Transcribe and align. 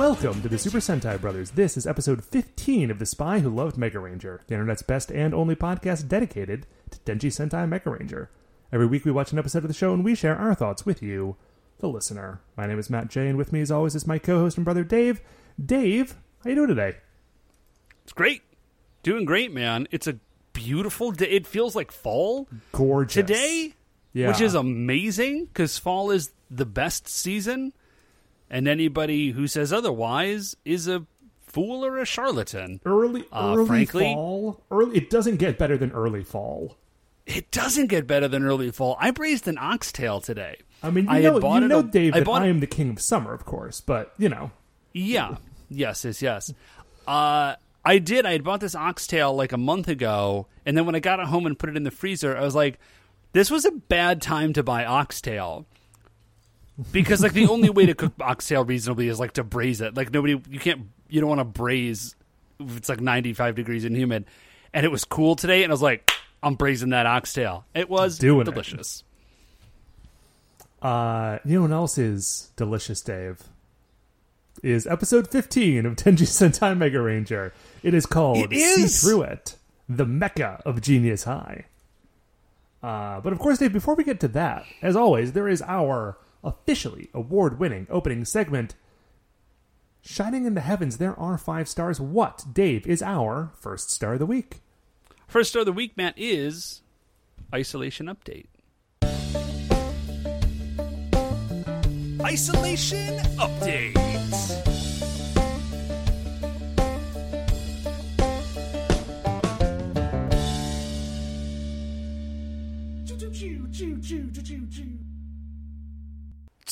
Welcome 0.00 0.40
to 0.40 0.48
the 0.48 0.56
Super 0.56 0.78
Sentai 0.78 1.20
Brothers. 1.20 1.50
This 1.50 1.76
is 1.76 1.86
episode 1.86 2.24
15 2.24 2.90
of 2.90 2.98
The 2.98 3.04
Spy 3.04 3.40
Who 3.40 3.50
Loved 3.50 3.76
Mega 3.76 3.98
Ranger, 3.98 4.40
the 4.46 4.54
internet's 4.54 4.80
best 4.80 5.12
and 5.12 5.34
only 5.34 5.54
podcast 5.54 6.08
dedicated 6.08 6.66
to 6.88 6.98
Denji 7.00 7.26
Sentai 7.28 7.68
Mega 7.68 7.90
Ranger. 7.90 8.30
Every 8.72 8.86
week 8.86 9.04
we 9.04 9.10
watch 9.10 9.30
an 9.30 9.38
episode 9.38 9.62
of 9.62 9.68
the 9.68 9.74
show 9.74 9.92
and 9.92 10.02
we 10.02 10.14
share 10.14 10.36
our 10.38 10.54
thoughts 10.54 10.86
with 10.86 11.02
you, 11.02 11.36
the 11.80 11.86
listener. 11.90 12.40
My 12.56 12.66
name 12.66 12.78
is 12.78 12.88
Matt 12.88 13.08
J, 13.08 13.28
and 13.28 13.36
with 13.36 13.52
me 13.52 13.60
as 13.60 13.70
always 13.70 13.94
is 13.94 14.06
my 14.06 14.18
co-host 14.18 14.56
and 14.56 14.64
brother 14.64 14.84
Dave. 14.84 15.20
Dave, 15.62 16.14
how 16.44 16.48
you 16.48 16.56
doing 16.56 16.68
today? 16.68 16.96
It's 18.04 18.14
great. 18.14 18.40
Doing 19.02 19.26
great, 19.26 19.52
man. 19.52 19.86
It's 19.90 20.06
a 20.06 20.18
beautiful 20.54 21.10
day. 21.12 21.28
It 21.28 21.46
feels 21.46 21.76
like 21.76 21.92
fall 21.92 22.48
Gorgeous. 22.72 23.12
today, 23.12 23.74
Yeah. 24.14 24.28
which 24.28 24.40
is 24.40 24.54
amazing 24.54 25.44
because 25.44 25.76
fall 25.76 26.10
is 26.10 26.30
the 26.50 26.64
best 26.64 27.06
season. 27.06 27.74
And 28.50 28.66
anybody 28.66 29.30
who 29.30 29.46
says 29.46 29.72
otherwise 29.72 30.56
is 30.64 30.88
a 30.88 31.06
fool 31.40 31.84
or 31.84 31.98
a 31.98 32.04
charlatan. 32.04 32.80
early, 32.84 33.24
Uh, 33.32 33.54
early 33.56 33.66
frankly- 33.66 34.04
fall. 34.14 34.62
Early, 34.70 34.96
it 34.96 35.10
doesn't 35.10 35.36
get 35.36 35.58
better 35.58 35.76
than 35.76 35.92
early 35.92 36.24
fall. 36.24 36.76
It 37.26 37.50
doesn't 37.52 37.86
get 37.86 38.06
better 38.08 38.26
than 38.28 38.44
early 38.44 38.70
fall. 38.72 38.96
I 38.98 39.10
braised 39.12 39.46
an 39.46 39.56
oxtail 39.58 40.20
today. 40.20 40.56
I 40.82 40.90
mean, 40.90 41.04
you 41.04 41.10
I 41.10 41.20
know, 41.20 41.54
you 41.54 41.68
know, 41.68 41.78
a- 41.80 41.82
Dave, 41.84 42.14
I 42.14 42.22
bought 42.22 42.42
I 42.42 42.46
am 42.48 42.60
the 42.60 42.66
king 42.66 42.90
of 42.90 43.00
summer, 43.00 43.32
of 43.32 43.44
course. 43.44 43.80
But 43.80 44.12
you 44.18 44.28
know, 44.28 44.50
Yeah. 44.92 45.36
Yes, 45.68 46.04
yes, 46.04 46.20
yes. 46.22 46.52
Uh, 47.06 47.54
I 47.84 47.98
did. 47.98 48.26
I 48.26 48.32
had 48.32 48.42
bought 48.42 48.60
this 48.60 48.74
oxtail 48.74 49.34
like 49.34 49.52
a 49.52 49.56
month 49.56 49.86
ago, 49.88 50.48
and 50.66 50.76
then 50.76 50.84
when 50.86 50.94
I 50.96 51.00
got 51.00 51.20
it 51.20 51.26
home 51.26 51.46
and 51.46 51.56
put 51.58 51.68
it 51.70 51.76
in 51.76 51.84
the 51.84 51.90
freezer, 51.92 52.36
I 52.36 52.40
was 52.42 52.54
like, 52.56 52.78
this 53.32 53.50
was 53.50 53.64
a 53.64 53.70
bad 53.70 54.20
time 54.20 54.52
to 54.54 54.62
buy 54.64 54.84
oxtail. 54.84 55.66
Because 56.92 57.22
like 57.22 57.32
the 57.32 57.46
only 57.48 57.70
way 57.70 57.86
to 57.86 57.94
cook 57.94 58.12
oxtail 58.20 58.64
reasonably 58.64 59.08
is 59.08 59.20
like 59.20 59.32
to 59.32 59.44
braise 59.44 59.80
it. 59.80 59.94
Like 59.96 60.12
nobody 60.12 60.40
you 60.50 60.58
can't 60.60 60.82
you 61.08 61.20
don't 61.20 61.28
want 61.28 61.40
to 61.40 61.44
braise 61.44 62.14
if 62.58 62.76
it's 62.76 62.88
like 62.88 63.00
95 63.00 63.54
degrees 63.54 63.84
and 63.84 63.96
humid. 63.96 64.24
And 64.72 64.86
it 64.86 64.90
was 64.90 65.04
cool 65.04 65.36
today 65.36 65.62
and 65.62 65.70
I 65.72 65.74
was 65.74 65.82
like, 65.82 66.10
I'm 66.42 66.54
braising 66.54 66.90
that 66.90 67.06
oxtail. 67.06 67.64
It 67.74 67.90
was 67.90 68.18
Doing 68.18 68.42
it. 68.42 68.44
delicious. 68.50 69.04
Uh, 70.80 71.38
you 71.44 71.56
know 71.56 71.62
what 71.62 71.70
else 71.72 71.98
is 71.98 72.50
delicious, 72.56 73.02
Dave? 73.02 73.42
Is 74.62 74.86
episode 74.86 75.30
15 75.30 75.84
of 75.86 75.96
Denji 75.96 76.26
Sentai 76.26 76.76
Mega 76.76 77.00
Ranger. 77.00 77.52
It 77.82 77.94
is 77.94 78.06
called 78.06 78.38
It 78.38 78.52
is! 78.52 78.98
See 78.98 79.06
Through 79.06 79.22
It, 79.22 79.56
the 79.88 80.06
Mecha 80.06 80.60
of 80.62 80.80
Genius 80.80 81.24
High. 81.24 81.66
Uh, 82.82 83.20
but 83.20 83.32
of 83.32 83.38
course, 83.38 83.58
Dave, 83.58 83.72
before 83.74 83.94
we 83.94 84.04
get 84.04 84.20
to 84.20 84.28
that, 84.28 84.64
as 84.80 84.96
always, 84.96 85.32
there 85.32 85.48
is 85.48 85.60
our 85.62 86.16
officially 86.42 87.10
award 87.14 87.58
winning 87.58 87.86
opening 87.90 88.24
segment. 88.24 88.74
Shining 90.02 90.46
in 90.46 90.54
the 90.54 90.60
heavens, 90.62 90.96
there 90.96 91.18
are 91.18 91.36
five 91.36 91.68
stars. 91.68 92.00
What, 92.00 92.44
Dave, 92.52 92.86
is 92.86 93.02
our 93.02 93.52
first 93.54 93.90
star 93.90 94.14
of 94.14 94.18
the 94.18 94.26
week? 94.26 94.60
First 95.26 95.50
star 95.50 95.60
of 95.60 95.66
the 95.66 95.72
week, 95.72 95.96
Matt, 95.96 96.14
is 96.16 96.82
isolation 97.54 98.06
update. 98.06 98.46
Isolation 102.22 103.18
update. 103.38 104.09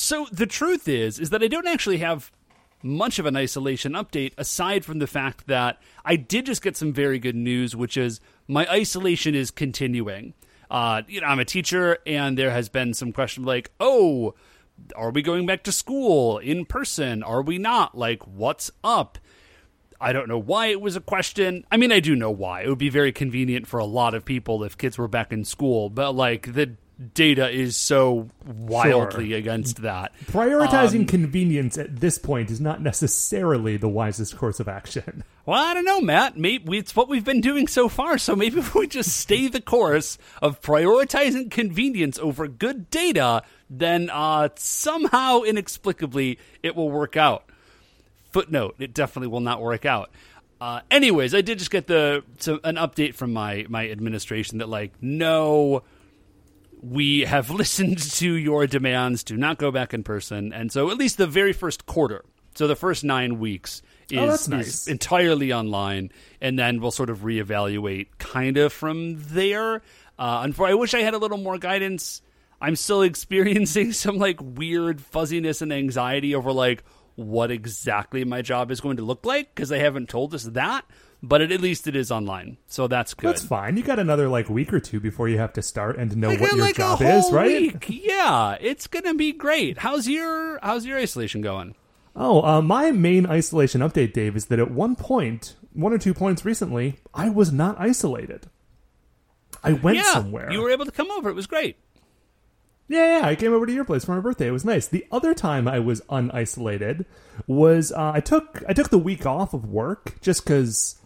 So 0.09 0.27
the 0.33 0.47
truth 0.47 0.89
is, 0.89 1.19
is 1.19 1.29
that 1.29 1.43
I 1.43 1.49
don't 1.49 1.67
actually 1.67 1.99
have 1.99 2.33
much 2.83 3.19
of 3.19 3.27
an 3.27 3.37
isolation 3.37 3.93
update 3.93 4.33
aside 4.39 4.83
from 4.83 5.01
the 5.01 5.07
fact 5.07 5.49
that 5.49 5.83
I 6.03 6.17
did 6.17 6.47
just 6.47 6.63
get 6.63 6.79
some 6.79 6.95
very 6.95 7.19
good 7.19 7.37
news, 7.37 7.77
which 7.77 7.99
is 7.99 8.19
my 8.47 8.67
isolation 8.71 9.35
is 9.35 9.51
continuing. 9.51 10.33
Uh, 10.71 11.03
you 11.09 11.21
know, 11.21 11.27
I'm 11.27 11.41
a 11.41 11.45
teacher, 11.45 11.99
and 12.07 12.39
there 12.39 12.53
has 12.53 12.71
been 12.71 12.95
some 12.95 13.13
question 13.13 13.45
like, 13.45 13.71
"Oh, 13.81 14.35
are 14.97 15.11
we 15.11 15.21
going 15.21 15.45
back 15.45 15.63
to 15.65 15.73
school 15.73 16.39
in 16.39 16.65
person? 16.65 17.23
Are 17.23 17.43
we 17.43 17.59
not? 17.59 17.95
Like, 17.95 18.27
what's 18.27 18.71
up?" 18.83 19.19
I 20.01 20.15
don't 20.15 20.29
know 20.29 20.39
why 20.39 20.69
it 20.69 20.81
was 20.81 20.97
a 20.97 21.03
question. 21.03 21.67
I 21.71 21.77
mean, 21.77 21.93
I 21.93 22.01
do 22.01 22.17
know 22.17 22.31
why. 22.31 22.63
It 22.63 22.71
would 22.71 22.79
be 22.79 22.89
very 22.89 23.13
convenient 23.13 23.67
for 23.67 23.79
a 23.79 23.85
lot 23.85 24.15
of 24.15 24.25
people 24.25 24.65
if 24.65 24.79
kids 24.79 24.97
were 24.97 25.07
back 25.07 25.35
in 25.35 25.45
school, 25.45 25.91
but 25.91 26.13
like 26.13 26.55
the 26.55 26.77
data 27.15 27.49
is 27.49 27.77
so 27.77 28.29
wildly 28.45 29.33
against 29.35 29.83
that. 29.83 30.13
Prioritizing 30.27 31.01
Um, 31.01 31.07
convenience 31.07 31.79
at 31.79 32.01
this 32.01 32.19
point 32.19 32.51
is 32.51 32.61
not 32.61 32.83
necessarily 32.83 33.77
the 33.77 33.89
wisest 33.89 34.37
course 34.37 34.61
of 34.61 34.69
action. 34.69 35.25
Well, 35.49 35.65
I 35.65 35.73
don't 35.73 35.87
know, 35.87 36.03
Matt. 36.03 36.37
Maybe 36.37 36.77
it's 36.77 36.95
what 36.95 37.09
we've 37.09 37.25
been 37.25 37.41
doing 37.41 37.69
so 37.69 37.89
far. 37.89 38.19
So 38.19 38.37
maybe 38.37 38.59
if 38.59 38.75
we 38.75 38.87
just 38.87 39.17
stay 39.17 39.49
the 39.49 39.63
course 39.63 40.19
of 40.43 40.61
prioritizing 40.61 41.51
convenience 41.51 42.19
over 42.19 42.47
good 42.47 42.91
data, 42.91 43.43
then 43.71 44.11
uh, 44.13 44.51
somehow 44.57 45.41
inexplicably 45.41 46.39
it 46.63 46.77
will 46.77 46.91
work 46.91 47.17
out. 47.17 47.45
Footnote: 48.31 48.75
It 48.79 48.93
definitely 48.93 49.29
will 49.29 49.41
not 49.41 49.63
work 49.63 49.87
out. 49.87 50.11
Uh, 50.61 50.81
anyways, 50.91 51.35
I 51.35 51.41
did 51.41 51.59
just 51.59 51.71
get 51.71 51.87
the 51.87 52.25
so 52.39 52.61
an 52.63 52.77
update 52.77 53.15
from 53.15 53.33
my 53.33 53.65
my 53.71 53.89
administration 53.89 54.59
that 54.59 54.69
like 54.69 54.93
no, 55.01 55.83
we 56.83 57.21
have 57.21 57.51
listened 57.51 57.99
to 57.99 58.33
your 58.33 58.67
demands 58.67 59.25
to 59.25 59.37
not 59.37 59.59
go 59.59 59.71
back 59.71 59.95
in 59.95 60.03
person, 60.03 60.53
and 60.53 60.71
so 60.73 60.91
at 60.91 60.97
least 60.97 61.19
the 61.19 61.27
very 61.27 61.53
first 61.53 61.87
quarter, 61.87 62.25
so 62.55 62.67
the 62.67 62.77
first 62.77 63.05
nine 63.05 63.39
weeks 63.39 63.83
is, 64.11 64.19
Oh, 64.19 64.27
that's 64.27 64.49
is 64.49 64.89
entirely 64.89 65.53
online, 65.53 66.11
and 66.41 66.59
then 66.59 66.81
we'll 66.81 66.91
sort 66.91 67.11
of 67.11 67.21
reevaluate 67.21 68.09
kind 68.19 68.57
of 68.57 68.73
from 68.73 69.17
there. 69.19 69.83
Uh, 70.19 70.41
and 70.43 70.55
for 70.57 70.67
I 70.67 70.75
wish 70.75 70.95
I 70.95 71.01
had 71.01 71.15
a 71.15 71.19
little 71.19 71.39
more 71.39 71.59
guidance. 71.59 72.23
I'm 72.61 72.77
still 72.77 73.03
experiencing 73.03 73.93
some 73.93 74.19
like 74.19 74.39
weird 74.41 75.01
fuzziness 75.01 75.63
and 75.63 75.73
anxiety 75.73 76.35
over 76.35 76.53
like 76.53 76.83
what 77.15 77.51
exactly 77.51 78.25
my 78.25 78.43
job 78.43 78.71
is 78.71 78.81
going 78.81 78.97
to 78.97 79.03
look 79.03 79.27
like 79.27 79.55
because 79.55 79.69
they 79.69 79.81
haven't 79.81 80.09
told 80.09 80.35
us 80.35 80.45
that. 80.45 80.85
But 81.21 81.41
it, 81.41 81.51
at 81.51 81.61
least 81.61 81.89
it 81.89 81.97
is 81.97 82.13
online, 82.13 82.59
so 82.69 82.87
that's 82.87 83.13
good. 83.15 83.31
That's 83.31 83.45
fine. 83.45 83.77
You 83.77 83.83
got 83.83 83.99
another 83.99 84.29
like 84.29 84.49
week 84.49 84.73
or 84.73 84.79
two 84.79 85.01
before 85.01 85.29
you 85.29 85.39
have 85.39 85.53
to 85.55 85.63
start 85.63 85.99
and 85.99 86.17
know 86.17 86.29
what 86.29 86.39
your 86.39 86.57
like 86.57 86.77
job 86.77 87.03
is, 87.03 87.33
right? 87.33 87.61
week. 87.61 87.87
Yeah, 87.89 88.57
it's 88.61 88.87
gonna 88.87 89.15
be 89.15 89.33
great. 89.33 89.79
How's 89.79 90.07
your 90.07 90.61
How's 90.63 90.87
your 90.87 90.99
isolation 90.99 91.41
going? 91.41 91.75
Oh, 92.15 92.43
uh, 92.43 92.63
my 92.63 92.93
main 92.93 93.27
isolation 93.27 93.81
update, 93.81 94.13
Dave, 94.13 94.37
is 94.37 94.47
that 94.47 94.59
at 94.59 94.71
one 94.71 94.97
point, 94.97 95.57
one 95.73 95.93
or 95.93 95.99
two 95.99 96.15
points 96.15 96.45
recently, 96.45 96.99
I 97.15 97.31
was 97.31 97.53
not 97.53 97.81
isolated. 97.81 98.49
I 99.63 99.73
went 99.73 99.99
yeah, 99.99 100.13
somewhere. 100.13 100.51
you 100.53 100.61
were 100.61 100.71
able 100.71 100.85
to 100.85 100.93
come 100.93 101.11
over. 101.11 101.29
It 101.31 101.35
was 101.35 101.47
great. 101.47 101.77
Yeah, 102.89 103.19
yeah, 103.19 103.27
I 103.27 103.35
came 103.35 103.53
over 103.53 103.67
to 103.67 103.73
your 103.73 103.85
place 103.85 104.05
for 104.05 104.15
my 104.15 104.21
birthday. 104.21 104.49
It 104.49 104.53
was 104.53 104.65
nice. 104.65 104.87
The 104.87 105.07
other 105.13 105.35
time 105.35 105.69
I 105.69 105.79
was 105.79 106.01
unisolated 106.09 107.05
was 107.47 107.93
uh, 107.93 108.13
I 108.15 108.21
took 108.21 108.63
I 108.69 108.73
took 108.73 108.89
the 108.89 108.99
week 108.99 109.27
off 109.27 109.53
of 109.53 109.67
work 109.67 110.21
just 110.23 110.45
because 110.45 110.97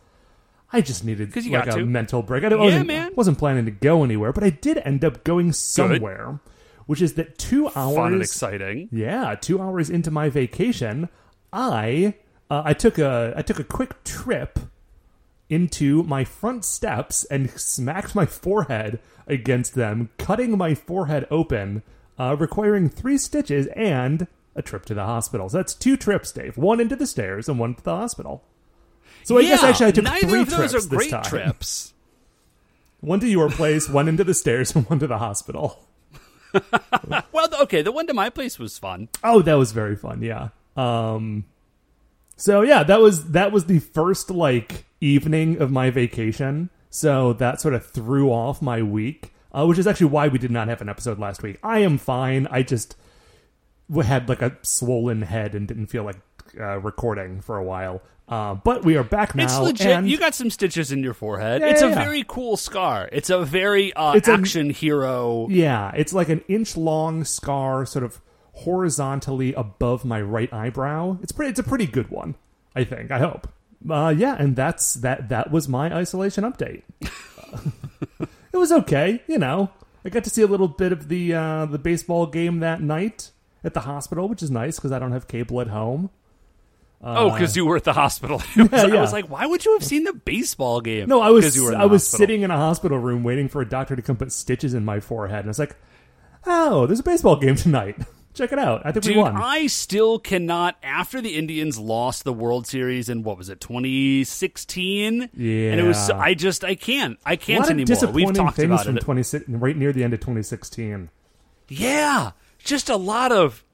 I 0.72 0.80
just 0.80 1.04
needed 1.04 1.32
'Cause 1.32 1.44
you 1.44 1.52
like 1.52 1.66
got 1.66 1.74
a 1.74 1.80
to. 1.80 1.86
mental 1.86 2.22
break. 2.22 2.44
I 2.44 2.48
don't- 2.48 2.60
Yeah, 2.60 2.64
wasn't, 2.66 2.86
man. 2.86 3.12
wasn't 3.14 3.38
planning 3.38 3.64
to 3.66 3.70
go 3.70 4.04
anywhere, 4.04 4.32
but 4.32 4.42
I 4.44 4.50
did 4.50 4.78
end 4.84 5.04
up 5.04 5.22
going 5.24 5.52
somewhere, 5.52 6.40
which 6.86 7.02
is 7.02 7.14
that 7.14 7.36
two 7.38 7.68
hours 7.76 7.96
Fun 7.96 8.12
and 8.14 8.22
exciting. 8.22 8.88
Yeah, 8.90 9.34
two 9.40 9.60
hours 9.60 9.90
into 9.90 10.10
my 10.10 10.28
vacation, 10.28 11.08
I 11.52 12.14
uh, 12.50 12.62
I 12.64 12.72
took 12.74 12.98
a 12.98 13.34
I 13.36 13.42
took 13.42 13.58
a 13.58 13.64
quick 13.64 14.02
trip 14.04 14.58
into 15.48 16.02
my 16.04 16.24
front 16.24 16.64
steps 16.64 17.24
and 17.24 17.50
smacked 17.50 18.14
my 18.14 18.24
forehead 18.26 18.98
against 19.26 19.74
them, 19.74 20.08
cutting 20.18 20.56
my 20.56 20.74
forehead 20.74 21.26
open, 21.30 21.82
uh, 22.18 22.34
requiring 22.38 22.88
three 22.88 23.18
stitches 23.18 23.66
and 23.76 24.26
a 24.56 24.62
trip 24.62 24.84
to 24.86 24.94
the 24.94 25.04
hospital. 25.04 25.48
So 25.48 25.58
that's 25.58 25.74
two 25.74 25.96
trips, 25.96 26.32
Dave. 26.32 26.56
One 26.56 26.80
into 26.80 26.96
the 26.96 27.06
stairs 27.06 27.48
and 27.48 27.58
one 27.58 27.74
to 27.74 27.82
the 27.84 27.94
hospital. 27.96 28.44
So 29.24 29.38
I 29.38 29.42
guess 29.42 29.62
actually 29.62 29.86
I 29.86 29.90
took 29.92 30.04
neither 30.04 30.26
three 30.28 30.40
of 30.40 30.50
those 30.50 30.58
trips 30.58 30.74
are 30.74 30.78
this 30.78 30.86
great 30.86 31.10
time. 31.10 31.22
trips. 31.24 31.92
One 33.00 33.18
to 33.20 33.28
your 33.28 33.50
place, 33.50 33.88
one 33.88 34.06
into 34.06 34.22
the 34.22 34.32
stairs, 34.34 34.76
and 34.76 34.88
one 34.88 35.00
to 35.00 35.06
the 35.08 35.18
hospital. 35.18 35.84
Well, 37.32 37.48
okay, 37.62 37.80
the 37.82 37.90
one 37.92 38.06
to 38.08 38.14
my 38.14 38.28
place 38.28 38.58
was 38.58 38.78
fun. 38.78 39.08
Oh, 39.24 39.40
that 39.42 39.54
was 39.54 39.72
very 39.72 39.96
fun. 39.96 40.20
Yeah. 40.22 40.48
Um. 40.76 41.46
So 42.36 42.60
yeah, 42.60 42.82
that 42.84 43.00
was 43.00 43.30
that 43.32 43.52
was 43.52 43.64
the 43.66 43.78
first 43.78 44.30
like 44.30 44.84
evening 45.00 45.60
of 45.60 45.70
my 45.70 45.88
vacation. 45.90 46.68
So 46.90 47.32
that 47.34 47.60
sort 47.60 47.72
of 47.74 47.86
threw 47.86 48.30
off 48.30 48.60
my 48.60 48.82
week, 48.82 49.32
uh, 49.52 49.64
which 49.64 49.78
is 49.78 49.86
actually 49.86 50.08
why 50.08 50.28
we 50.28 50.38
did 50.38 50.50
not 50.50 50.68
have 50.68 50.82
an 50.82 50.88
episode 50.90 51.18
last 51.18 51.42
week. 51.42 51.58
I 51.62 51.78
am 51.78 51.96
fine. 51.96 52.46
I 52.50 52.62
just 52.62 52.96
had 54.04 54.28
like 54.28 54.42
a 54.42 54.56
swollen 54.62 55.22
head 55.22 55.54
and 55.54 55.66
didn't 55.66 55.86
feel 55.86 56.04
like 56.04 56.18
uh, 56.58 56.78
recording 56.78 57.40
for 57.40 57.56
a 57.56 57.64
while. 57.64 58.02
Uh, 58.28 58.54
but 58.54 58.84
we 58.84 58.96
are 58.96 59.04
back 59.04 59.34
now. 59.34 59.44
It's 59.44 59.58
legit. 59.58 60.04
you 60.04 60.18
got 60.18 60.34
some 60.34 60.48
stitches 60.48 60.92
in 60.92 61.02
your 61.02 61.12
forehead. 61.12 61.60
Yeah, 61.60 61.68
it's 61.68 61.82
yeah, 61.82 61.88
a 61.88 61.90
yeah. 61.90 62.04
very 62.04 62.24
cool 62.26 62.56
scar. 62.56 63.08
It's 63.12 63.30
a 63.30 63.44
very 63.44 63.92
uh, 63.92 64.14
It's 64.14 64.28
a- 64.28 64.32
action 64.32 64.70
hero. 64.70 65.48
Yeah, 65.50 65.90
it's 65.94 66.12
like 66.12 66.28
an 66.28 66.42
inch 66.48 66.76
long 66.76 67.24
scar, 67.24 67.84
sort 67.84 68.04
of 68.04 68.20
horizontally 68.52 69.52
above 69.54 70.04
my 70.04 70.20
right 70.22 70.52
eyebrow. 70.52 71.18
It's 71.22 71.32
pretty. 71.32 71.50
It's 71.50 71.60
a 71.60 71.64
pretty 71.64 71.86
good 71.86 72.10
one, 72.10 72.36
I 72.74 72.84
think. 72.84 73.10
I 73.10 73.18
hope. 73.18 73.48
Uh, 73.88 74.14
yeah, 74.16 74.36
and 74.38 74.54
that's 74.56 74.94
that. 74.94 75.28
That 75.28 75.50
was 75.50 75.68
my 75.68 75.94
isolation 75.94 76.44
update. 76.44 76.82
it 78.52 78.56
was 78.56 78.72
okay, 78.72 79.22
you 79.26 79.38
know. 79.38 79.70
I 80.04 80.08
got 80.08 80.24
to 80.24 80.30
see 80.30 80.42
a 80.42 80.46
little 80.46 80.68
bit 80.68 80.92
of 80.92 81.08
the 81.08 81.34
uh, 81.34 81.66
the 81.66 81.78
baseball 81.78 82.26
game 82.26 82.60
that 82.60 82.80
night 82.80 83.30
at 83.64 83.74
the 83.74 83.80
hospital, 83.80 84.28
which 84.28 84.42
is 84.42 84.50
nice 84.50 84.76
because 84.76 84.92
I 84.92 84.98
don't 84.98 85.12
have 85.12 85.28
cable 85.28 85.60
at 85.60 85.68
home. 85.68 86.10
Oh, 87.02 87.28
uh, 87.28 87.34
because 87.34 87.56
you 87.56 87.66
were 87.66 87.76
at 87.76 87.84
the 87.84 87.92
hospital. 87.92 88.42
I 88.56 88.62
was- 88.62 88.72
I 88.84 88.86
yeah. 88.88 89.00
was 89.00 89.12
like, 89.12 89.28
why 89.30 89.46
would 89.46 89.64
you 89.64 89.72
have 89.74 89.84
seen 89.84 90.04
the 90.04 90.12
baseball 90.12 90.80
game? 90.80 91.08
No, 91.08 91.20
I 91.20 91.30
was 91.30 91.56
you 91.56 91.64
were 91.64 91.74
I 91.74 91.84
was 91.86 92.06
sitting 92.06 92.42
in 92.42 92.50
a 92.50 92.56
hospital 92.56 92.98
room 92.98 93.22
waiting 93.24 93.48
for 93.48 93.60
a 93.60 93.68
doctor 93.68 93.96
to 93.96 94.02
come 94.02 94.16
put 94.16 94.32
stitches 94.32 94.74
in 94.74 94.84
my 94.84 95.00
forehead, 95.00 95.40
and 95.40 95.46
I 95.46 95.50
was 95.50 95.58
like, 95.58 95.76
"Oh, 96.46 96.86
there's 96.86 97.00
a 97.00 97.04
baseball 97.04 97.36
game 97.36 97.56
tonight. 97.56 97.96
Check 98.34 98.50
it 98.50 98.58
out. 98.58 98.80
I 98.86 98.92
think 98.92 99.04
we 99.04 99.12
Dude, 99.12 99.22
won." 99.22 99.36
I 99.36 99.66
still 99.66 100.18
cannot. 100.18 100.76
After 100.82 101.20
the 101.20 101.34
Indians 101.36 101.78
lost 101.78 102.24
the 102.24 102.32
World 102.32 102.66
Series 102.66 103.10
in 103.10 103.22
what 103.24 103.36
was 103.36 103.50
it, 103.50 103.60
2016? 103.60 105.30
Yeah. 105.34 105.70
and 105.72 105.80
it 105.80 105.82
was. 105.84 106.08
I 106.10 106.34
just, 106.34 106.64
I 106.64 106.74
can't, 106.74 107.18
I 107.26 107.36
can't 107.36 107.64
anymore. 107.66 107.84
disappointing 107.86 108.26
We've 108.28 108.34
talked 108.36 108.56
things 108.56 108.70
about 108.70 108.86
from 108.86 108.96
it. 108.96 109.00
26 109.02 109.44
right 109.48 109.76
near 109.76 109.92
the 109.92 110.02
end 110.04 110.14
of 110.14 110.20
2016. 110.20 111.10
Yeah, 111.68 112.32
just 112.58 112.88
a 112.88 112.96
lot 112.96 113.32
of, 113.32 113.64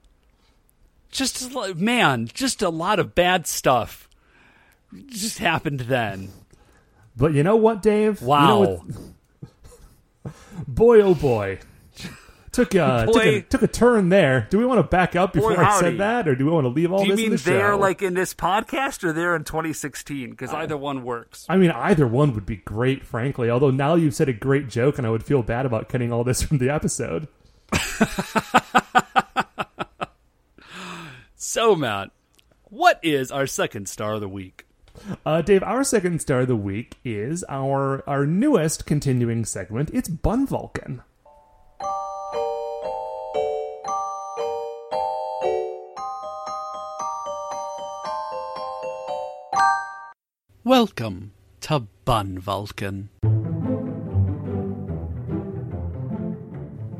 just 1.11 1.53
man, 1.75 2.27
just 2.33 2.61
a 2.61 2.69
lot 2.69 2.99
of 2.99 3.15
bad 3.15 3.47
stuff. 3.47 4.07
Just 5.07 5.37
happened 5.39 5.81
then. 5.81 6.29
But 7.15 7.33
you 7.33 7.43
know 7.43 7.55
what, 7.55 7.81
Dave? 7.81 8.21
You 8.21 8.27
know 8.27 8.29
Wow. 8.29 8.83
what- 10.23 10.33
boy, 10.67 11.01
oh 11.01 11.13
boy. 11.15 11.59
Took 12.51 12.73
a, 12.73 13.05
took 13.05 13.23
a 13.23 13.41
took 13.41 13.61
a 13.61 13.67
turn 13.67 14.09
there. 14.09 14.47
Do 14.49 14.57
we 14.57 14.65
want 14.65 14.79
to 14.79 14.83
back 14.83 15.15
up 15.15 15.33
before 15.33 15.55
Boy, 15.55 15.61
I 15.61 15.79
said 15.79 15.99
that, 15.99 16.27
or 16.27 16.33
do 16.35 16.45
we 16.45 16.51
want 16.51 16.65
to 16.65 16.69
leave 16.69 16.91
all 16.91 16.97
this? 16.99 17.15
Do 17.15 17.21
you 17.21 17.29
mean 17.29 17.37
the 17.37 17.43
there, 17.43 17.75
like 17.75 18.01
in 18.01 18.15
this 18.15 18.33
podcast, 18.33 19.03
or 19.03 19.13
there 19.13 19.35
in 19.35 19.43
2016? 19.43 20.31
Because 20.31 20.51
either 20.51 20.75
one 20.75 21.03
works. 21.03 21.45
I 21.47 21.57
mean, 21.57 21.69
either 21.69 22.07
one 22.07 22.33
would 22.33 22.47
be 22.47 22.55
great, 22.57 23.05
frankly. 23.05 23.51
Although 23.51 23.69
now 23.69 23.93
you've 23.93 24.15
said 24.15 24.29
a 24.29 24.33
great 24.33 24.67
joke, 24.67 24.97
and 24.97 25.05
I 25.05 25.11
would 25.11 25.23
feel 25.23 25.43
bad 25.43 25.67
about 25.67 25.89
cutting 25.89 26.11
all 26.11 26.23
this 26.23 26.41
from 26.41 26.57
the 26.57 26.69
episode. 26.71 27.27
So, 31.41 31.73
Matt, 31.73 32.11
what 32.65 32.99
is 33.01 33.31
our 33.31 33.47
second 33.47 33.87
star 33.87 34.15
of 34.15 34.19
the 34.19 34.27
week? 34.27 34.65
Uh, 35.25 35.41
Dave, 35.41 35.63
our 35.63 35.85
second 35.85 36.19
star 36.19 36.41
of 36.41 36.49
the 36.49 36.55
week 36.57 36.97
is 37.05 37.45
our 37.47 38.03
our 38.05 38.25
newest 38.25 38.85
continuing 38.85 39.45
segment. 39.45 39.89
It's 39.93 40.09
Bun 40.09 40.45
Vulcan. 40.45 41.01
Welcome 50.65 51.31
to 51.61 51.87
Bun 52.03 52.37
Vulcan. 52.39 53.07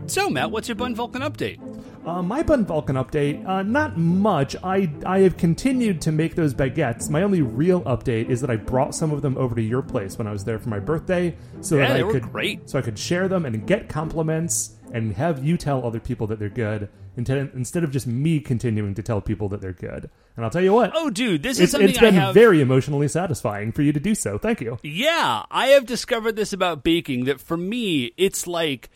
So, 0.08 0.30
Matt, 0.30 0.52
what's 0.52 0.70
your 0.70 0.76
Bun 0.76 0.96
Vulcan 0.96 1.24
update? 1.24 1.69
Uh, 2.06 2.24
my 2.24 2.42
Bun 2.42 2.66
Vulcan 2.66 2.96
update, 2.96 3.46
uh, 3.48 3.62
not 3.62 3.98
much. 3.98 4.56
I 4.64 4.90
I 5.06 5.20
have 5.20 5.38
continued 5.38 6.02
to 6.04 6.12
make 6.12 6.34
those 6.36 6.54
baguettes. 6.54 7.10
My 7.10 7.22
only 7.24 7.42
real 7.42 7.82
update 7.84 8.30
is 8.30 8.42
that 8.42 8.50
I 8.50 8.56
brought 8.56 8.96
some 8.96 9.12
of 9.12 9.22
them 9.22 9.38
over 9.38 9.54
to 9.54 9.62
your 9.62 9.82
place 9.82 10.18
when 10.18 10.26
I 10.26 10.32
was 10.32 10.44
there 10.44 10.58
for 10.60 10.70
my 10.70 10.80
birthday, 10.80 11.36
so 11.62 11.78
Yeah, 11.78 11.90
that 11.90 12.06
I 12.06 12.12
could 12.12 12.24
great. 12.32 12.68
so 12.70 12.80
I 12.80 12.82
could 12.82 12.98
share 12.98 13.28
them 13.28 13.46
and 13.46 13.68
get 13.68 13.90
compliments 13.90 14.76
and 14.92 15.14
have 15.18 15.44
you 15.44 15.56
tell 15.58 15.86
other 15.86 16.00
people 16.00 16.26
that 16.28 16.40
they're 16.40 16.50
good 16.50 16.90
instead 17.18 17.84
of 17.84 17.92
just 17.92 18.08
me 18.08 18.40
continuing 18.40 18.96
to 18.96 19.04
tell 19.04 19.20
people 19.20 19.50
that 19.50 19.60
they're 19.62 19.74
good. 19.74 20.10
And 20.38 20.46
I'll 20.46 20.50
tell 20.50 20.64
you 20.64 20.72
what, 20.74 20.94
Oh, 20.96 21.10
dude, 21.10 21.44
this 21.44 21.58
is 21.58 21.64
it's, 21.64 21.72
something 21.74 21.90
it's 21.90 22.00
been 22.00 22.14
have. 22.14 22.34
very 22.34 22.62
emotionally 22.62 23.10
satisfying 23.10 23.74
for 23.74 23.82
you 23.82 23.92
to 23.92 24.00
do 24.00 24.16
so. 24.16 24.38
Thank 24.38 24.62
you. 24.62 24.80
Yeah, 24.84 25.44
I 25.52 25.68
have 25.68 25.86
discovered 25.86 26.38
this 26.38 26.54
about 26.54 26.82
baking 26.82 27.26
that 27.26 27.42
for 27.42 27.58
me, 27.58 28.14
it's 28.16 28.48
like 28.48 28.90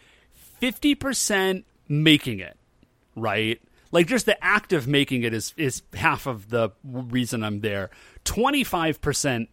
50% 0.61 1.65
making 1.89 2.39
it, 2.39 2.57
right? 3.15 3.61
Like 3.91 4.07
just 4.07 4.25
the 4.25 4.43
act 4.43 4.73
of 4.73 4.87
making 4.87 5.23
it 5.23 5.33
is 5.33 5.53
is 5.57 5.83
half 5.93 6.25
of 6.25 6.49
the 6.49 6.71
reason 6.83 7.43
I'm 7.43 7.59
there. 7.61 7.89
25% 8.25 9.47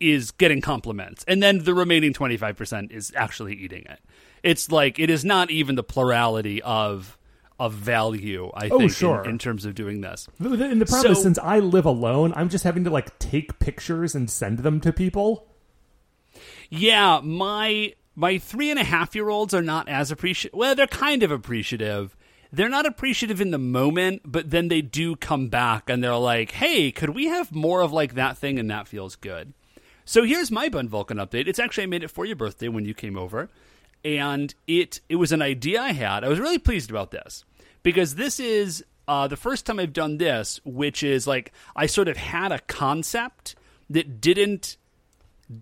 is 0.00 0.30
getting 0.32 0.60
compliments, 0.60 1.24
and 1.28 1.42
then 1.42 1.64
the 1.64 1.74
remaining 1.74 2.12
25% 2.12 2.90
is 2.92 3.12
actually 3.16 3.54
eating 3.54 3.84
it. 3.88 4.00
It's 4.42 4.70
like 4.70 4.98
it 4.98 5.10
is 5.10 5.24
not 5.24 5.50
even 5.50 5.74
the 5.74 5.82
plurality 5.82 6.62
of 6.62 7.16
of 7.60 7.72
value, 7.72 8.50
I 8.54 8.66
Oh, 8.68 8.78
think, 8.78 8.82
in- 8.82 8.88
sure. 8.90 9.24
in, 9.24 9.36
terms 9.38 9.64
of 9.64 9.74
doing 9.74 10.00
this. 10.00 10.28
And 10.38 10.80
the 10.80 10.86
problem 10.86 11.10
is, 11.12 11.22
since 11.22 11.38
I 11.40 11.58
live 11.58 11.86
alone, 11.86 12.32
I'm 12.36 12.48
just 12.48 12.62
having 12.62 12.84
to 12.84 12.90
like 12.90 13.18
take 13.18 13.58
pictures 13.58 14.14
and 14.14 14.30
send 14.30 14.60
them 14.60 14.80
to 14.82 14.92
people. 14.92 15.48
Yeah, 16.70 17.20
my 17.22 17.94
my 18.14 18.38
three 18.38 18.70
and 18.70 18.78
a 18.78 18.84
half 18.84 19.14
year 19.14 19.28
olds 19.28 19.54
are 19.54 19.62
not 19.62 19.88
as 19.88 20.10
appreciative. 20.10 20.56
Well, 20.56 20.74
they're 20.74 20.86
kind 20.86 21.22
of 21.22 21.30
appreciative. 21.30 22.16
They're 22.52 22.68
not 22.68 22.86
appreciative 22.86 23.40
in 23.40 23.50
the 23.50 23.58
moment, 23.58 24.22
but 24.24 24.50
then 24.50 24.68
they 24.68 24.80
do 24.80 25.16
come 25.16 25.48
back 25.48 25.90
and 25.90 26.02
they're 26.02 26.16
like, 26.16 26.52
"Hey, 26.52 26.90
could 26.90 27.10
we 27.10 27.26
have 27.26 27.54
more 27.54 27.80
of 27.80 27.92
like 27.92 28.14
that 28.14 28.38
thing?" 28.38 28.58
And 28.58 28.70
that 28.70 28.88
feels 28.88 29.16
good. 29.16 29.52
So 30.04 30.24
here's 30.24 30.50
my 30.50 30.68
Bun 30.68 30.88
Vulcan 30.88 31.18
update. 31.18 31.46
It's 31.46 31.58
actually 31.58 31.84
I 31.84 31.88
made 31.88 32.02
it 32.02 32.10
for 32.10 32.24
your 32.24 32.36
birthday 32.36 32.68
when 32.68 32.86
you 32.86 32.94
came 32.94 33.18
over, 33.18 33.50
and 34.04 34.54
it 34.66 35.00
it 35.08 35.16
was 35.16 35.32
an 35.32 35.42
idea 35.42 35.82
I 35.82 35.92
had. 35.92 36.24
I 36.24 36.28
was 36.28 36.40
really 36.40 36.58
pleased 36.58 36.90
about 36.90 37.10
this 37.10 37.44
because 37.82 38.14
this 38.14 38.40
is 38.40 38.84
uh, 39.06 39.28
the 39.28 39.36
first 39.36 39.66
time 39.66 39.78
I've 39.78 39.92
done 39.92 40.18
this, 40.18 40.60
which 40.64 41.02
is 41.02 41.26
like 41.26 41.52
I 41.76 41.86
sort 41.86 42.08
of 42.08 42.16
had 42.16 42.52
a 42.52 42.60
concept 42.60 43.54
that 43.90 44.20
didn't 44.20 44.76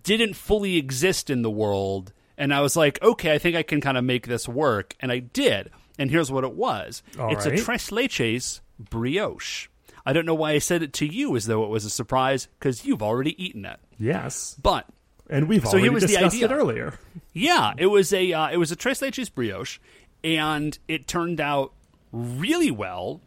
didn't 0.03 0.35
fully 0.35 0.77
exist 0.77 1.29
in 1.29 1.41
the 1.41 1.49
world 1.49 2.11
and 2.37 2.53
i 2.53 2.59
was 2.59 2.75
like 2.75 3.01
okay 3.01 3.33
i 3.33 3.37
think 3.37 3.55
i 3.55 3.63
can 3.63 3.79
kind 3.79 3.97
of 3.97 4.03
make 4.03 4.27
this 4.27 4.47
work 4.47 4.95
and 4.99 5.11
i 5.11 5.19
did 5.19 5.71
and 5.97 6.09
here's 6.11 6.31
what 6.31 6.43
it 6.43 6.53
was 6.53 7.03
All 7.19 7.31
it's 7.33 7.45
right. 7.45 7.59
a 7.59 7.63
tres 7.63 7.89
leches 7.89 8.59
brioche 8.79 9.67
i 10.05 10.13
don't 10.13 10.25
know 10.25 10.35
why 10.35 10.51
i 10.51 10.57
said 10.59 10.81
it 10.83 10.93
to 10.93 11.05
you 11.05 11.35
as 11.35 11.45
though 11.45 11.63
it 11.63 11.69
was 11.69 11.85
a 11.85 11.89
surprise 11.89 12.47
because 12.59 12.85
you've 12.85 13.01
already 13.03 13.41
eaten 13.43 13.65
it 13.65 13.79
Yes, 13.99 14.55
but 14.61 14.85
and 15.29 15.49
we've 15.49 15.63
So 15.65 15.71
already 15.71 15.89
was 15.89 16.03
the 16.03 16.07
discussed 16.09 16.35
idea. 16.35 16.45
it 16.47 16.51
earlier. 16.51 16.99
yeah, 17.33 17.73
it 17.77 17.87
was 17.87 18.13
a 18.13 18.31
uh, 18.31 18.49
it 18.49 18.57
was 18.57 18.71
a 18.71 18.75
tres 18.75 18.99
leches 19.01 19.33
brioche, 19.33 19.79
and 20.23 20.77
it 20.87 21.07
turned 21.07 21.41
out 21.41 21.73
really 22.11 22.69
well. 22.71 23.21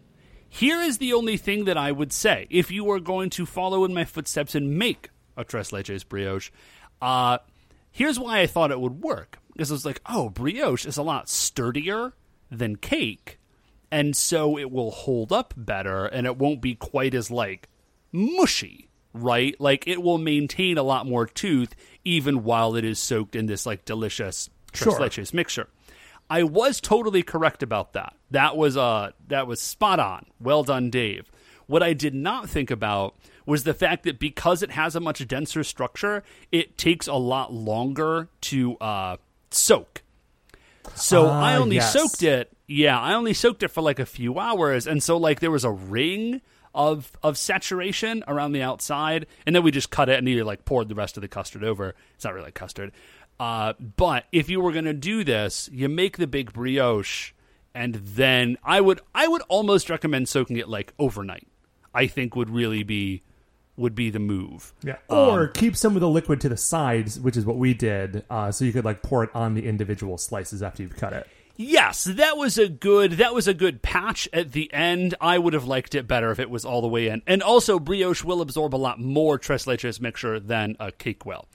Here 0.49 0.81
is 0.81 0.99
the 0.99 1.12
only 1.12 1.37
thing 1.37 1.65
that 1.65 1.77
I 1.77 1.91
would 1.93 2.12
say: 2.12 2.47
if 2.50 2.71
you 2.71 2.85
were 2.85 3.00
going 3.00 3.31
to 3.31 3.45
follow 3.47 3.85
in 3.85 3.93
my 3.93 4.05
footsteps 4.05 4.55
and 4.55 4.79
make 4.79 5.11
a 5.37 5.43
tres 5.45 5.73
leches 5.73 6.09
brioche, 6.09 6.50
uh, 7.03 7.39
here's 7.91 8.19
why 8.21 8.39
I 8.41 8.47
thought 8.47 8.71
it 8.71 8.81
would 8.81 9.03
work. 9.03 9.39
Because 9.53 9.73
I 9.73 9.75
was 9.75 9.85
like, 9.85 10.00
oh, 10.07 10.31
brioche 10.31 10.87
is 10.87 10.97
a 10.97 11.03
lot 11.03 11.29
sturdier 11.29 12.12
than 12.50 12.76
cake, 12.76 13.38
and 13.90 14.16
so 14.16 14.59
it 14.59 14.71
will 14.71 14.90
hold 14.90 15.33
up 15.33 15.54
better, 15.57 16.07
and 16.07 16.26
it 16.26 16.37
won't 16.37 16.61
be 16.61 16.75
quite 16.75 17.14
as 17.14 17.30
like 17.30 17.69
mushy, 18.12 18.88
right? 19.12 19.54
Like 19.61 19.87
it 19.87 20.02
will 20.02 20.19
maintain 20.19 20.78
a 20.78 20.83
lot 20.83 21.07
more 21.07 21.26
tooth 21.26 21.75
even 22.04 22.45
while 22.45 22.75
it 22.76 22.85
is 22.85 22.99
soaked 22.99 23.37
in 23.37 23.47
this 23.47 23.66
like 23.66 23.85
delicious 23.85 24.50
tres 24.73 24.95
Sure. 24.95 25.00
leches 25.00 25.35
mixture. 25.35 25.69
I 26.28 26.45
was 26.45 26.80
totally 26.80 27.23
correct 27.25 27.62
about 27.62 27.92
that. 27.95 28.14
That 28.30 28.57
was 28.57 28.76
uh 28.76 29.11
that 29.28 29.47
was 29.47 29.61
spot 29.61 29.99
on. 29.99 30.26
Well 30.40 30.62
done, 30.62 30.90
Dave. 30.90 31.30
What 31.66 31.83
I 31.83 31.92
did 31.92 32.14
not 32.14 32.49
think 32.49 32.71
about 32.71 33.16
was 33.47 33.64
the 33.64 33.75
fact 33.75 34.04
that 34.04 34.19
because 34.19 34.62
it 34.62 34.71
has 34.73 34.95
a 34.95 35.00
much 35.00 35.26
denser 35.26 35.64
structure, 35.64 36.23
it 36.52 36.76
takes 36.78 37.07
a 37.07 37.14
lot 37.14 37.52
longer 37.52 38.28
to 38.42 38.76
uh, 38.78 39.16
soak. 39.50 40.00
So 40.94 41.26
Ah, 41.28 41.40
I 41.42 41.56
only 41.56 41.76
yes. 41.76 41.92
soaked 41.92 42.23
it. 42.23 42.52
Yeah, 42.66 42.99
I 43.00 43.14
only 43.14 43.35
soaked 43.35 43.62
it 43.62 43.68
for 43.68 43.80
like 43.80 43.99
a 43.99 44.06
few 44.06 44.38
hours, 44.38 44.87
and 44.87 45.02
so 45.02 45.16
like 45.16 45.40
there 45.40 45.50
was 45.50 45.64
a 45.64 45.70
ring 45.70 46.40
of 46.75 47.11
of 47.23 47.37
saturation 47.37 48.23
around 48.28 48.52
the 48.52 48.62
outside, 48.62 49.26
and 49.47 49.56
then 49.56 49.62
we 49.62 49.70
just 49.73 49.90
cut 49.90 50.09
it 50.09 50.18
and 50.18 50.28
either 50.28 50.44
like 50.44 50.64
poured 50.64 50.88
the 50.88 50.94
rest 50.94 51.16
of 51.16 51.20
the 51.23 51.28
custard 51.28 51.64
over. 51.64 51.94
It's 52.14 52.25
not 52.25 52.35
really 52.35 52.52
custard, 52.52 52.92
uh, 53.40 53.73
but 53.97 54.26
if 54.30 54.49
you 54.49 54.61
were 54.61 54.73
gonna 54.73 54.92
do 54.94 55.25
this, 55.25 55.68
you 55.73 55.88
make 55.88 56.16
the 56.18 56.26
big 56.28 56.52
brioche, 56.52 57.32
and 57.75 57.94
then 57.97 58.56
I 58.62 58.80
would 58.80 59.00
I 59.14 59.26
would 59.26 59.42
almost 59.49 59.90
recommend 59.90 60.28
soaking 60.28 60.59
it 60.59 60.68
like 60.68 60.92
overnight. 60.99 61.49
I 61.92 62.06
think 62.06 62.37
would 62.37 62.50
really 62.50 62.85
be 62.85 63.23
would 63.80 63.94
be 63.96 64.10
the 64.10 64.18
move. 64.20 64.72
Yeah. 64.84 64.96
Or 65.08 65.42
Um, 65.44 65.50
keep 65.54 65.75
some 65.76 65.96
of 65.96 66.00
the 66.00 66.08
liquid 66.08 66.40
to 66.42 66.49
the 66.49 66.56
sides, 66.56 67.18
which 67.18 67.37
is 67.37 67.44
what 67.44 67.56
we 67.56 67.75
did, 67.75 68.25
uh, 68.30 68.52
so 68.52 68.64
you 68.64 68.72
could 68.72 68.84
like 68.84 69.02
pour 69.02 69.25
it 69.25 69.30
on 69.34 69.54
the 69.54 69.66
individual 69.66 70.18
slices 70.18 70.62
after 70.62 70.82
you've 70.82 70.96
cut 70.96 71.12
it. 71.12 71.26
Yes, 71.56 72.04
that 72.04 72.38
was 72.38 72.56
a 72.56 72.68
good 72.68 73.12
that 73.12 73.34
was 73.34 73.46
a 73.46 73.52
good 73.52 73.82
patch 73.82 74.26
at 74.32 74.52
the 74.52 74.72
end. 74.72 75.14
I 75.20 75.37
would 75.38 75.52
have 75.52 75.66
liked 75.66 75.94
it 75.94 76.06
better 76.08 76.30
if 76.30 76.38
it 76.38 76.49
was 76.49 76.64
all 76.64 76.80
the 76.80 76.88
way 76.88 77.08
in. 77.08 77.20
And 77.26 77.42
also 77.42 77.78
brioche 77.78 78.25
will 78.25 78.40
absorb 78.40 78.75
a 78.75 78.78
lot 78.78 78.99
more 78.99 79.37
tres 79.37 79.66
leches 79.66 80.00
mixture 80.00 80.40
than 80.40 80.76
a 80.80 80.90
cake 80.90 81.26
will 81.26 81.49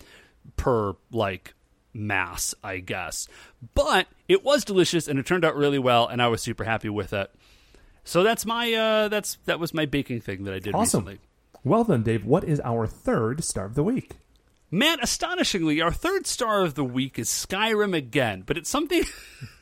per 0.58 0.94
like 1.12 1.55
mass, 1.91 2.53
I 2.63 2.79
guess. 2.79 3.27
But 3.74 4.05
it 4.27 4.44
was 4.44 4.63
delicious 4.63 5.08
and 5.08 5.17
it 5.17 5.25
turned 5.25 5.44
out 5.44 5.55
really 5.55 5.79
well 5.79 6.08
and 6.08 6.22
I 6.22 6.27
was 6.27 6.41
super 6.41 6.65
happy 6.65 6.89
with 6.89 7.12
it. 7.13 7.32
So 8.03 8.22
that's 8.22 8.46
my 8.46 8.72
uh 8.74 9.08
that's 9.08 9.39
that 9.46 9.60
was 9.60 9.74
my 9.74 9.88
baking 9.88 10.22
thing 10.22 10.44
that 10.44 10.53
I 10.53 10.60
did 10.60 10.75
Awesome. 10.75 11.05
recently. 11.05 11.25
Well 11.66 11.84
then, 11.84 12.04
Dave, 12.04 12.24
what 12.24 12.46
is 12.46 12.62
our 12.64 12.88
third 12.88 13.44
star 13.44 13.66
of 13.66 13.76
the 13.76 13.84
week? 13.84 14.14
Man, 14.72 15.00
astonishingly, 15.02 15.82
our 15.82 15.92
third 15.92 16.28
star 16.28 16.64
of 16.64 16.76
the 16.76 16.84
week 16.86 17.20
is 17.20 17.28
Skyrim 17.28 17.96
again, 17.96 18.44
but 18.46 18.58
it's 18.58 18.70
something 18.70 19.04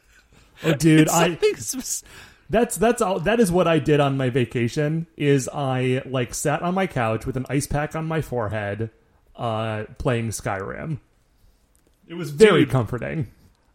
Oh, 0.64 0.74
dude, 0.74 1.10
I 1.10 1.36
something 1.56 2.10
that's 2.50 2.76
that's 2.78 3.02
all. 3.02 3.20
That 3.20 3.40
is 3.40 3.52
what 3.52 3.68
I 3.68 3.80
did 3.80 4.00
on 4.00 4.18
my 4.18 4.30
vacation. 4.30 5.08
Is 5.18 5.50
I 5.52 6.02
like 6.06 6.34
sat 6.34 6.62
on 6.62 6.76
my 6.76 6.88
couch 6.88 7.26
with 7.26 7.38
an 7.38 7.46
ice 7.50 7.68
pack 7.68 7.96
on 7.96 8.06
my 8.06 8.22
forehead, 8.22 8.92
uh, 9.36 9.86
playing 9.98 10.30
Skyrim. 10.30 11.00
It 12.08 12.14
was 12.14 12.30
very 12.30 12.62
Dude. 12.62 12.70
comforting. 12.70 13.32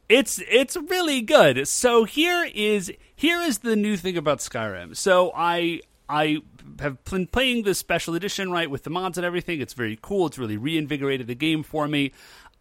It's 0.08 0.40
it's 0.48 0.76
really 0.76 1.22
good. 1.22 1.66
So 1.66 2.04
here 2.04 2.48
is 2.54 2.92
here 3.16 3.40
is 3.40 3.58
the 3.58 3.76
new 3.76 3.96
thing 3.96 4.16
about 4.16 4.38
Skyrim. 4.38 4.96
So 4.96 5.32
I 5.34 5.80
I 6.08 6.42
have 6.80 7.02
been 7.04 7.26
playing 7.26 7.64
the 7.64 7.74
special 7.74 8.14
edition 8.14 8.50
right 8.50 8.70
with 8.70 8.84
the 8.84 8.90
mods 8.90 9.18
and 9.18 9.24
everything. 9.24 9.60
It's 9.60 9.74
very 9.74 9.98
cool. 10.00 10.26
It's 10.26 10.38
really 10.38 10.56
reinvigorated 10.56 11.26
the 11.26 11.34
game 11.34 11.62
for 11.62 11.88
me. 11.88 12.12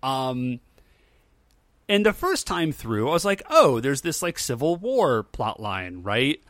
Um 0.03 0.59
and 1.89 2.05
the 2.05 2.13
first 2.13 2.45
time 2.45 2.73
through, 2.73 3.07
I 3.07 3.13
was 3.13 3.23
like, 3.23 3.41
"Oh, 3.49 3.79
there's 3.79 4.01
this 4.01 4.21
like 4.21 4.37
Civil 4.37 4.75
War 4.75 5.23
plot 5.23 5.61
line, 5.61 6.03
right?" 6.03 6.41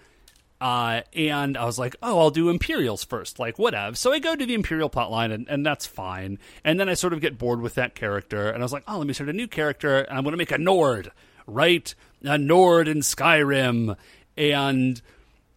Uh, 0.60 1.02
and 1.14 1.56
I 1.56 1.66
was 1.66 1.78
like, 1.78 1.96
oh, 2.02 2.20
I'll 2.20 2.32
do 2.32 2.50
Imperials 2.50 3.04
first, 3.04 3.38
like 3.38 3.60
whatever. 3.60 3.96
So 3.96 4.12
I 4.12 4.20
go 4.20 4.36
to 4.36 4.46
the 4.46 4.56
Imperial 4.56 4.90
plotline, 4.90 5.32
and, 5.32 5.48
and 5.48 5.66
that's 5.66 5.86
fine. 5.86 6.40
And 6.64 6.80
then 6.80 6.90
I 6.90 6.96
sort 6.96 7.14
of 7.14 7.22
get 7.22 7.38
bored 7.38 7.62
with 7.62 7.76
that 7.76 7.94
character, 7.94 8.50
and 8.50 8.58
I 8.58 8.66
was 8.66 8.74
like, 8.74 8.84
oh, 8.88 8.98
let 8.98 9.08
me 9.08 9.14
start 9.14 9.30
a 9.30 9.34
new 9.34 9.48
character, 9.48 10.00
and 10.00 10.18
I'm 10.18 10.24
going 10.24 10.34
to 10.34 10.38
make 10.38 10.52
a 10.52 10.58
Nord, 10.58 11.12
right? 11.46 11.94
A 12.24 12.38
Nord 12.40 12.88
in 12.88 13.00
Skyrim, 13.00 13.96
and 14.36 15.02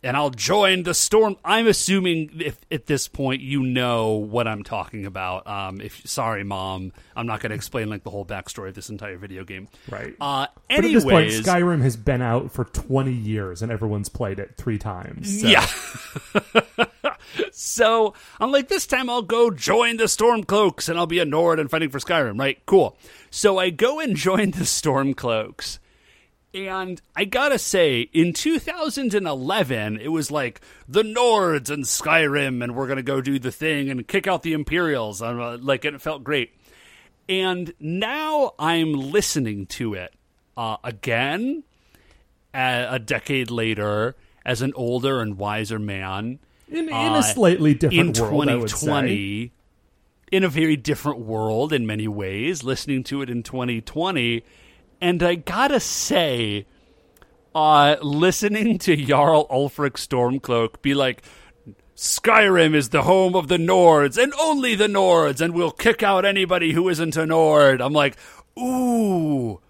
and 0.03 0.17
I'll 0.17 0.31
join 0.31 0.83
the 0.85 0.95
storm. 0.95 1.37
I'm 1.45 1.67
assuming 1.67 2.31
if 2.41 2.59
at 2.71 2.87
this 2.87 3.07
point 3.09 3.43
you 3.43 3.63
know 3.63 4.13
what 4.15 4.49
I'm 4.49 4.63
talking 4.65 5.05
about. 5.07 5.47
Um, 5.47 5.81
if 5.81 6.07
sorry, 6.09 6.43
mom, 6.45 6.93
I'm 7.15 7.27
not 7.27 7.41
going 7.41 7.51
to 7.51 7.57
explain 7.57 7.91
like 7.91 8.03
the 8.03 8.11
whole 8.11 8.25
backstory 8.25 8.69
of 8.69 8.75
this 8.75 8.89
entire 8.91 9.17
video 9.17 9.45
game. 9.45 9.69
Right. 9.91 10.15
Uh, 10.21 10.47
But 10.69 10.79
at 10.79 10.83
this 10.93 11.05
point, 11.05 11.31
Skyrim 11.47 11.83
has 11.83 11.97
been 11.97 12.23
out 12.23 12.51
for 12.53 12.65
20 12.65 13.13
years 13.13 13.63
and 13.63 13.71
everyone's 13.71 14.09
played 14.09 14.39
it 14.39 14.55
three 14.57 14.79
times. 14.79 15.41
So- 15.43 15.47
Yeah. 15.49 15.67
so 17.53 18.15
I'm 18.41 18.53
like, 18.53 18.69
this 18.69 18.87
time 18.87 19.11
I'll 19.11 19.23
go 19.23 19.51
join 19.51 19.97
the 19.97 20.05
Stormcloaks 20.05 20.89
and 20.89 20.99
I'll 20.99 21.07
be 21.07 21.19
a 21.19 21.25
Nord 21.25 21.59
and 21.61 21.71
fighting 21.71 21.91
for 21.91 21.99
Skyrim, 21.99 22.39
right? 22.39 22.59
Cool. 22.67 22.97
So 23.31 23.59
I 23.59 23.71
go 23.71 24.01
and 24.01 24.17
join 24.17 24.53
the 24.53 24.65
Stormcloaks. 24.65 25.79
And 26.53 27.01
I 27.15 27.27
gotta 27.27 27.59
say, 27.59 28.01
in 28.13 28.33
2011, 28.33 29.99
it 29.99 30.09
was 30.09 30.31
like 30.31 30.61
the 30.89 31.03
Nords 31.03 31.71
and 31.71 31.85
Skyrim, 31.85 32.63
and 32.63 32.75
we're 32.75 32.89
gonna 32.89 33.03
go 33.03 33.21
do 33.21 33.39
the 33.39 33.53
thing 33.53 33.89
and 33.89 34.07
kick 34.07 34.27
out 34.27 34.43
the 34.43 34.53
Imperials. 34.53 35.23
I'm 35.23 35.41
uh, 35.41 35.59
like, 35.59 35.85
and 35.85 35.95
it 35.95 36.03
felt 36.03 36.25
great. 36.25 36.53
And 37.29 37.73
now 37.79 38.55
I'm 38.59 38.93
listening 38.93 39.67
to 39.67 39.95
it 39.95 40.13
uh, 40.57 40.79
again, 40.83 41.63
a, 42.53 42.89
a 42.91 42.99
decade 42.99 43.51
later, 43.51 44.17
as 44.45 44.61
an 44.63 44.73
older 44.75 45.21
and 45.21 45.39
wiser 45.39 45.79
man 45.79 46.41
In, 46.69 46.89
in 46.89 46.93
Uh, 46.93 47.19
a 47.19 47.23
slightly 47.23 47.73
in 47.73 47.77
different 47.79 48.17
world, 48.19 48.49
I 48.49 48.57
would 48.57 48.71
say. 48.71 48.87
2020 48.87 49.53
in 50.33 50.45
a 50.45 50.49
very 50.49 50.77
different 50.77 51.21
world 51.21 51.73
in 51.73 51.87
many 51.87 52.07
ways 52.09 52.63
listening 52.63 53.03
to 53.05 53.21
it 53.23 53.29
in 53.29 53.43
2020 53.43 54.45
and 55.01 55.23
i 55.23 55.35
gotta 55.35 55.81
say 55.81 56.67
uh 57.55 57.97
listening 58.03 58.79
to 58.79 58.97
jarl 58.97 59.47
ulfric 59.49 59.93
stormcloak 59.93 60.81
be 60.83 60.95
like 60.95 61.23
skyrim 61.97 62.75
is 62.75 62.91
the 62.91 63.03
home 63.03 63.35
of 63.35 63.49
the 63.49 63.57
nords 63.59 64.17
and 64.23 64.33
only 64.41 64.75
the 64.75 64.87
nords 64.87 65.41
and 65.41 65.53
we'll 65.55 65.71
kick 65.71 66.03
out 66.03 66.25
anybody 66.25 66.73
who 66.73 66.89
isn't 66.89 67.17
a 67.17 67.27
nord 67.27 67.81
i'm 67.81 67.93
like 67.93 68.17
ooh 68.59 69.61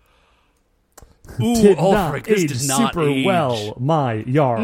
Ooh, 1.41 1.55
Did 1.55 1.79
Ulfric, 1.79 1.93
not 1.93 2.25
this 2.25 2.63
did 2.63 2.69
not 2.69 2.93
super 2.93 3.09
age. 3.09 3.25
well, 3.25 3.77
my 3.79 4.23
Jarl. 4.23 4.61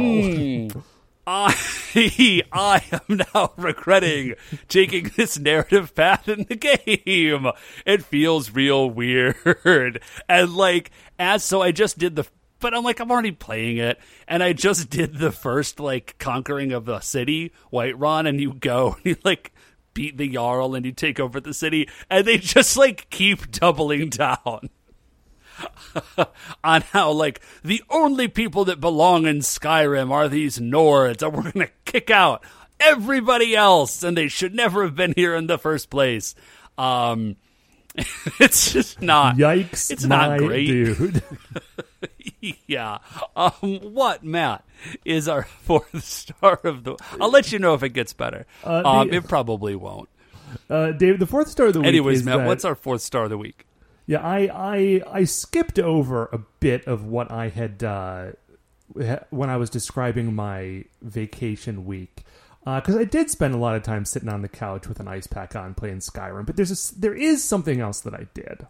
I 1.27 1.55
I 2.53 2.83
am 2.93 3.21
now 3.35 3.53
regretting 3.57 4.35
taking 4.69 5.11
this 5.17 5.39
narrative 5.39 5.95
path 5.95 6.29
in 6.29 6.45
the 6.45 6.57
game. 6.57 7.51
It 7.85 8.05
feels 8.05 8.51
real 8.51 8.89
weird. 8.89 10.03
And 10.29 10.55
like 10.55 10.91
as 11.19 11.43
so 11.43 11.63
I 11.63 11.73
just 11.73 11.99
did 11.99 12.17
the 12.17 12.27
but 12.61 12.75
I'm 12.75 12.85
like 12.85 13.01
I'm 13.01 13.11
already 13.11 13.33
playing 13.33 13.79
it 13.79 13.99
and 14.29 14.43
I 14.43 14.53
just 14.53 14.89
did 14.91 15.19
the 15.19 15.33
first 15.33 15.81
like 15.81 16.17
conquering 16.19 16.73
of 16.73 16.85
the 16.85 17.01
city, 17.01 17.53
Whiterun, 17.73 18.29
and 18.29 18.41
you 18.41 18.55
go 18.55 18.97
and 19.05 19.07
you 19.07 19.17
like 19.25 19.53
beat 19.95 20.19
the 20.19 20.29
Jarl 20.29 20.75
and 20.75 20.85
you 20.85 20.93
take 20.93 21.19
over 21.19 21.41
the 21.41 21.55
city 21.55 21.89
and 22.11 22.27
they 22.27 22.39
just 22.39 22.77
like 22.77 23.09
keep 23.11 23.51
doubling 23.51 24.11
down 24.11 24.69
on 26.65 26.83
how 26.83 27.11
like 27.13 27.41
the 27.63 27.83
only 27.91 28.29
people 28.29 28.65
that 28.67 28.81
belong 28.81 29.27
in 29.27 29.39
Skyrim 29.39 30.11
are 30.11 30.29
these 30.29 30.59
Nords, 30.59 31.23
and 31.23 31.35
we're 31.35 31.51
gonna 31.53 31.69
kick 31.85 32.11
out 32.11 32.45
everybody 32.81 33.55
else, 33.57 34.03
and 34.03 34.17
they 34.17 34.29
should 34.29 34.55
never 34.55 34.85
have 34.85 34.95
been 34.95 35.15
here 35.17 35.35
in 35.35 35.47
the 35.47 35.59
first 35.59 35.91
place. 35.91 36.35
Um, 36.79 37.37
it's 38.41 38.73
just 38.73 39.01
not. 39.01 39.37
Yikes, 39.37 39.91
It's 39.91 40.05
not 40.05 40.39
great. 40.39 40.67
dude. 40.67 41.23
Yeah. 42.69 42.99
Um, 43.35 43.79
what 43.81 44.23
Matt 44.23 44.65
is 45.05 45.27
our 45.27 45.43
fourth 45.45 46.05
star 46.05 46.61
of 46.63 46.85
the? 46.85 46.97
I'll 47.21 47.31
let 47.31 47.51
you 47.51 47.59
know 47.59 47.75
if 47.75 47.83
it 47.83 47.89
gets 47.91 48.13
better. 48.13 48.47
Uh, 48.63 48.83
the- 48.83 48.89
um, 48.89 49.13
it 49.13 49.27
probably 49.27 49.75
won't. 49.75 50.09
Uh, 50.71 50.93
Dave, 50.93 51.19
the 51.19 51.27
fourth 51.27 51.49
star 51.49 51.67
of 51.67 51.73
the 51.73 51.81
week 51.81 51.89
Anyways, 51.89 52.25
Matt, 52.25 52.39
that- 52.39 52.47
what's 52.47 52.65
our 52.65 52.75
fourth 52.77 53.01
star 53.03 53.25
of 53.25 53.31
the 53.31 53.39
week? 53.39 53.67
Yeah, 54.07 54.21
I, 54.21 54.51
I 54.53 55.03
I 55.11 55.25
skipped 55.25 55.79
over 55.79 56.27
a 56.27 56.39
bit 56.61 56.87
of 56.87 57.05
what 57.05 57.31
I 57.31 57.49
had 57.49 57.83
uh, 57.83 58.33
when 59.31 59.51
I 59.51 59.57
was 59.57 59.69
describing 59.69 60.35
my 60.35 60.85
vacation 61.03 61.85
week 61.87 62.25
because 62.65 62.97
I 62.97 63.05
did 63.05 63.31
spend 63.31 63.55
a 63.55 63.59
lot 63.59 63.77
of 63.77 63.83
time 63.83 64.05
sitting 64.05 64.29
on 64.29 64.43
the 64.43 64.49
couch 64.49 64.89
with 64.89 64.99
an 64.99 65.07
ice 65.09 65.27
pack 65.27 65.55
on 65.55 65.75
playing 65.75 65.99
Skyrim. 65.99 66.47
But 66.47 66.57
there's 66.57 66.93
a 66.93 66.99
there 67.01 67.15
is 67.15 67.43
something 67.45 67.81
else 67.81 68.01
that 68.01 68.15
I 68.15 68.27
did, 68.35 68.67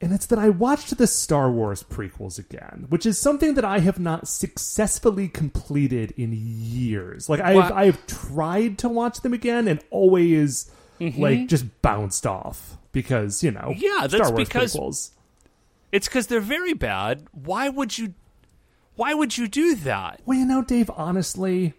and 0.00 0.12
it's 0.12 0.26
that 0.26 0.38
I 0.38 0.48
watched 0.48 0.96
the 0.98 1.06
Star 1.06 1.50
Wars 1.50 1.82
prequels 1.82 2.38
again, 2.38 2.86
which 2.88 3.06
is 3.06 3.18
something 3.18 3.54
that 3.54 3.64
I 3.64 3.78
have 3.78 3.98
not 3.98 4.28
successfully 4.28 5.28
completed 5.28 6.12
in 6.16 6.32
years. 6.32 7.28
Like 7.28 7.40
I've 7.40 7.72
I've 7.72 8.06
tried 8.06 8.78
to 8.78 8.88
watch 8.88 9.20
them 9.20 9.32
again 9.32 9.68
and 9.68 9.80
always 9.90 10.70
like 11.00 11.46
just 11.46 11.82
bounced 11.82 12.26
off 12.26 12.76
because 12.96 13.44
you 13.44 13.50
know. 13.50 13.74
Yeah, 13.76 14.06
Star 14.06 14.08
that's 14.08 14.30
Wars 14.30 14.48
because- 14.48 14.74
prequels. 14.74 15.10
It's 15.92 16.08
because 16.08 16.26
they're 16.26 16.40
very 16.40 16.72
bad. 16.72 17.26
Why 17.32 17.68
would 17.68 17.96
you? 17.98 18.14
Why 18.96 19.12
would 19.14 19.36
you 19.38 19.46
do 19.46 19.74
that? 19.76 20.20
Well, 20.24 20.38
you 20.38 20.46
know, 20.46 20.62
Dave. 20.62 20.90
Honestly, 20.96 21.74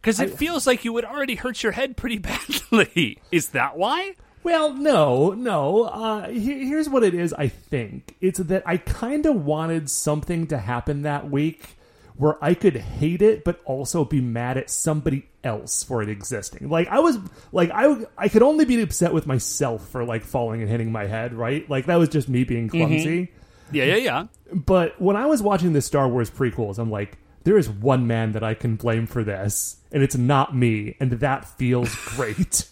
Because 0.00 0.20
it 0.20 0.36
feels 0.36 0.66
like 0.66 0.84
you 0.84 0.92
would 0.92 1.04
already 1.06 1.34
hurt 1.36 1.62
your 1.62 1.72
head 1.72 1.96
pretty 1.96 2.18
badly. 2.30 3.18
Is 3.32 3.48
that 3.48 3.76
why? 3.78 4.14
Well, 4.44 4.74
no, 4.74 5.30
no. 5.32 5.84
Uh, 5.84 6.28
he- 6.28 6.66
here's 6.68 6.88
what 6.88 7.02
it 7.02 7.14
is. 7.14 7.32
I 7.32 7.48
think 7.48 8.14
it's 8.20 8.38
that 8.38 8.62
I 8.66 8.76
kind 8.76 9.24
of 9.26 9.44
wanted 9.44 9.88
something 9.90 10.46
to 10.48 10.58
happen 10.58 11.02
that 11.02 11.30
week 11.30 11.76
where 12.16 12.42
I 12.44 12.54
could 12.54 12.76
hate 12.76 13.22
it, 13.22 13.44
but 13.44 13.60
also 13.64 14.04
be 14.04 14.20
mad 14.20 14.58
at 14.58 14.70
somebody 14.70 15.28
else 15.44 15.82
for 15.82 16.02
it 16.02 16.08
existing. 16.08 16.68
Like 16.68 16.88
I 16.88 17.00
was, 17.00 17.18
like 17.52 17.70
I, 17.72 18.04
I 18.16 18.28
could 18.28 18.42
only 18.42 18.64
be 18.64 18.80
upset 18.80 19.12
with 19.12 19.26
myself 19.26 19.88
for 19.88 20.04
like 20.04 20.24
falling 20.24 20.60
and 20.60 20.70
hitting 20.70 20.92
my 20.92 21.06
head. 21.06 21.34
Right? 21.34 21.68
Like 21.68 21.86
that 21.86 21.96
was 21.96 22.08
just 22.08 22.28
me 22.28 22.44
being 22.44 22.68
mm-hmm. 22.68 22.78
clumsy. 22.78 23.32
Yeah, 23.72 23.84
yeah, 23.84 23.96
yeah. 23.96 24.26
But 24.52 25.00
when 25.00 25.16
I 25.16 25.26
was 25.26 25.42
watching 25.42 25.72
the 25.72 25.80
Star 25.80 26.08
Wars 26.08 26.30
prequels, 26.30 26.78
I'm 26.78 26.90
like, 26.90 27.16
there 27.44 27.56
is 27.56 27.68
one 27.68 28.06
man 28.06 28.32
that 28.32 28.44
I 28.44 28.54
can 28.54 28.76
blame 28.76 29.06
for 29.06 29.24
this, 29.24 29.76
and 29.90 30.02
it's 30.02 30.16
not 30.16 30.54
me, 30.54 30.96
and 31.00 31.12
that 31.12 31.44
feels 31.44 31.94
great. 32.16 32.68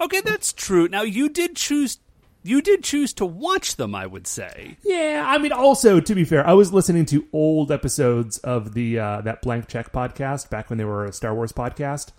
Okay, 0.00 0.20
that's 0.20 0.52
true. 0.52 0.88
Now 0.88 1.02
you 1.02 1.28
did 1.28 1.56
choose. 1.56 1.98
You 2.42 2.60
did 2.60 2.82
choose 2.82 3.12
to 3.14 3.24
watch 3.26 3.76
them. 3.76 3.94
I 3.94 4.06
would 4.06 4.26
say. 4.26 4.76
Yeah, 4.82 5.24
I 5.26 5.38
mean, 5.38 5.52
also 5.52 6.00
to 6.00 6.14
be 6.14 6.24
fair, 6.24 6.46
I 6.46 6.52
was 6.54 6.72
listening 6.72 7.04
to 7.06 7.26
old 7.32 7.70
episodes 7.70 8.38
of 8.38 8.74
the 8.74 8.98
uh, 8.98 9.20
that 9.22 9.42
Blank 9.42 9.68
Check 9.68 9.92
podcast 9.92 10.50
back 10.50 10.68
when 10.70 10.78
they 10.78 10.84
were 10.84 11.04
a 11.04 11.12
Star 11.12 11.34
Wars 11.34 11.52
podcast, 11.52 12.10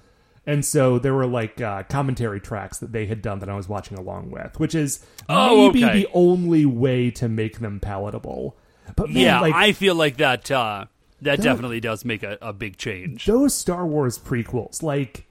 and 0.46 0.63
so 0.65 0.98
there 1.00 1.13
were 1.13 1.27
like 1.27 1.60
uh, 1.62 1.84
commentary 1.84 2.39
tracks 2.39 2.77
that 2.80 2.92
they 2.94 3.06
had 3.06 3.22
done 3.22 3.39
that 3.39 3.50
I 3.50 3.56
was 3.56 3.68
watching 3.68 3.98
along 3.98 4.32
with, 4.32 4.60
which 4.60 4.75
is 4.75 5.06
Oh, 5.30 5.68
maybe 5.68 5.84
okay. 5.86 6.01
the 6.03 6.08
only 6.13 6.65
way 6.65 7.12
to 7.12 7.27
make 7.30 7.60
them 7.60 7.80
palatable. 7.80 8.56
But 8.96 9.10
man, 9.10 9.24
yeah, 9.24 9.39
like, 9.42 9.53
I 9.53 9.72
feel 9.74 9.96
like 9.96 10.18
that. 10.18 10.50
Uh, 10.51 10.86
that 11.22 11.38
That- 11.38 11.44
definitely 11.44 11.80
does 11.80 12.03
make 12.03 12.22
a, 12.24 12.38
a 12.42 12.51
big 12.51 12.75
change. 12.77 13.25
those 13.25 13.53
Star 13.56 13.86
Wars 13.88 14.20
prequels, 14.20 14.84
like 14.84 15.25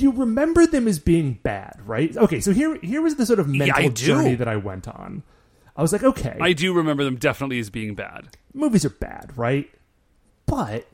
you 0.00 0.12
remember 0.12 0.66
them 0.66 0.88
as 0.88 0.98
being 0.98 1.38
bad, 1.42 1.80
right? 1.84 2.16
Okay, 2.16 2.40
so 2.40 2.52
here 2.52 2.78
here 2.82 3.02
was 3.02 3.16
the 3.16 3.26
sort 3.26 3.38
of 3.38 3.48
mental 3.48 3.88
do. 3.88 3.90
journey 3.90 4.34
that 4.34 4.48
I 4.48 4.56
went 4.56 4.88
on. 4.88 5.22
I 5.76 5.82
was 5.82 5.92
like, 5.92 6.04
okay, 6.04 6.36
I 6.40 6.52
do 6.52 6.72
remember 6.72 7.04
them 7.04 7.16
definitely 7.16 7.58
as 7.58 7.70
being 7.70 7.94
bad. 7.94 8.28
movies 8.52 8.84
are 8.84 8.90
bad, 8.90 9.32
right? 9.36 9.68
But 10.46 10.86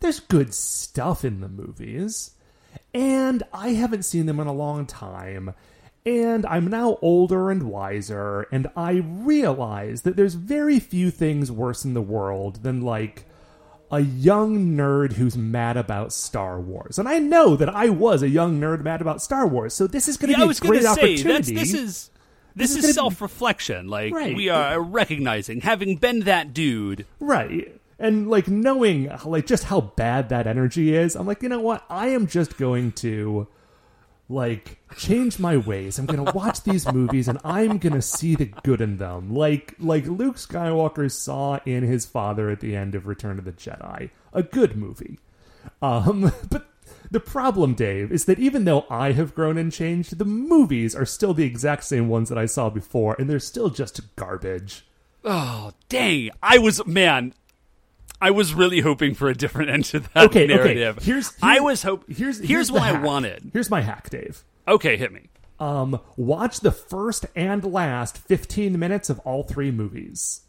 there's 0.00 0.20
good 0.20 0.54
stuff 0.54 1.24
in 1.24 1.40
the 1.40 1.48
movies. 1.48 2.30
And 2.92 3.42
I 3.52 3.70
haven't 3.70 4.04
seen 4.04 4.26
them 4.26 4.40
in 4.40 4.46
a 4.46 4.52
long 4.52 4.86
time. 4.86 5.54
And 6.06 6.44
I'm 6.46 6.68
now 6.68 6.98
older 7.00 7.50
and 7.50 7.62
wiser, 7.62 8.46
and 8.52 8.66
I 8.76 9.02
realize 9.06 10.02
that 10.02 10.16
there's 10.16 10.34
very 10.34 10.78
few 10.78 11.10
things 11.10 11.50
worse 11.50 11.84
in 11.84 11.94
the 11.94 12.02
world 12.02 12.62
than 12.62 12.82
like 12.82 13.24
a 13.94 14.00
young 14.00 14.76
nerd 14.76 15.12
who's 15.14 15.36
mad 15.36 15.76
about 15.76 16.12
Star 16.12 16.60
Wars. 16.60 16.98
And 16.98 17.08
I 17.08 17.18
know 17.18 17.56
that 17.56 17.68
I 17.68 17.88
was 17.88 18.22
a 18.22 18.28
young 18.28 18.60
nerd 18.60 18.82
mad 18.82 19.00
about 19.00 19.22
Star 19.22 19.46
Wars, 19.46 19.72
so 19.74 19.86
this 19.86 20.08
is 20.08 20.16
going 20.16 20.32
to 20.34 20.38
Yeah, 20.40 20.46
be 20.46 20.50
a 20.52 20.60
great 20.60 20.82
say 20.82 20.88
opportunity. 20.88 21.54
this 21.54 21.72
is 21.74 22.10
this, 22.56 22.70
is 22.70 22.76
is, 22.76 22.82
gonna 22.82 22.88
be- 22.88 22.92
self-reflection. 22.92 23.88
Like 23.88 24.12
Right. 24.14 24.36
we 24.36 24.48
are 24.48 24.80
recognizing, 24.80 25.60
having 25.62 25.96
been 25.96 26.20
that 26.20 26.52
dude. 26.54 27.06
Right. 27.20 27.80
And 27.98 28.28
like 28.28 28.48
knowing 28.48 29.10
like 29.24 29.46
just 29.46 29.64
how 29.64 29.80
bad 29.80 30.28
that 30.28 30.46
energy 30.46 30.94
is, 30.94 31.14
I'm 31.16 31.26
like, 31.26 31.42
you 31.42 31.48
know 31.48 31.60
what? 31.60 31.84
I 31.88 32.08
am 32.08 32.26
just 32.26 32.56
going 32.58 32.92
to 32.92 33.46
like 34.28 34.78
change 34.96 35.38
my 35.38 35.56
ways. 35.56 35.98
I'm 35.98 36.06
to 36.24 36.32
watch 36.32 36.62
these 36.62 36.90
movies 36.90 37.28
and 37.28 37.38
I'm 37.44 37.78
to 37.94 38.02
see 38.02 38.34
the 38.34 38.46
good 38.62 38.80
in 38.80 38.96
them. 38.96 39.34
Like 39.34 39.74
like 39.78 40.06
Luke 40.06 40.36
Skywalker 40.36 41.10
saw 41.10 41.60
in 41.66 41.84
his 41.84 42.06
father 42.06 42.50
at 42.50 42.60
the 42.60 42.74
end 42.74 42.94
of 42.94 43.06
Return 43.06 43.38
of 43.38 43.44
the 43.44 43.52
Jedi, 43.52 44.10
a 44.32 44.42
good 44.42 44.76
movie. 44.76 45.18
Um 45.82 46.32
but 46.50 46.66
the 47.10 47.20
problem, 47.20 47.74
Dave, 47.74 48.10
is 48.10 48.24
that 48.24 48.38
even 48.38 48.64
though 48.64 48.86
I 48.90 49.12
have 49.12 49.34
grown 49.34 49.58
and 49.58 49.72
changed, 49.72 50.18
the 50.18 50.24
movies 50.24 50.94
are 50.96 51.06
still 51.06 51.34
the 51.34 51.44
exact 51.44 51.84
same 51.84 52.08
ones 52.08 52.28
that 52.28 52.38
I 52.38 52.46
saw 52.46 52.70
before, 52.70 53.14
and 53.18 53.28
they're 53.28 53.38
still 53.38 53.70
just 53.70 54.16
garbage. 54.16 54.86
Oh, 55.24 55.72
dang. 55.88 56.30
I 56.42 56.58
was 56.58 56.84
man, 56.86 57.34
I 58.20 58.30
was 58.30 58.54
really 58.54 58.80
hoping 58.80 59.14
for 59.14 59.28
a 59.28 59.34
different 59.34 59.70
end 59.70 59.84
to 59.86 60.00
that 60.00 60.26
okay, 60.26 60.46
narrative. 60.46 60.98
okay. 60.98 61.04
Here's, 61.04 61.32
I 61.42 61.60
was 61.60 61.82
hope 61.82 62.04
Here's 62.08 62.38
here's, 62.38 62.68
the 62.68 62.74
what 62.74 62.82
I 62.82 63.00
wanted. 63.00 63.50
Here's 63.52 63.70
my 63.70 63.82
hack, 63.82 64.10
Dave. 64.10 64.44
Okay, 64.66 64.96
hit 64.96 65.12
me. 65.12 65.28
Um, 65.60 66.00
watch 66.16 66.60
the 66.60 66.72
first 66.72 67.26
and 67.36 67.64
last 67.64 68.18
15 68.18 68.78
minutes 68.78 69.10
of 69.10 69.18
all 69.20 69.42
three 69.42 69.70
movies. 69.70 70.40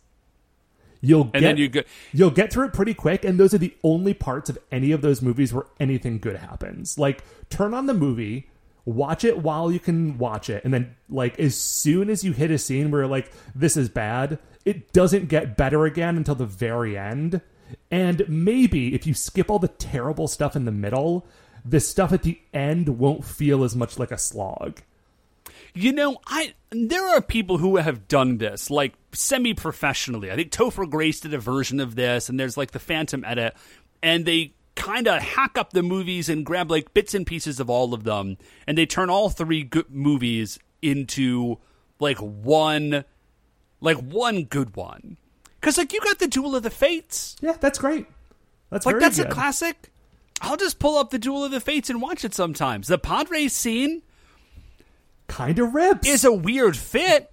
You'll 1.02 1.26
get 1.26 1.36
And 1.36 1.46
then 1.46 1.58
you 1.58 1.70
go 1.70 1.82
you'll 2.14 2.32
get 2.32 2.52
through 2.52 2.68
it 2.68 2.74
pretty 2.74 2.94
quick, 2.94 3.24
and 3.24 3.40
those 3.40 3.54
are 3.54 3.60
the 3.60 3.76
only 3.84 4.14
parts 4.14 4.50
of 4.50 4.58
any 4.72 4.92
of 4.92 5.02
those 5.02 5.22
movies 5.22 5.54
where 5.54 5.66
anything 5.80 6.18
good 6.18 6.38
happens. 6.38 6.98
Like, 6.98 7.24
turn 7.50 7.76
on 7.76 7.86
the 7.86 7.94
movie, 7.94 8.50
watch 8.86 9.24
it 9.24 9.38
while 9.38 9.72
you 9.72 9.80
can 9.80 10.18
watch 10.18 10.50
it, 10.50 10.64
and 10.64 10.74
then 10.74 10.96
like 11.08 11.40
as 11.40 11.56
soon 11.56 12.10
as 12.10 12.24
you 12.24 12.32
hit 12.32 12.50
a 12.50 12.58
scene 12.58 12.90
where 12.90 13.02
you're 13.02 13.10
like 13.10 13.32
this 13.54 13.78
is 13.78 13.90
bad, 13.90 14.40
it 14.64 14.94
doesn't 14.94 15.28
get 15.28 15.56
better 15.56 15.86
again 15.86 16.18
until 16.18 16.36
the 16.36 16.46
very 16.46 16.98
end. 16.98 17.42
And 17.92 18.28
maybe 18.28 18.94
if 18.94 19.06
you 19.08 19.14
skip 19.14 19.50
all 19.50 19.60
the 19.60 19.68
terrible 19.68 20.28
stuff 20.28 20.56
in 20.56 20.66
the 20.66 20.72
middle, 20.72 21.26
the 21.64 21.80
stuff 21.80 22.12
at 22.12 22.24
the 22.24 22.40
end 22.54 23.00
won't 23.00 23.26
feel 23.26 23.64
as 23.64 23.76
much 23.76 23.98
like 23.98 24.12
a 24.12 24.18
slog. 24.18 24.82
You 25.74 25.92
know, 25.92 26.18
I 26.26 26.54
there 26.72 27.08
are 27.08 27.22
people 27.22 27.58
who 27.58 27.78
have 27.78 28.08
done 28.08 28.38
this 28.38 28.70
like 28.70 28.94
semi-professionally. 29.12 30.32
I 30.32 30.36
think 30.36 30.52
Topher 30.52 30.90
Grace 30.90 31.20
did 31.20 31.34
a 31.34 31.40
version 31.40 31.80
of 31.80 31.96
this, 31.96 32.30
and 32.30 32.40
there's 32.40 32.58
like 32.58 32.72
the 32.72 32.80
Phantom 32.80 33.26
edit, 33.26 33.56
and 34.02 34.26
they 34.26 34.54
kind 34.76 35.08
of 35.08 35.22
hack 35.22 35.58
up 35.58 35.74
the 35.74 35.84
movies 35.84 36.30
and 36.30 36.46
grab 36.46 36.70
like 36.70 36.94
bits 36.94 37.14
and 37.14 37.28
pieces 37.28 37.60
of 37.60 37.70
all 37.70 37.94
of 37.94 38.04
them, 38.04 38.38
and 38.68 38.78
they 38.78 38.86
turn 38.86 39.10
all 39.10 39.30
three 39.30 39.64
good 39.64 39.90
movies 39.90 40.60
into 40.82 41.58
like 42.00 42.20
one, 42.20 43.04
like 43.82 43.98
one 43.98 44.44
good 44.44 44.76
one. 44.76 45.18
Because 45.66 45.80
like 45.80 45.94
you 45.94 46.00
got 46.02 46.20
the 46.20 46.28
Duel 46.28 46.56
of 46.56 46.62
the 46.62 46.70
Fates, 46.70 47.36
Yeah, 47.42 47.54
that's 47.60 47.80
great. 47.80 48.06
That's 48.70 48.86
like 48.86 49.00
that's 49.00 49.18
good. 49.18 49.26
a 49.26 49.32
classic. 49.32 49.90
I'll 50.40 50.58
just 50.58 50.78
pull 50.78 50.96
up 50.96 51.10
the 51.10 51.18
Duel 51.18 51.44
of 51.44 51.50
the 51.50 51.60
Fates 51.60 51.90
and 51.90 52.00
watch 52.00 52.24
it 52.24 52.36
sometimes. 52.36 52.88
The 52.88 53.00
Podrace 53.00 53.54
scene 53.54 54.04
Kind 55.28 55.58
of 55.58 55.74
rips. 55.74 56.08
is 56.08 56.24
a 56.24 56.32
weird 56.32 56.78
fit. 56.78 57.32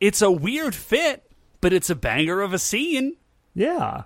It's 0.00 0.22
a 0.22 0.30
weird 0.30 0.74
fit, 0.74 1.30
but 1.60 1.74
it's 1.74 1.90
a 1.90 1.94
banger 1.94 2.40
of 2.40 2.54
a 2.54 2.58
scene. 2.58 3.16
Yeah. 3.54 4.04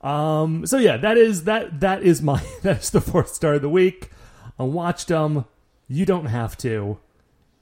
Um. 0.00 0.66
So 0.66 0.78
yeah, 0.78 0.96
that 0.96 1.16
is 1.16 1.44
that. 1.44 1.78
That 1.78 2.02
is 2.02 2.22
my. 2.22 2.42
That's 2.62 2.90
the 2.90 3.00
fourth 3.00 3.28
star 3.34 3.54
of 3.54 3.62
the 3.62 3.68
week. 3.68 4.10
I 4.58 4.64
watched 4.64 5.06
them. 5.06 5.44
You 5.86 6.04
don't 6.06 6.26
have 6.26 6.56
to. 6.58 6.98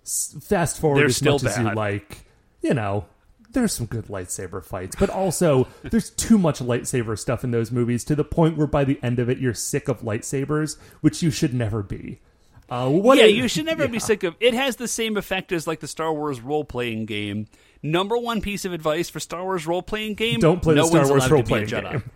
S- 0.06 0.36
Fast 0.40 0.80
forward 0.80 1.00
They're 1.00 1.06
as 1.06 1.16
still 1.18 1.34
much 1.34 1.44
as 1.44 1.58
you 1.58 1.70
like. 1.74 2.24
You 2.62 2.72
know, 2.72 3.04
there's 3.52 3.72
some 3.72 3.86
good 3.86 4.06
lightsaber 4.06 4.64
fights, 4.64 4.96
but 4.98 5.10
also 5.10 5.68
there's 5.82 6.10
too 6.10 6.38
much 6.38 6.60
lightsaber 6.60 7.18
stuff 7.18 7.44
in 7.44 7.50
those 7.50 7.70
movies 7.70 8.04
to 8.04 8.14
the 8.14 8.24
point 8.24 8.56
where 8.56 8.66
by 8.66 8.84
the 8.84 8.98
end 9.02 9.18
of 9.18 9.28
it 9.28 9.38
you're 9.38 9.54
sick 9.54 9.88
of 9.88 10.00
lightsabers, 10.00 10.78
which 11.00 11.22
you 11.22 11.30
should 11.30 11.54
never 11.54 11.82
be. 11.82 12.20
Uh, 12.68 12.88
what 12.88 13.18
yeah, 13.18 13.24
you 13.24 13.48
should 13.48 13.66
never 13.66 13.86
be 13.86 13.98
sick 13.98 14.22
of. 14.22 14.34
It 14.40 14.54
has 14.54 14.76
the 14.76 14.88
same 14.88 15.16
effect 15.18 15.52
as 15.52 15.66
like 15.66 15.80
the 15.80 15.88
Star 15.88 16.12
Wars 16.12 16.40
role 16.40 16.64
playing 16.64 17.04
game. 17.04 17.46
Number 17.82 18.16
one 18.16 18.40
piece 18.40 18.64
of 18.64 18.72
advice 18.72 19.10
for 19.10 19.20
Star 19.20 19.42
Wars 19.42 19.66
role 19.66 19.82
playing 19.82 20.14
game: 20.14 20.40
Don't 20.40 20.62
play 20.62 20.74
no 20.74 20.82
the 20.82 20.88
Star 20.88 21.08
Wars 21.08 21.30
role 21.30 21.42
playing 21.42 21.66
Jedi. 21.66 21.90
game. 21.90 22.10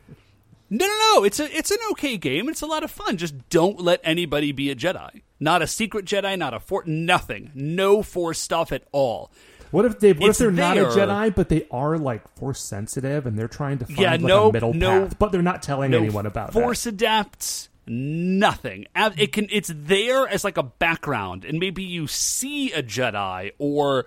No, 0.71 0.87
no, 0.87 1.15
no. 1.15 1.25
It's 1.25 1.39
a 1.39 1.57
it's 1.57 1.71
an 1.71 1.79
okay 1.93 2.17
game. 2.17 2.49
It's 2.49 2.63
a 2.63 2.67
lot 2.67 2.83
of 2.83 2.91
fun. 2.91 3.19
Just 3.19 3.49
don't 3.51 3.81
let 3.81 4.01
anybody 4.03 4.53
be 4.53 4.71
a 4.71 4.75
Jedi. 4.75 5.23
Not 5.39 5.63
a 5.63 5.67
secret 5.67 6.07
Jedi. 6.07 6.39
Not 6.39 6.55
a 6.55 6.61
fort. 6.61 6.87
Nothing. 6.89 7.53
No 7.55 8.03
force 8.03 8.41
stuff 8.41 8.73
at 8.73 8.85
all. 8.93 9.31
What 9.71 9.85
if 9.85 9.99
they? 10.01 10.13
What 10.13 10.31
It's 10.31 10.41
if 10.41 10.45
they're 10.45 10.51
not 10.53 10.77
a 10.77 10.83
there. 10.83 10.91
Jedi, 10.91 11.35
but 11.35 11.49
they 11.49 11.67
are 11.71 11.99
like 11.99 12.27
force 12.37 12.61
sensitive, 12.61 13.27
and 13.27 13.39
they're 13.39 13.49
trying 13.49 13.79
to 13.79 13.87
find 13.87 13.99
Yeah, 13.99 14.13
like 14.13 14.21
no- 14.23 14.49
a 14.49 14.53
middle 14.53 14.75
no- 14.75 15.03
path, 15.07 15.19
but 15.19 15.33
they're 15.33 15.43
not 15.43 15.63
telling 15.63 15.91
no 15.91 15.99
anyone 15.99 16.27
about 16.27 16.51
it. 16.51 16.53
force 16.53 16.87
adepts 16.87 17.69
nothing 17.89 18.85
Ab- 18.97 19.15
it 19.17 19.33
can 19.33 19.47
it's 19.49 19.71
there 19.73 20.27
as 20.27 20.43
like 20.43 20.57
a 20.57 20.63
background 20.65 21.45
and 21.45 21.61
maybe 21.61 21.85
you 21.85 22.09
see 22.09 22.73
a 22.73 22.83
jedi 22.83 23.53
or 23.59 24.07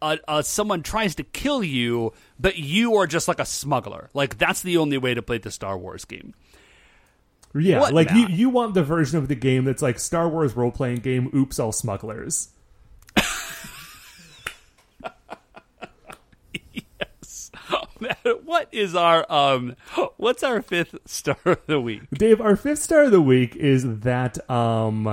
uh, 0.00 0.16
uh, 0.26 0.40
someone 0.40 0.82
tries 0.82 1.14
to 1.16 1.22
kill 1.22 1.62
you 1.62 2.10
but 2.40 2.56
you 2.56 2.94
are 2.96 3.06
just 3.06 3.28
like 3.28 3.38
a 3.38 3.44
smuggler 3.44 4.08
like 4.14 4.38
that's 4.38 4.62
the 4.62 4.78
only 4.78 4.96
way 4.96 5.12
to 5.12 5.20
play 5.20 5.36
the 5.36 5.50
star 5.50 5.76
wars 5.76 6.06
game 6.06 6.32
Yeah, 7.54 7.80
What 7.80 7.92
like 7.92 8.08
now? 8.08 8.16
you, 8.16 8.28
you 8.28 8.48
want 8.48 8.72
the 8.72 8.82
version 8.82 9.18
of 9.18 9.28
the 9.28 9.34
game 9.34 9.64
that's 9.66 9.82
like 9.82 9.98
Star 9.98 10.26
Wars 10.28 10.54
role 10.56 10.70
playing 10.70 11.00
game. 11.00 11.30
Oops, 11.34 11.58
all 11.58 11.72
smugglers. 11.72 12.48
What 18.44 18.68
is 18.72 18.94
our 18.94 19.30
um 19.30 19.74
what's 20.16 20.42
our 20.42 20.62
fifth 20.62 20.94
star 21.06 21.36
of 21.44 21.58
the 21.66 21.80
week 21.80 22.02
Dave, 22.12 22.40
our 22.40 22.56
fifth 22.56 22.80
star 22.80 23.02
of 23.04 23.10
the 23.10 23.20
week 23.20 23.56
is 23.56 24.00
that 24.00 24.48
um, 24.50 25.06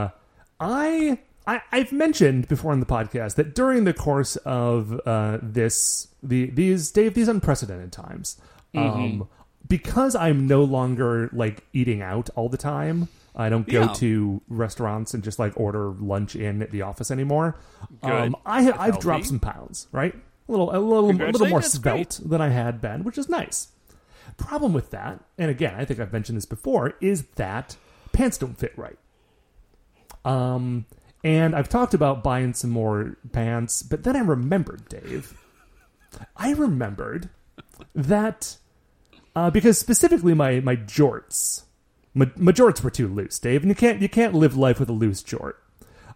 I, 0.59 1.19
I 1.47 1.61
I've 1.71 1.91
mentioned 1.91 2.47
before 2.47 2.71
on 2.71 2.79
the 2.79 2.85
podcast 2.85 3.35
that 3.35 3.53
during 3.55 3.83
the 3.83 3.93
course 3.93 4.35
of 4.37 4.99
uh, 5.05 5.39
this 5.41 6.07
the 6.23 6.49
these 6.49 6.91
Dave 6.91 7.13
these 7.13 7.27
unprecedented 7.27 7.91
times, 7.91 8.37
um, 8.75 9.27
because 9.67 10.15
I'm 10.15 10.47
no 10.47 10.63
longer 10.63 11.29
like 11.33 11.63
eating 11.73 12.01
out 12.01 12.29
all 12.35 12.49
the 12.49 12.57
time. 12.57 13.07
I 13.37 13.49
don't 13.49 13.67
go 13.67 13.81
Yeah. 13.81 13.93
to 13.95 14.41
restaurants 14.47 15.13
and 15.13 15.21
just 15.21 15.39
like 15.39 15.59
order 15.59 15.89
lunch 15.89 16.37
in 16.37 16.61
at 16.61 16.71
the 16.71 16.83
office 16.83 17.11
anymore. 17.11 17.57
Um, 18.01 18.35
I 18.45 18.59
I've 18.59 18.75
Healthy. 18.75 18.99
dropped 19.01 19.25
some 19.27 19.39
pounds, 19.41 19.87
right? 19.91 20.15
A 20.47 20.51
little 20.51 20.75
a 20.75 20.77
little 20.77 21.09
a 21.09 21.31
little 21.31 21.47
more 21.47 21.61
that's 21.61 21.77
great. 21.77 22.13
svelte 22.13 22.29
than 22.29 22.41
I 22.41 22.49
had 22.49 22.81
been, 22.81 23.03
which 23.03 23.17
is 23.17 23.27
nice. 23.29 23.69
Problem 24.37 24.73
with 24.73 24.91
that, 24.91 25.23
and 25.37 25.49
again, 25.49 25.75
I 25.75 25.85
think 25.85 25.99
I've 25.99 26.11
mentioned 26.11 26.37
this 26.37 26.45
before, 26.45 26.95
is 26.99 27.23
that 27.35 27.77
pants 28.11 28.37
don't 28.37 28.57
fit 28.57 28.73
right. 28.77 28.97
Um, 30.25 30.85
and 31.23 31.55
I've 31.55 31.69
talked 31.69 31.93
about 31.93 32.23
buying 32.23 32.53
some 32.53 32.69
more 32.69 33.17
pants, 33.31 33.81
but 33.81 34.03
then 34.03 34.15
I 34.15 34.19
remembered, 34.19 34.89
Dave. 34.89 35.37
I 36.35 36.51
remembered 36.51 37.29
that 37.93 38.57
uh, 39.35 39.49
because 39.51 39.79
specifically 39.79 40.33
my 40.33 40.59
my 40.59 40.75
jorts, 40.75 41.63
my, 42.13 42.29
my 42.35 42.51
jorts 42.51 42.83
were 42.83 42.91
too 42.91 43.07
loose, 43.07 43.39
Dave, 43.39 43.61
and 43.61 43.69
you 43.69 43.75
can't 43.75 44.01
you 44.01 44.09
can't 44.09 44.33
live 44.33 44.55
life 44.57 44.79
with 44.79 44.89
a 44.89 44.93
loose 44.93 45.23
jort. 45.23 45.53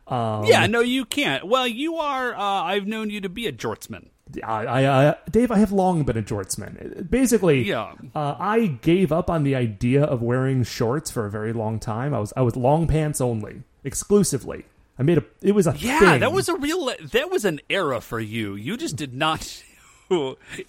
Um, 0.07 0.45
yeah 0.45 0.65
no 0.65 0.79
you 0.79 1.05
can't 1.05 1.45
well 1.45 1.67
you 1.67 1.97
are 1.97 2.33
uh, 2.33 2.41
i've 2.41 2.87
known 2.87 3.11
you 3.11 3.21
to 3.21 3.29
be 3.29 3.45
a 3.45 3.51
jortsman 3.51 4.09
I, 4.43 4.65
I, 4.65 4.83
uh, 4.85 5.13
Dave, 5.31 5.49
I 5.51 5.57
have 5.57 5.71
long 5.71 6.03
been 6.03 6.17
a 6.17 6.21
jortsman. 6.21 7.07
Basically, 7.09 7.63
Yeah. 7.67 7.93
uh, 8.15 8.35
I 8.39 8.67
gave 8.81 9.11
up 9.11 9.29
on 9.29 9.43
the 9.43 9.55
idea 9.55 10.03
of 10.03 10.21
wearing 10.21 10.63
shorts 10.63 11.09
for 11.09 11.25
a 11.25 11.31
very 11.31 11.51
long 11.53 11.79
time. 11.79 12.13
I 12.13 12.19
was 12.19 12.31
I 12.37 12.41
was 12.41 12.55
long 12.55 12.87
pants 12.87 13.19
only, 13.21 13.63
exclusively. 13.83 14.65
I 14.97 15.03
made 15.03 15.17
a. 15.17 15.23
It 15.41 15.53
was 15.53 15.65
a 15.67 15.75
Yeah, 15.77 15.99
thing. 15.99 16.19
that 16.19 16.31
was 16.31 16.47
a 16.49 16.55
real. 16.55 16.91
That 17.11 17.31
was 17.31 17.43
an 17.45 17.59
era 17.69 18.01
for 18.01 18.19
you. 18.19 18.55
You 18.55 18.77
just 18.77 18.95
did 18.97 19.13
not 19.13 19.63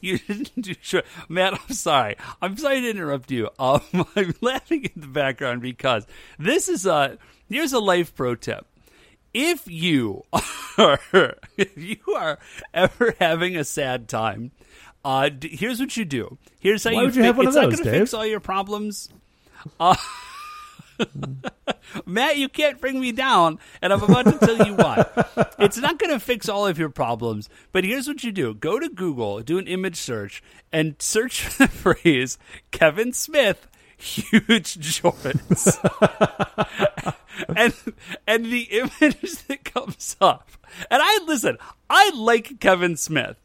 you 0.01 0.19
didn't 0.19 0.61
do 0.63 0.75
sure, 0.81 1.03
Matt. 1.29 1.55
I'm 1.55 1.75
sorry. 1.75 2.17
I'm 2.43 2.57
sorry 2.57 2.81
to 2.83 2.91
interrupt 2.91 3.31
you. 3.31 3.49
Um, 3.59 3.81
I'm 4.17 4.35
laughing 4.41 4.85
in 4.85 5.01
the 5.01 5.07
background 5.09 5.63
because 5.63 6.07
this 6.39 6.69
is 6.69 6.87
a 6.87 7.19
here's 7.49 7.73
a 7.73 7.81
life 7.81 8.15
pro 8.15 8.35
tip. 8.37 8.67
If 9.33 9.67
you 9.69 10.25
are 10.79 10.99
if 11.57 11.77
you 11.77 12.15
are 12.15 12.39
ever 12.75 13.15
having 13.21 13.57
a 13.57 13.65
sad 13.65 14.09
time, 14.09 14.51
uh, 15.05 15.29
d- 15.29 15.57
here's 15.57 15.79
what 15.81 15.97
you 15.97 16.05
do. 16.05 16.39
Here's 16.59 16.85
how 16.85 16.91
Why 16.93 17.01
you. 17.01 17.07
would 17.07 17.17
you 17.17 17.23
have 17.23 17.37
one 17.37 17.47
it's 17.49 17.57
of 17.57 17.63
not 17.63 17.71
gonna 17.71 17.85
Dave? 17.85 18.01
fix 18.01 18.15
all 18.15 18.27
your 18.27 18.41
problems. 18.41 19.09
Uh, 19.79 19.95
Matt, 22.07 22.37
you 22.39 22.49
can't 22.49 22.81
bring 22.81 23.01
me 23.01 23.13
down, 23.13 23.59
and 23.81 23.93
I'm 23.93 24.03
about 24.03 24.27
to 24.27 24.39
tell 24.39 24.67
you 24.67 24.75
why. 24.75 25.05
It's 25.59 25.77
not 25.77 25.99
going 25.99 26.11
to 26.11 26.19
fix 26.19 26.49
all 26.49 26.67
of 26.67 26.79
your 26.79 26.89
problems, 26.89 27.51
but 27.71 27.85
here's 27.85 28.09
what 28.09 28.25
you 28.25 28.33
do 28.33 28.55
go 28.55 28.79
to 28.79 28.89
Google, 28.89 29.41
do 29.41 29.59
an 29.59 29.67
image 29.67 29.97
search, 29.97 30.43
and 30.73 30.97
search 30.99 31.43
for 31.43 31.65
the 31.65 31.69
phrase 31.69 32.39
Kevin 32.71 33.13
Smith. 33.13 33.67
Huge 33.99 34.79
jorts, 34.79 35.77
and 37.57 37.75
and 38.27 38.47
the 38.47 38.63
image 38.63 39.37
that 39.49 39.65
comes 39.65 40.17
up, 40.21 40.49
and 40.91 41.03
I 41.03 41.21
listen. 41.27 41.59
I 41.89 42.11
like 42.15 42.61
Kevin 42.61 42.97
Smith. 42.97 43.37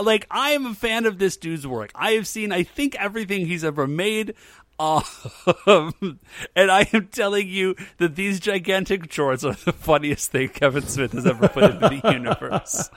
Like 0.00 0.26
I 0.30 0.52
am 0.52 0.66
a 0.66 0.74
fan 0.74 1.04
of 1.06 1.18
this 1.18 1.36
dude's 1.36 1.66
work. 1.66 1.90
I 1.94 2.12
have 2.12 2.26
seen, 2.26 2.50
I 2.52 2.62
think, 2.62 2.94
everything 2.96 3.46
he's 3.46 3.64
ever 3.64 3.86
made. 3.86 4.34
Um, 4.78 5.04
and 6.56 6.70
I 6.70 6.88
am 6.92 7.08
telling 7.08 7.46
you 7.46 7.76
that 7.98 8.16
these 8.16 8.40
gigantic 8.40 9.02
jorts 9.08 9.44
are 9.48 9.54
the 9.64 9.72
funniest 9.72 10.32
thing 10.32 10.48
Kevin 10.48 10.82
Smith 10.82 11.12
has 11.12 11.26
ever 11.26 11.46
put 11.46 11.64
into 11.64 11.88
the 11.88 12.00
universe. 12.12 12.90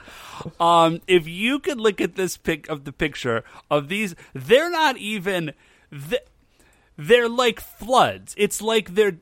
Um, 0.58 1.00
if 1.06 1.28
you 1.28 1.58
could 1.60 1.78
look 1.78 2.00
at 2.00 2.16
this 2.16 2.36
pic 2.38 2.68
of 2.68 2.84
the 2.84 2.92
picture 2.92 3.44
of 3.70 3.88
these, 3.88 4.14
they're 4.34 4.70
not 4.70 4.96
even. 4.96 5.52
th- 5.92 6.22
They're 6.96 7.28
like 7.28 7.60
floods. 7.60 8.34
It's 8.38 8.62
like 8.62 8.94
they're 8.94 9.18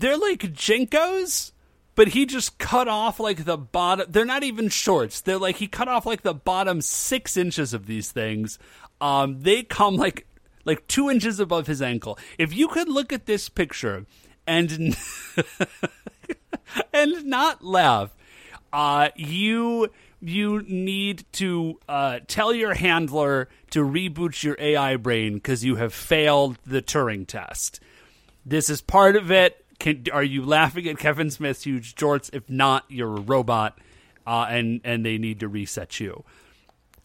they're 0.00 0.16
like 0.16 0.40
JNCOs, 0.40 1.52
but 1.94 2.08
he 2.08 2.26
just 2.26 2.58
cut 2.58 2.88
off 2.88 3.18
like 3.18 3.44
the 3.44 3.56
bottom. 3.56 4.06
They're 4.08 4.24
not 4.24 4.42
even 4.42 4.68
shorts. 4.68 5.20
They're 5.20 5.38
like 5.38 5.56
he 5.56 5.66
cut 5.66 5.88
off 5.88 6.06
like 6.06 6.22
the 6.22 6.34
bottom 6.34 6.80
six 6.80 7.36
inches 7.36 7.72
of 7.72 7.86
these 7.86 8.12
things. 8.12 8.58
Um, 9.00 9.42
they 9.42 9.62
come 9.62 9.96
like 9.96 10.26
like 10.64 10.86
two 10.88 11.10
inches 11.10 11.40
above 11.40 11.66
his 11.66 11.80
ankle. 11.80 12.18
If 12.38 12.54
you 12.54 12.68
could 12.68 12.88
look 12.88 13.12
at 13.12 13.26
this 13.26 13.48
picture 13.48 14.06
and 14.46 14.70
and 16.92 17.24
not 17.24 17.64
laugh, 17.64 18.14
uh, 18.72 19.08
you 19.16 19.88
you 20.20 20.62
need 20.62 21.24
to 21.32 21.78
uh, 21.88 22.20
tell 22.26 22.52
your 22.52 22.74
handler 22.74 23.48
to 23.70 23.84
reboot 23.84 24.42
your 24.42 24.56
AI 24.58 24.96
brain 24.96 25.34
because 25.34 25.64
you 25.64 25.76
have 25.76 25.94
failed 25.94 26.58
the 26.66 26.82
Turing 26.82 27.26
test. 27.26 27.80
This 28.44 28.70
is 28.70 28.80
part 28.80 29.16
of 29.16 29.30
it. 29.30 29.64
Can, 29.78 30.04
are 30.12 30.24
you 30.24 30.44
laughing 30.44 30.88
at 30.88 30.98
Kevin 30.98 31.30
Smith's 31.30 31.64
huge 31.64 31.94
jorts? 31.94 32.30
If 32.32 32.48
not, 32.48 32.84
you're 32.88 33.16
a 33.16 33.20
robot, 33.20 33.78
uh, 34.26 34.46
and 34.48 34.80
and 34.84 35.04
they 35.04 35.18
need 35.18 35.40
to 35.40 35.48
reset 35.48 36.00
you. 36.00 36.24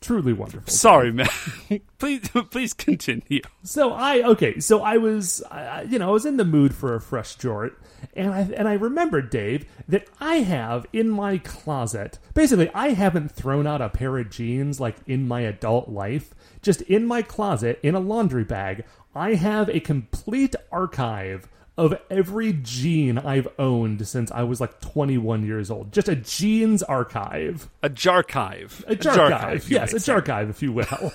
Truly 0.01 0.33
wonderful. 0.33 0.73
Sorry, 0.73 1.11
man. 1.11 1.27
please 1.99 2.27
please 2.49 2.73
continue. 2.73 3.41
So 3.61 3.93
I 3.93 4.23
okay, 4.23 4.59
so 4.59 4.81
I 4.81 4.97
was 4.97 5.43
uh, 5.43 5.85
you 5.87 5.99
know 5.99 6.09
I 6.09 6.11
was 6.11 6.25
in 6.25 6.37
the 6.37 6.45
mood 6.45 6.73
for 6.73 6.95
a 6.95 6.99
fresh 6.99 7.37
jort, 7.37 7.75
and 8.15 8.33
I 8.33 8.39
and 8.57 8.67
I 8.67 8.73
remembered 8.73 9.29
Dave 9.29 9.65
that 9.87 10.07
I 10.19 10.37
have 10.37 10.87
in 10.91 11.07
my 11.07 11.37
closet. 11.37 12.17
Basically, 12.33 12.71
I 12.73 12.89
haven't 12.89 13.31
thrown 13.31 13.67
out 13.67 13.79
a 13.79 13.89
pair 13.89 14.17
of 14.17 14.31
jeans 14.31 14.79
like 14.79 14.95
in 15.05 15.27
my 15.27 15.41
adult 15.41 15.87
life. 15.87 16.33
Just 16.63 16.81
in 16.83 17.05
my 17.05 17.21
closet 17.21 17.79
in 17.83 17.93
a 17.93 17.99
laundry 17.99 18.43
bag, 18.43 18.85
I 19.13 19.35
have 19.35 19.69
a 19.69 19.79
complete 19.79 20.55
archive 20.71 21.47
of 21.77 21.99
every 22.09 22.53
jean 22.53 23.17
I've 23.17 23.47
owned 23.57 24.07
since 24.07 24.31
I 24.31 24.43
was 24.43 24.59
like 24.59 24.81
21 24.81 25.45
years 25.45 25.71
old. 25.71 25.91
Just 25.91 26.09
a 26.09 26.15
jeans 26.15 26.83
archive. 26.83 27.69
A 27.81 27.89
jarchive. 27.89 28.83
A 28.87 28.95
jarchive. 28.95 29.29
jarchive, 29.29 29.69
yes, 29.71 29.93
a 29.93 29.99
jarchive, 29.99 30.49
if 30.49 30.61
you 30.61 30.73
will. 30.73 31.13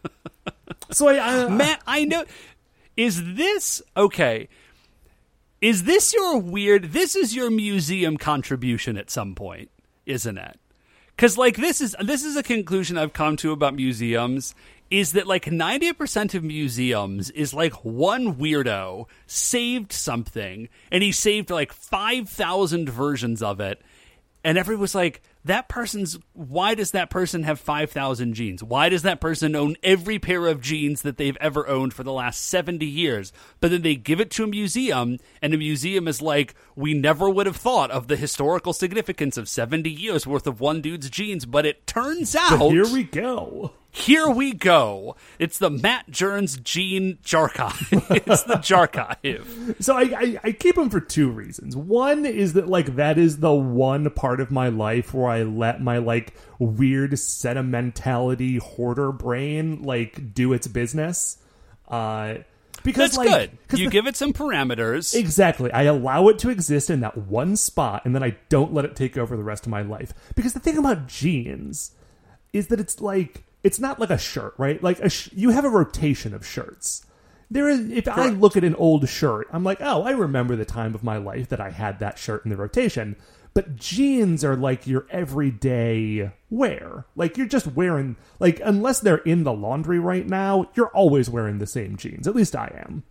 so 0.90 1.08
I, 1.08 1.14
I 1.16 1.38
uh, 1.44 1.48
Matt, 1.48 1.82
I 1.86 2.04
know. 2.04 2.24
Is 2.96 3.34
this 3.34 3.82
okay? 3.96 4.48
Is 5.60 5.84
this 5.84 6.12
your 6.12 6.38
weird? 6.38 6.92
This 6.92 7.16
is 7.16 7.34
your 7.34 7.50
museum 7.50 8.16
contribution 8.18 8.96
at 8.96 9.10
some 9.10 9.34
point, 9.34 9.70
isn't 10.04 10.38
it? 10.38 10.60
Because 11.16 11.38
like 11.38 11.56
this 11.56 11.80
is 11.80 11.96
this 12.00 12.22
is 12.22 12.36
a 12.36 12.42
conclusion 12.42 12.98
I've 12.98 13.12
come 13.12 13.36
to 13.38 13.52
about 13.52 13.74
museums 13.74 14.54
is 14.90 15.12
that 15.12 15.26
like 15.26 15.50
ninety 15.50 15.92
percent 15.92 16.34
of 16.34 16.44
museums 16.44 17.30
is 17.30 17.54
like 17.54 17.72
one 17.84 18.34
weirdo 18.36 19.06
saved 19.26 19.92
something 19.92 20.68
and 20.90 21.02
he 21.02 21.12
saved 21.12 21.50
like 21.50 21.72
five 21.72 22.28
thousand 22.28 22.88
versions 22.88 23.42
of 23.42 23.60
it 23.60 23.82
and 24.44 24.58
everyone 24.58 24.82
was 24.82 24.94
like, 24.94 25.22
that 25.46 25.68
person's, 25.68 26.18
why 26.34 26.74
does 26.74 26.90
that 26.90 27.08
person 27.08 27.44
have 27.44 27.58
5,000 27.58 28.34
jeans? 28.34 28.62
Why 28.62 28.90
does 28.90 29.00
that 29.02 29.20
person 29.20 29.56
own 29.56 29.76
every 29.82 30.18
pair 30.18 30.46
of 30.46 30.60
jeans 30.60 31.00
that 31.00 31.16
they've 31.16 31.36
ever 31.40 31.66
owned 31.66 31.94
for 31.94 32.02
the 32.02 32.12
last 32.12 32.42
70 32.42 32.84
years? 32.84 33.32
But 33.60 33.70
then 33.70 33.80
they 33.80 33.96
give 33.96 34.20
it 34.20 34.30
to 34.32 34.44
a 34.44 34.46
museum, 34.46 35.18
and 35.40 35.52
the 35.54 35.56
museum 35.56 36.06
is 36.06 36.20
like, 36.20 36.54
we 36.76 36.92
never 36.92 37.30
would 37.30 37.46
have 37.46 37.56
thought 37.56 37.90
of 37.90 38.08
the 38.08 38.16
historical 38.16 38.74
significance 38.74 39.38
of 39.38 39.48
70 39.48 39.90
years 39.90 40.26
worth 40.26 40.46
of 40.46 40.60
one 40.60 40.82
dude's 40.82 41.08
jeans, 41.08 41.46
but 41.46 41.64
it 41.64 41.86
turns 41.86 42.36
out. 42.36 42.58
but 42.58 42.68
here 42.68 42.86
we 42.86 43.02
go. 43.04 43.72
Here 43.94 44.28
we 44.28 44.52
go. 44.52 45.14
It's 45.38 45.58
the 45.58 45.70
Matt 45.70 46.10
Jerns 46.10 46.56
Jean 46.56 47.18
Jarchive. 47.22 47.88
it's 48.10 48.42
the 48.42 48.56
Jarchive. 48.56 49.76
So 49.78 49.96
I, 49.96 50.02
I, 50.02 50.40
I 50.42 50.52
keep 50.52 50.74
them 50.74 50.90
for 50.90 50.98
two 50.98 51.30
reasons. 51.30 51.76
One 51.76 52.26
is 52.26 52.54
that 52.54 52.68
like 52.68 52.96
that 52.96 53.18
is 53.18 53.38
the 53.38 53.52
one 53.52 54.10
part 54.10 54.40
of 54.40 54.50
my 54.50 54.66
life 54.66 55.14
where 55.14 55.30
I 55.30 55.44
let 55.44 55.80
my 55.80 55.98
like 55.98 56.34
weird 56.58 57.16
sentimentality 57.16 58.56
hoarder 58.56 59.12
brain 59.12 59.84
like 59.84 60.34
do 60.34 60.52
its 60.52 60.66
business. 60.66 61.38
Uh, 61.86 62.38
because 62.82 63.12
That's 63.12 63.18
like, 63.18 63.28
good. 63.68 63.78
You 63.78 63.84
the- 63.86 63.92
give 63.92 64.08
it 64.08 64.16
some 64.16 64.32
parameters. 64.32 65.14
Exactly. 65.14 65.70
I 65.70 65.84
allow 65.84 66.26
it 66.28 66.40
to 66.40 66.50
exist 66.50 66.90
in 66.90 66.98
that 67.00 67.16
one 67.16 67.54
spot 67.54 68.02
and 68.04 68.12
then 68.12 68.24
I 68.24 68.36
don't 68.48 68.74
let 68.74 68.84
it 68.86 68.96
take 68.96 69.16
over 69.16 69.36
the 69.36 69.44
rest 69.44 69.66
of 69.66 69.70
my 69.70 69.82
life. 69.82 70.12
Because 70.34 70.52
the 70.52 70.58
thing 70.58 70.78
about 70.78 71.06
jeans 71.06 71.92
is 72.52 72.66
that 72.66 72.80
it's 72.80 73.00
like 73.00 73.44
it's 73.64 73.80
not 73.80 73.98
like 73.98 74.10
a 74.10 74.18
shirt, 74.18 74.54
right? 74.58 74.80
Like 74.82 75.00
a 75.00 75.08
sh- 75.08 75.30
you 75.32 75.50
have 75.50 75.64
a 75.64 75.70
rotation 75.70 76.34
of 76.34 76.46
shirts. 76.46 77.04
There 77.50 77.68
is 77.68 77.90
if 77.90 78.06
I 78.06 78.28
look 78.28 78.56
at 78.56 78.64
an 78.64 78.74
old 78.76 79.08
shirt, 79.08 79.48
I'm 79.52 79.64
like, 79.64 79.80
"Oh, 79.80 80.02
I 80.02 80.10
remember 80.10 80.54
the 80.54 80.64
time 80.64 80.94
of 80.94 81.02
my 81.02 81.16
life 81.16 81.48
that 81.48 81.60
I 81.60 81.70
had 81.70 81.98
that 81.98 82.18
shirt 82.18 82.44
in 82.44 82.50
the 82.50 82.56
rotation." 82.56 83.16
But 83.54 83.76
jeans 83.76 84.44
are 84.44 84.56
like 84.56 84.86
your 84.86 85.06
everyday 85.10 86.32
wear. 86.50 87.06
Like 87.14 87.36
you're 87.36 87.46
just 87.46 87.68
wearing 87.68 88.16
like 88.40 88.60
unless 88.64 89.00
they're 89.00 89.18
in 89.18 89.44
the 89.44 89.52
laundry 89.52 89.98
right 89.98 90.26
now, 90.26 90.68
you're 90.74 90.88
always 90.88 91.30
wearing 91.30 91.58
the 91.58 91.66
same 91.66 91.96
jeans. 91.96 92.26
At 92.26 92.34
least 92.34 92.56
I 92.56 92.72
am. 92.86 93.04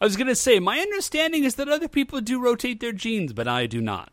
I 0.00 0.04
was 0.04 0.16
going 0.16 0.26
to 0.26 0.34
say, 0.34 0.58
my 0.58 0.78
understanding 0.78 1.44
is 1.44 1.54
that 1.54 1.68
other 1.68 1.88
people 1.88 2.20
do 2.20 2.40
rotate 2.40 2.80
their 2.80 2.92
jeans, 2.92 3.32
but 3.32 3.48
I 3.48 3.66
do 3.66 3.80
not. 3.80 4.12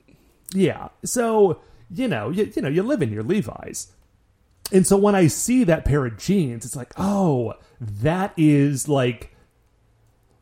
Yeah. 0.53 0.89
So, 1.03 1.61
you 1.89 2.07
know, 2.07 2.29
you, 2.29 2.51
you 2.55 2.61
know, 2.61 2.69
you 2.69 2.83
live 2.83 3.01
in 3.01 3.11
your 3.11 3.23
Levi's. 3.23 3.91
And 4.71 4.87
so 4.87 4.97
when 4.97 5.13
I 5.13 5.27
see 5.27 5.63
that 5.65 5.85
pair 5.85 6.05
of 6.05 6.17
jeans, 6.17 6.65
it's 6.65 6.75
like, 6.75 6.93
"Oh, 6.97 7.53
that 7.79 8.33
is 8.37 8.87
like 8.87 9.33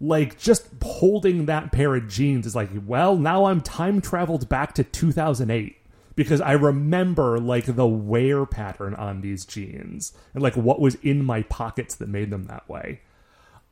like 0.01 0.39
just 0.39 0.67
holding 0.81 1.45
that 1.45 1.71
pair 1.71 1.95
of 1.95 2.07
jeans 2.07 2.47
is 2.47 2.55
like, 2.55 2.69
well, 2.87 3.15
now 3.15 3.45
I'm 3.45 3.61
time 3.61 4.01
traveled 4.01 4.49
back 4.49 4.73
to 4.73 4.83
2008 4.83 5.77
because 6.15 6.41
I 6.41 6.53
remember 6.53 7.39
like 7.39 7.75
the 7.75 7.87
wear 7.87 8.47
pattern 8.47 8.95
on 8.95 9.21
these 9.21 9.45
jeans 9.45 10.13
and 10.33 10.41
like 10.41 10.55
what 10.57 10.81
was 10.81 10.95
in 10.95 11.23
my 11.23 11.43
pockets 11.43 11.95
that 11.95 12.09
made 12.09 12.31
them 12.31 12.45
that 12.45 12.67
way. 12.67 13.01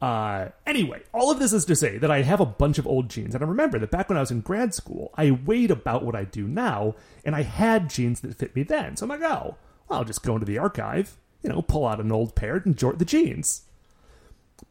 Uh, 0.02 0.50
anyway, 0.66 1.02
all 1.14 1.30
of 1.30 1.40
this 1.40 1.52
is 1.52 1.66
to 1.66 1.76
say 1.76 1.98
that 1.98 2.12
I 2.12 2.22
have 2.22 2.40
a 2.40 2.46
bunch 2.46 2.78
of 2.78 2.88
old 2.88 3.10
jeans, 3.10 3.36
and 3.36 3.44
I 3.44 3.48
remember 3.48 3.80
that 3.80 3.92
back 3.92 4.08
when 4.08 4.18
I 4.18 4.22
was 4.22 4.32
in 4.32 4.40
grad 4.40 4.74
school, 4.74 5.12
I 5.18 5.32
weighed 5.32 5.72
about 5.72 6.06
what 6.06 6.16
I 6.16 6.24
do 6.24 6.48
now, 6.48 6.96
and 7.26 7.36
I 7.36 7.42
had 7.42 7.90
jeans 7.90 8.22
that 8.22 8.36
fit 8.36 8.56
me 8.56 8.64
then. 8.64 8.96
So 8.96 9.04
I'm 9.04 9.10
like, 9.10 9.30
oh, 9.30 9.58
I'll 9.90 10.04
just 10.06 10.24
go 10.24 10.34
into 10.36 10.46
the 10.46 10.58
archive, 10.58 11.18
you 11.42 11.50
know, 11.50 11.62
pull 11.62 11.86
out 11.86 12.00
an 12.00 12.12
old 12.12 12.36
pair 12.36 12.56
and 12.58 12.76
jort 12.78 13.00
the 13.00 13.06
jeans. 13.06 13.64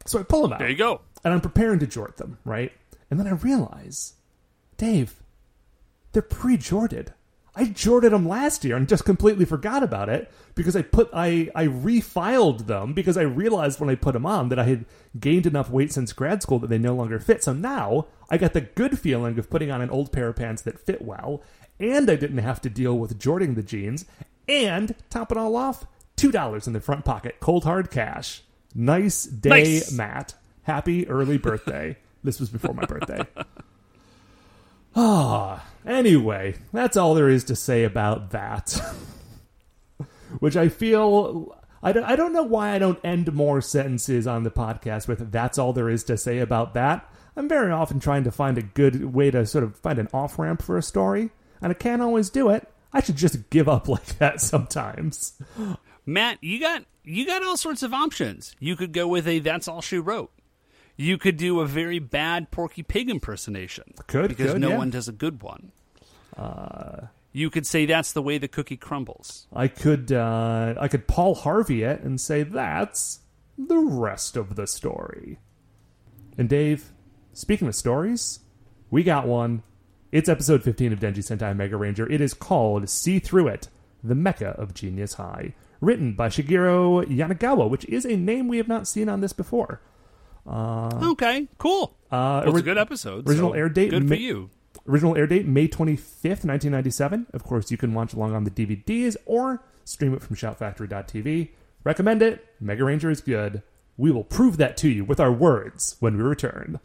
So 0.05 0.19
I 0.19 0.23
pull 0.23 0.43
them 0.43 0.53
out, 0.53 0.59
There 0.59 0.69
you 0.69 0.75
go. 0.77 1.01
and 1.23 1.33
I'm 1.33 1.41
preparing 1.41 1.79
to 1.79 1.87
jort 1.87 2.15
them, 2.17 2.37
right? 2.45 2.71
And 3.09 3.19
then 3.19 3.27
I 3.27 3.31
realize, 3.31 4.13
Dave, 4.77 5.15
they're 6.13 6.21
pre-jorted. 6.21 7.09
I 7.55 7.65
jorted 7.65 8.11
them 8.11 8.27
last 8.27 8.63
year 8.63 8.77
and 8.77 8.87
just 8.87 9.03
completely 9.03 9.43
forgot 9.43 9.83
about 9.83 10.07
it 10.07 10.31
because 10.55 10.75
I 10.75 10.81
put 10.83 11.09
I 11.13 11.49
I 11.55 11.65
refiled 11.65 12.67
them 12.67 12.93
because 12.93 13.17
I 13.17 13.23
realized 13.23 13.79
when 13.79 13.89
I 13.89 13.95
put 13.95 14.13
them 14.13 14.25
on 14.25 14.47
that 14.49 14.59
I 14.59 14.63
had 14.65 14.85
gained 15.19 15.45
enough 15.47 15.69
weight 15.69 15.91
since 15.91 16.13
grad 16.13 16.41
school 16.41 16.59
that 16.59 16.67
they 16.69 16.77
no 16.77 16.95
longer 16.95 17.19
fit. 17.19 17.43
So 17.43 17.51
now 17.51 18.05
I 18.29 18.37
got 18.37 18.53
the 18.53 18.61
good 18.61 18.97
feeling 18.99 19.37
of 19.39 19.49
putting 19.49 19.71
on 19.71 19.81
an 19.81 19.89
old 19.89 20.13
pair 20.13 20.29
of 20.29 20.37
pants 20.37 20.61
that 20.61 20.79
fit 20.79 21.01
well, 21.01 21.41
and 21.79 22.09
I 22.09 22.15
didn't 22.15 22.37
have 22.37 22.61
to 22.61 22.69
deal 22.69 22.97
with 22.97 23.19
jorting 23.19 23.55
the 23.55 23.63
jeans. 23.63 24.05
And 24.49 24.95
top 25.09 25.31
it 25.31 25.37
all 25.37 25.55
off, 25.55 25.85
two 26.15 26.31
dollars 26.31 26.67
in 26.67 26.73
the 26.73 26.81
front 26.81 27.05
pocket, 27.05 27.35
cold 27.39 27.63
hard 27.63 27.91
cash. 27.91 28.41
Nice 28.75 29.23
day, 29.23 29.49
Nice. 29.49 29.91
Matt. 29.91 30.33
Happy 30.63 31.07
early 31.07 31.37
birthday. 31.37 31.97
this 32.23 32.39
was 32.39 32.49
before 32.49 32.73
my 32.73 32.85
birthday. 32.85 33.25
Ah, 34.95 35.65
anyway, 35.85 36.55
that's 36.73 36.97
all 36.97 37.13
there 37.13 37.29
is 37.29 37.43
to 37.45 37.55
say 37.55 37.83
about 37.83 38.31
that. 38.31 38.73
Which 40.39 40.57
I 40.57 40.69
feel 40.69 41.55
I 41.81 41.91
don't, 41.91 42.03
I 42.03 42.15
don't 42.15 42.33
know 42.33 42.43
why 42.43 42.71
I 42.71 42.79
don't 42.79 42.99
end 43.03 43.33
more 43.33 43.61
sentences 43.61 44.27
on 44.27 44.43
the 44.43 44.51
podcast 44.51 45.07
with 45.07 45.31
that's 45.31 45.57
all 45.57 45.73
there 45.73 45.89
is 45.89 46.03
to 46.05 46.17
say 46.17 46.39
about 46.39 46.73
that. 46.73 47.07
I'm 47.35 47.47
very 47.47 47.71
often 47.71 47.99
trying 47.99 48.23
to 48.25 48.31
find 48.31 48.57
a 48.57 48.63
good 48.63 49.13
way 49.13 49.31
to 49.31 49.45
sort 49.45 49.63
of 49.63 49.77
find 49.77 49.97
an 49.99 50.09
off 50.13 50.37
ramp 50.37 50.61
for 50.61 50.77
a 50.77 50.83
story, 50.83 51.29
and 51.61 51.71
I 51.71 51.73
can't 51.75 52.01
always 52.01 52.29
do 52.29 52.49
it. 52.49 52.67
I 52.91 53.01
should 53.01 53.17
just 53.17 53.49
give 53.49 53.69
up 53.69 53.87
like 53.87 54.17
that 54.19 54.41
sometimes. 54.41 55.39
Matt, 56.05 56.39
you 56.41 56.59
got 56.59 56.85
you 57.03 57.25
got 57.25 57.43
all 57.43 57.57
sorts 57.57 57.83
of 57.83 57.93
options. 57.93 58.55
You 58.59 58.75
could 58.75 58.93
go 58.93 59.07
with 59.07 59.27
a 59.27 59.39
"That's 59.39 59.67
all 59.67 59.81
she 59.81 59.97
wrote." 59.97 60.31
You 60.97 61.17
could 61.17 61.37
do 61.37 61.61
a 61.61 61.65
very 61.65 61.99
bad 61.99 62.51
Porky 62.51 62.83
Pig 62.83 63.09
impersonation. 63.09 63.93
Could, 64.07 64.27
because 64.27 64.51
could, 64.51 64.61
no 64.61 64.69
yeah. 64.69 64.77
one 64.77 64.89
does 64.89 65.07
a 65.07 65.13
good 65.13 65.41
one. 65.41 65.71
Uh, 66.35 67.07
you 67.31 67.49
could 67.49 67.65
say 67.65 67.85
that's 67.85 68.11
the 68.11 68.21
way 68.21 68.37
the 68.37 68.47
cookie 68.47 68.75
crumbles. 68.75 69.47
I 69.53 69.67
could 69.67 70.11
uh, 70.11 70.75
I 70.79 70.87
could 70.87 71.07
Paul 71.07 71.35
Harvey 71.35 71.83
it 71.83 72.01
and 72.01 72.19
say 72.19 72.43
that's 72.43 73.19
the 73.57 73.77
rest 73.77 74.35
of 74.35 74.55
the 74.55 74.67
story. 74.67 75.39
And 76.37 76.49
Dave, 76.49 76.91
speaking 77.33 77.67
of 77.67 77.75
stories, 77.75 78.39
we 78.89 79.03
got 79.03 79.27
one. 79.27 79.63
It's 80.11 80.27
episode 80.29 80.63
15 80.63 80.93
of 80.93 80.99
Denji 80.99 81.17
Sentai 81.19 81.55
Mega 81.55 81.77
Ranger. 81.77 82.09
It 82.11 82.19
is 82.21 82.33
called 82.33 82.89
See 82.89 83.19
Through 83.19 83.47
It, 83.49 83.67
the 84.03 84.15
Mecha 84.15 84.55
of 84.59 84.73
Genius 84.73 85.13
High. 85.13 85.53
Written 85.81 86.13
by 86.13 86.29
Shigeru 86.29 87.05
Yanagawa, 87.05 87.69
which 87.69 87.85
is 87.85 88.05
a 88.05 88.17
name 88.17 88.47
we 88.47 88.57
have 88.57 88.67
not 88.67 88.87
seen 88.87 89.07
on 89.07 89.21
this 89.21 89.33
before. 89.33 89.81
okay, 90.47 91.47
cool. 91.57 91.95
Uh, 92.11 92.41
Well, 92.45 92.49
it's 92.49 92.59
a 92.59 92.63
good 92.63 92.77
episode. 92.77 93.29
original 93.29 93.51
so 93.51 93.55
air 93.55 93.69
date 93.69 93.91
Good 93.91 94.03
Ma- 94.03 94.09
for 94.09 94.15
you. 94.15 94.49
Original 94.87 95.15
air 95.15 95.27
date 95.27 95.45
May 95.45 95.67
25th, 95.67 96.43
1997. 96.43 97.27
Of 97.33 97.43
course, 97.43 97.69
you 97.69 97.77
can 97.77 97.93
watch 97.93 98.13
along 98.13 98.33
on 98.33 98.43
the 98.45 98.51
DVDs 98.51 99.15
or 99.25 99.63
stream 99.85 100.13
it 100.15 100.21
from 100.21 100.35
shoutfactory.tv. 100.35 101.49
Recommend 101.83 102.21
it. 102.23 102.45
Mega 102.59 102.83
Ranger 102.83 103.11
is 103.11 103.21
good. 103.21 103.61
We 103.95 104.11
will 104.11 104.23
prove 104.23 104.57
that 104.57 104.75
to 104.77 104.89
you 104.89 105.05
with 105.05 105.19
our 105.19 105.31
words 105.31 105.97
when 105.99 106.17
we 106.17 106.23
return. 106.23 106.79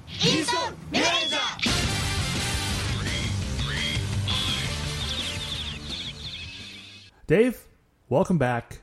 Dave, 7.27 7.67
welcome 8.09 8.39
back. 8.39 8.81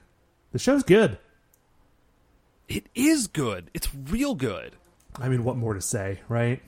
The 0.51 0.59
show's 0.59 0.83
good. 0.83 1.17
It 2.67 2.87
is 2.95 3.27
good. 3.27 3.69
It's 3.73 3.93
real 3.93 4.35
good. 4.35 4.75
I 5.19 5.27
mean, 5.29 5.43
what 5.43 5.57
more 5.57 5.73
to 5.73 5.81
say, 5.81 6.19
right? 6.29 6.61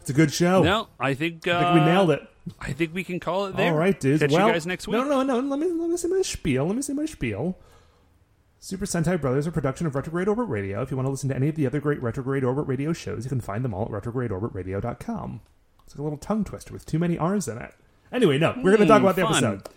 It's 0.00 0.10
a 0.10 0.12
good 0.12 0.32
show. 0.32 0.62
No, 0.62 0.88
I 0.98 1.14
think 1.14 1.46
uh, 1.48 1.52
I 1.56 1.62
think 1.62 1.74
we 1.74 1.80
nailed 1.92 2.10
it. 2.10 2.26
I 2.60 2.72
think 2.72 2.94
we 2.94 3.04
can 3.04 3.20
call 3.20 3.46
it 3.46 3.56
there. 3.56 3.72
All 3.72 3.78
right, 3.78 3.98
dudes. 3.98 4.20
Catch 4.22 4.32
well, 4.32 4.46
you 4.46 4.52
guys 4.52 4.66
next 4.66 4.86
week. 4.88 4.94
No, 4.96 5.04
no, 5.04 5.22
no. 5.22 5.40
Let 5.40 5.58
me 5.58 5.66
let 5.70 5.90
me 5.90 5.96
say 5.96 6.08
my 6.08 6.22
spiel. 6.22 6.66
Let 6.66 6.76
me 6.76 6.82
say 6.82 6.92
my 6.92 7.06
spiel. 7.06 7.58
Super 8.58 8.84
Sentai 8.84 9.18
Brothers, 9.20 9.46
a 9.46 9.52
production 9.52 9.86
of 9.86 9.94
Retrograde 9.94 10.28
Orbit 10.28 10.48
Radio. 10.48 10.82
If 10.82 10.90
you 10.90 10.96
want 10.96 11.06
to 11.06 11.10
listen 11.10 11.30
to 11.30 11.36
any 11.36 11.48
of 11.48 11.54
the 11.54 11.66
other 11.66 11.80
great 11.80 12.02
Retrograde 12.02 12.44
Orbit 12.44 12.66
Radio 12.66 12.92
shows, 12.92 13.24
you 13.24 13.30
can 13.30 13.40
find 13.40 13.64
them 13.64 13.72
all 13.72 13.84
at 13.84 13.90
retrogradeorbitradio.com. 14.02 15.40
It's 15.86 15.94
like 15.94 15.98
a 15.98 16.02
little 16.02 16.18
tongue 16.18 16.44
twister 16.44 16.74
with 16.74 16.84
too 16.84 16.98
many 16.98 17.16
R's 17.16 17.48
in 17.48 17.56
it. 17.56 17.74
Anyway, 18.12 18.36
no, 18.36 18.52
we're 18.58 18.76
going 18.76 18.80
to 18.80 18.86
talk 18.86 19.00
Hmm, 19.00 19.06
about 19.06 19.16
the 19.16 19.22
fun. 19.22 19.32
episode. 19.44 19.68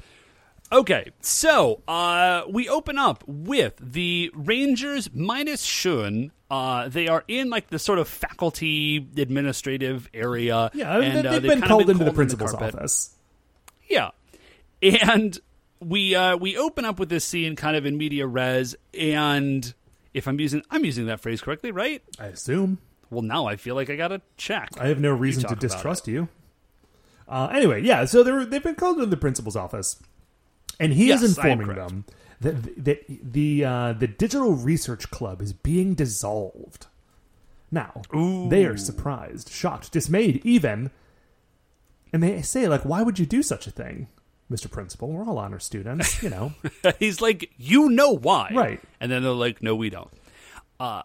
Okay, 0.72 1.12
so 1.22 1.82
uh, 1.88 2.44
we 2.50 2.68
open 2.68 2.98
up 2.98 3.24
with 3.28 3.76
the 3.80 4.32
Rangers 4.34 5.10
minus 5.14 5.62
Shun. 5.64 6.32
Uh, 6.50 6.88
they 6.88 7.08
are 7.08 7.24
in 7.28 7.50
like 7.50 7.70
the 7.70 7.78
sort 7.80 8.00
of 8.00 8.08
faculty 8.08 8.98
administrative 9.18 10.10
area. 10.14 10.72
Yeah, 10.74 11.00
and, 11.00 11.28
uh, 11.28 11.32
they've 11.32 11.42
they've 11.44 11.52
been 11.52 11.62
called 11.62 11.90
into 11.90 12.04
the 12.04 12.10
in 12.10 12.16
principal's 12.16 12.52
carpet. 12.52 12.76
office. 12.76 13.16
Yeah, 13.88 14.12
and 14.82 15.38
we 15.80 16.16
uh, 16.16 16.38
we 16.38 16.58
open 16.58 16.86
up 16.86 17.00
with 17.00 17.10
this 17.10 17.26
scene 17.26 17.56
kind 17.56 17.76
of 17.76 17.86
in 17.86 17.98
media 17.98 18.26
res, 18.26 18.76
and 18.98 19.74
if 20.14 20.28
I'm 20.28 20.40
using 20.40 20.64
I'm 20.72 20.86
using 20.86 21.06
that 21.08 21.20
phrase 21.20 21.42
correctly, 21.42 21.72
right? 21.72 22.02
I 22.20 22.28
assume. 22.28 22.80
Well, 23.10 23.22
now 23.22 23.46
I 23.46 23.58
feel 23.58 23.76
like 23.76 23.90
I 23.90 23.96
gotta 23.96 24.22
check. 24.38 24.70
I 24.80 24.88
have 24.88 25.00
no 25.00 25.12
reason 25.12 25.48
to 25.50 25.56
distrust 25.56 26.08
you. 26.08 26.30
Uh, 27.28 27.50
anyway, 27.54 27.82
yeah, 27.82 28.06
so 28.06 28.22
they're, 28.24 28.46
they've 28.46 28.64
been 28.64 28.76
called 28.76 28.98
into 28.98 29.08
the 29.08 29.18
principal's 29.18 29.56
office, 29.56 30.02
and 30.84 30.94
he 30.94 31.08
Yes, 31.08 31.22
is 31.22 31.38
informing 31.38 31.68
them 31.76 32.06
that, 32.42 32.84
that 32.86 33.06
the 33.08 33.66
uh, 33.66 33.94
the 33.94 34.08
digital 34.08 34.54
research 34.54 35.10
club 35.10 35.42
is 35.42 35.54
being 35.54 35.94
dissolved. 35.96 36.88
Now 37.72 38.02
they 38.12 38.66
are 38.66 38.78
surprised, 38.78 39.50
shocked, 39.50 39.92
dismayed, 39.92 40.42
even, 40.46 40.92
and 42.12 42.22
they 42.22 42.42
say 42.42 42.68
like, 42.68 42.86
"Why 42.86 43.02
would 43.02 43.18
you 43.18 43.26
do 43.26 43.42
such 43.42 43.66
a 43.66 43.72
thing, 43.72 44.08
Mister 44.50 44.70
Principal? 44.70 45.10
We're 45.10 45.26
all 45.26 45.40
honor 45.40 45.60
students, 45.60 46.22
you 46.22 46.30
know." 46.30 46.54
He's 47.00 47.20
like, 47.22 47.50
you 47.58 47.90
know 47.90 48.12
why, 48.12 48.52
Right. 48.54 48.82
And 49.00 49.12
then 49.12 49.24
they're 49.24 49.32
like, 49.32 49.64
no, 49.64 49.76
we 49.76 49.90
don't. 49.90 50.12
Uh, 50.80 51.02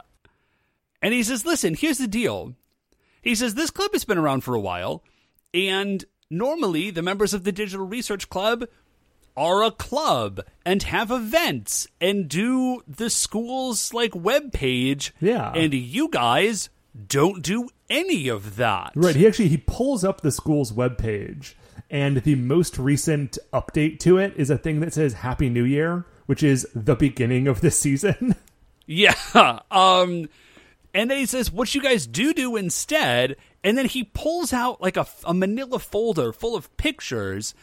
and 1.01 1.15
he 1.15 1.23
says, 1.23 1.47
listen, 1.47 1.75
here's 1.75 1.99
the 1.99 2.09
deal. 2.09 2.55
He 3.23 3.35
says 3.35 3.55
this 3.55 3.71
club 3.71 3.93
has 3.93 4.05
been 4.05 4.19
around 4.19 4.43
for 4.43 4.55
a 4.55 4.61
while, 4.61 5.03
and 5.55 6.05
normally 6.31 6.91
the 6.91 7.03
members 7.03 7.33
of 7.33 7.45
the 7.45 7.53
Digital 7.53 7.87
Research 7.87 8.29
Club 8.29 8.65
are 9.39 9.63
a 9.63 9.71
club 9.71 10.41
and 10.67 10.83
have 10.83 11.11
events 11.11 11.87
and 12.01 12.29
do 12.29 12.83
the 12.89 13.09
school's 13.09 13.95
like 13.95 14.15
web 14.15 14.53
page. 14.53 15.15
Yeah. 15.21 15.53
and 15.53 15.73
you 15.73 16.09
guys 16.11 16.69
don't 17.07 17.43
do 17.43 17.69
any 17.89 18.29
of 18.29 18.57
that. 18.57 18.93
Right. 18.97 19.15
He 19.17 19.27
actually 19.27 19.49
he 19.49 19.57
pulls 19.59 20.05
up 20.05 20.21
the 20.21 20.33
school's 20.33 20.73
webpage, 20.73 21.55
and 21.91 22.19
the 22.19 22.35
most 22.35 22.77
recent 22.77 23.39
update 23.53 24.01
to 24.01 24.19
it 24.19 24.35
is 24.37 24.51
a 24.51 24.59
thing 24.59 24.81
that 24.81 24.93
says 24.93 25.15
"Happy 25.15 25.49
New 25.49 25.65
Year," 25.65 26.05
which 26.27 26.43
is 26.43 26.67
the 26.75 26.97
beginning 26.97 27.47
of 27.49 27.61
the 27.61 27.71
season. 27.71 28.35
Yeah. 28.91 29.15
Um, 29.71 30.31
and 30.95 31.11
then 31.11 31.19
he 31.19 31.27
says, 31.27 31.53
"What 31.53 31.75
you 31.75 31.83
guys 31.83 32.07
do 32.07 32.33
do 32.33 32.57
instead?" 32.57 33.37
And 33.63 33.77
then 33.77 33.85
he 33.85 34.05
pulls 34.05 34.53
out 34.55 34.81
like 34.81 34.97
a, 34.97 35.07
a 35.25 35.35
Manila 35.35 35.79
folder 35.79 36.33
full 36.33 36.57
of 36.57 36.75
pictures, 36.79 37.55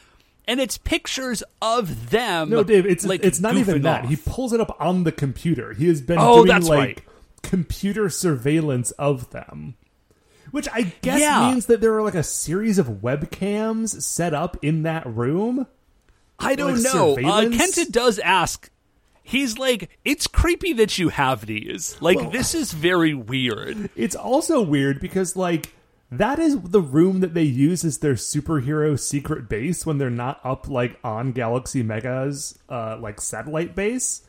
and 0.48 0.60
it's 0.60 0.78
pictures 0.78 1.44
of 1.62 2.10
them. 2.12 2.50
no, 2.50 2.64
Dave, 2.64 2.86
it's 2.86 3.06
like 3.06 3.24
it's 3.24 3.40
not 3.40 3.56
even 3.56 3.82
that. 3.84 4.04
off. 4.04 4.10
He 4.10 4.16
pulls 4.16 4.54
it 4.54 4.60
up 4.62 4.76
on 4.80 5.04
the 5.04 5.12
computer. 5.12 5.74
He 5.74 5.88
has 5.88 6.02
been 6.02 6.18
Oh, 6.20 6.46
doing 6.46 6.64
like 6.64 6.78
right. 6.80 7.02
computer 7.42 8.10
surveillance 8.10 8.92
of 8.92 9.30
them. 9.32 9.76
Which 10.52 10.68
I 10.72 10.94
guess 11.02 11.20
Yeah. 11.20 11.50
means 11.52 11.66
that 11.66 11.82
there 11.82 11.94
are 11.96 12.02
like 12.04 12.16
a 12.16 12.24
series 12.24 12.78
of 12.80 12.88
webcams 12.88 14.02
set 14.02 14.34
up 14.34 14.58
in 14.62 14.84
that 14.84 15.06
room. 15.06 15.68
I 16.40 16.56
don't 16.56 16.82
like 16.82 16.94
know. 16.94 17.14
Uh. 17.18 17.46
Kenta 17.50 17.92
does 17.92 18.20
ask. 18.20 18.70
He's 19.24 19.58
like, 19.58 19.90
"It's 20.06 20.28
creepy 20.28 20.74
that 20.74 21.00
you 21.00 21.10
have 21.10 21.46
these. 21.48 21.98
Like, 22.00 22.18
Well- 22.20 22.30
this 22.30 22.54
is 22.54 22.72
very 22.74 23.14
weird." 23.16 23.90
It's 23.96 24.16
also 24.16 24.62
weird 24.62 25.00
because 25.00 25.36
like 25.36 25.74
that 26.18 26.40
is 26.40 26.60
the 26.62 26.82
room 26.82 27.20
that 27.22 27.34
they 27.34 27.44
use 27.44 27.84
as 27.86 28.00
their 28.00 28.14
superhero 28.16 29.00
secret 29.00 29.48
base 29.50 29.86
when 29.86 29.98
they're 29.98 30.10
not 30.10 30.40
up 30.44 30.68
like 30.68 31.00
on 31.04 31.32
Galaxy 31.32 31.84
Mega's 31.84 32.58
uh 32.70 32.98
like 33.00 33.22
satellite 33.22 33.76
base. 33.76 34.22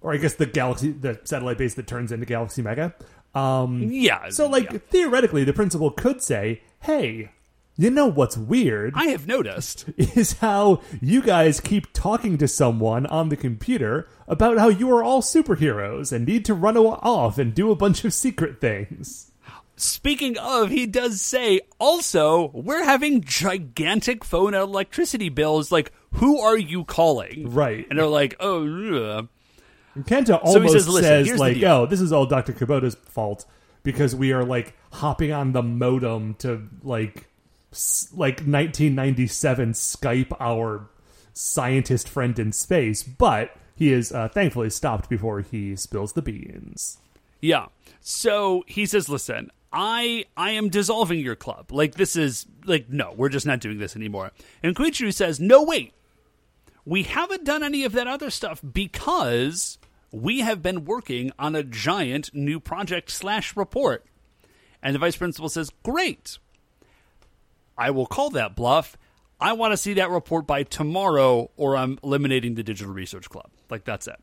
Or 0.00 0.12
I 0.12 0.16
guess 0.16 0.34
the 0.34 0.46
galaxy 0.46 0.92
the 0.92 1.20
satellite 1.24 1.58
base 1.58 1.74
that 1.74 1.86
turns 1.86 2.12
into 2.12 2.26
Galaxy 2.26 2.62
Mega. 2.62 2.94
Um 3.34 3.82
Yeah. 3.90 4.28
so 4.30 4.48
like 4.48 4.70
yeah. 4.72 4.78
theoretically 4.88 5.44
the 5.44 5.52
principal 5.52 5.90
could 5.90 6.22
say, 6.22 6.62
"Hey, 6.80 7.30
you 7.76 7.90
know 7.90 8.06
what's 8.06 8.36
weird 8.36 8.92
I 8.94 9.06
have 9.06 9.26
noticed. 9.26 9.86
is 9.96 10.34
how 10.34 10.82
you 11.00 11.22
guys 11.22 11.60
keep 11.60 11.92
talking 11.92 12.36
to 12.38 12.46
someone 12.48 13.06
on 13.06 13.28
the 13.28 13.36
computer 13.36 14.08
about 14.28 14.58
how 14.58 14.68
you 14.68 14.90
are 14.90 15.02
all 15.02 15.22
superheroes 15.22 16.12
and 16.12 16.26
need 16.26 16.44
to 16.44 16.54
run 16.54 16.76
off 16.76 17.38
and 17.38 17.54
do 17.54 17.70
a 17.70 17.76
bunch 17.76 18.04
of 18.04 18.12
secret 18.14 18.60
things." 18.60 19.31
Speaking 19.82 20.38
of, 20.38 20.70
he 20.70 20.86
does 20.86 21.20
say 21.20 21.60
also 21.78 22.50
we're 22.54 22.84
having 22.84 23.22
gigantic 23.22 24.24
phone 24.24 24.54
and 24.54 24.62
electricity 24.62 25.28
bills. 25.28 25.72
Like, 25.72 25.92
who 26.12 26.40
are 26.40 26.56
you 26.56 26.84
calling? 26.84 27.52
Right. 27.52 27.86
And 27.90 27.98
they're 27.98 28.06
like, 28.06 28.36
oh, 28.38 29.18
ugh. 29.18 29.28
Kenta 29.98 30.26
So 30.26 30.36
almost 30.36 30.72
says, 30.72 30.88
"Listen, 30.88 31.26
says 31.26 31.38
like, 31.38 31.62
"Oh, 31.62 31.84
this 31.84 32.00
is 32.00 32.12
all 32.12 32.24
Dr. 32.24 32.52
Kubota's 32.52 32.94
fault 32.94 33.44
because 33.82 34.14
we 34.14 34.32
are 34.32 34.44
like 34.44 34.74
hopping 34.92 35.32
on 35.32 35.52
the 35.52 35.62
modem 35.62 36.34
to 36.36 36.66
like 36.82 37.26
like 38.14 38.38
1997 38.40 39.72
Skype 39.72 40.32
our 40.40 40.88
scientist 41.34 42.08
friend 42.08 42.38
in 42.38 42.52
space, 42.52 43.02
but 43.02 43.54
he 43.74 43.92
is 43.92 44.12
uh, 44.12 44.28
thankfully 44.28 44.70
stopped 44.70 45.10
before 45.10 45.40
he 45.40 45.76
spills 45.76 46.14
the 46.14 46.22
beans." 46.22 46.98
yeah. 47.42 47.66
So 48.00 48.64
he 48.66 48.86
says, 48.86 49.08
listen, 49.08 49.50
I 49.72 50.26
I 50.36 50.50
am 50.52 50.68
dissolving 50.68 51.20
your 51.20 51.36
club. 51.36 51.72
Like, 51.72 51.94
this 51.94 52.16
is 52.16 52.46
like, 52.64 52.88
no, 52.90 53.12
we're 53.16 53.28
just 53.30 53.46
not 53.46 53.60
doing 53.60 53.78
this 53.78 53.96
anymore. 53.96 54.32
And 54.62 54.76
Koichiro 54.76 55.12
says, 55.12 55.40
no, 55.40 55.62
wait. 55.62 55.94
we 56.84 57.04
haven't 57.04 57.44
done 57.44 57.62
any 57.62 57.84
of 57.84 57.92
that 57.92 58.06
other 58.06 58.30
stuff 58.30 58.60
because 58.72 59.78
we 60.10 60.40
have 60.40 60.62
been 60.62 60.84
working 60.84 61.32
on 61.38 61.54
a 61.54 61.62
giant 61.62 62.34
new 62.34 62.60
project 62.60 63.10
slash 63.10 63.56
report. 63.56 64.04
And 64.82 64.94
the 64.94 64.98
vice 64.98 65.16
principal 65.16 65.48
says, 65.48 65.70
Great. 65.82 66.38
I 67.78 67.90
will 67.90 68.06
call 68.06 68.30
that 68.30 68.54
bluff. 68.54 68.96
I 69.40 69.54
want 69.54 69.72
to 69.72 69.76
see 69.76 69.94
that 69.94 70.10
report 70.10 70.46
by 70.46 70.62
tomorrow, 70.62 71.50
or 71.56 71.76
I'm 71.76 71.98
eliminating 72.04 72.54
the 72.54 72.62
Digital 72.62 72.92
Research 72.92 73.28
Club. 73.28 73.50
Like, 73.70 73.84
that's 73.84 74.06
it. 74.06 74.20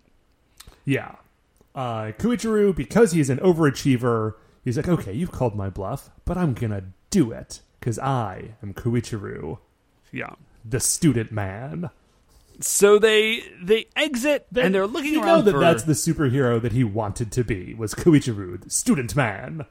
Yeah. 0.85 1.15
Uh, 1.75 2.11
Koichiro, 2.17 2.73
because 2.73 3.11
he's 3.11 3.29
an 3.29 3.39
overachiever, 3.39 4.35
he's 4.63 4.77
like, 4.77 4.87
okay, 4.87 5.13
you've 5.13 5.31
called 5.31 5.55
my 5.55 5.69
bluff, 5.69 6.09
but 6.25 6.37
I'm 6.37 6.53
going 6.53 6.71
to 6.71 6.83
do 7.09 7.31
it 7.31 7.61
because 7.79 7.97
I 7.99 8.55
am 8.61 8.73
Koichiro, 8.73 9.59
Yeah. 10.11 10.33
the 10.63 10.79
student 10.79 11.31
man. 11.31 11.89
So 12.61 12.99
they 12.99 13.41
they 13.63 13.85
exit 13.95 14.47
and 14.53 14.75
they're 14.75 14.85
looking 14.85 15.13
you 15.13 15.21
around 15.23 15.27
know 15.27 15.41
that 15.43 15.51
for. 15.53 15.59
that's 15.61 15.83
the 15.83 15.93
superhero 15.93 16.61
that 16.61 16.73
he 16.73 16.83
wanted 16.83 17.31
to 17.31 17.43
be 17.45 17.73
was 17.73 17.93
Koichiro, 17.95 18.61
the 18.61 18.69
student 18.69 19.15
man. 19.15 19.65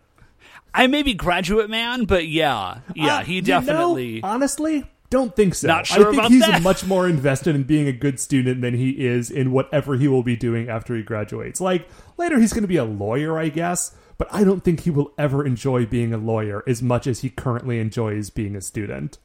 I 0.72 0.86
may 0.86 1.02
be 1.02 1.12
graduate 1.14 1.68
man, 1.68 2.04
but 2.06 2.28
yeah, 2.28 2.78
yeah, 2.94 3.18
Uh, 3.18 3.24
he 3.24 3.36
you 3.36 3.42
definitely. 3.42 4.20
know, 4.20 4.28
honestly, 4.28 4.84
don't 5.10 5.34
think 5.36 5.54
so. 5.54 5.66
Not 5.66 5.86
sure 5.86 6.00
I 6.08 6.10
think 6.10 6.14
about 6.18 6.30
he's 6.30 6.46
that. 6.46 6.62
much 6.62 6.84
more 6.84 7.06
invested 7.08 7.54
in 7.54 7.64
being 7.64 7.88
a 7.88 7.92
good 7.92 8.18
student 8.20 8.62
than 8.62 8.72
he 8.74 8.90
is 9.06 9.30
in 9.30 9.52
whatever 9.52 9.96
he 9.96 10.08
will 10.08 10.22
be 10.22 10.36
doing 10.36 10.68
after 10.70 10.94
he 10.96 11.02
graduates. 11.02 11.60
Like 11.60 11.86
later, 12.16 12.38
he's 12.38 12.52
going 12.54 12.64
to 12.64 12.68
be 12.68 12.76
a 12.76 12.84
lawyer, 12.84 13.38
I 13.38 13.48
guess. 13.50 13.94
But 14.18 14.28
I 14.32 14.42
don't 14.44 14.64
think 14.64 14.80
he 14.80 14.90
will 14.90 15.12
ever 15.16 15.46
enjoy 15.46 15.86
being 15.86 16.12
a 16.12 16.18
lawyer 16.18 16.64
as 16.66 16.82
much 16.82 17.06
as 17.06 17.20
he 17.20 17.30
currently 17.30 17.78
enjoys 17.78 18.30
being 18.30 18.56
a 18.56 18.60
student. 18.60 19.18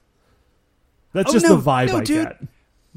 That's 1.13 1.29
Oh, 1.29 1.33
just 1.33 1.45
no, 1.47 1.55
the 1.55 1.61
vibe 1.63 1.87
no, 1.89 1.97
I 1.97 2.03
dude. 2.03 2.27
get. 2.27 2.41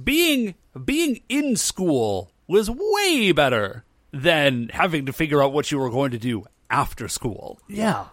being 0.03 0.55
being 0.85 1.23
in 1.29 1.57
school 1.57 2.31
was 2.47 2.71
way 2.71 3.33
better 3.33 3.85
than 4.13 4.69
having 4.73 5.07
to 5.07 5.13
figure 5.13 5.43
out 5.43 5.53
what 5.53 5.71
you 5.71 5.79
were 5.79 5.91
going 5.91 6.11
to 6.11 6.19
do 6.19 6.45
after 6.71 7.09
school. 7.09 7.59
Yeah. 7.69 8.07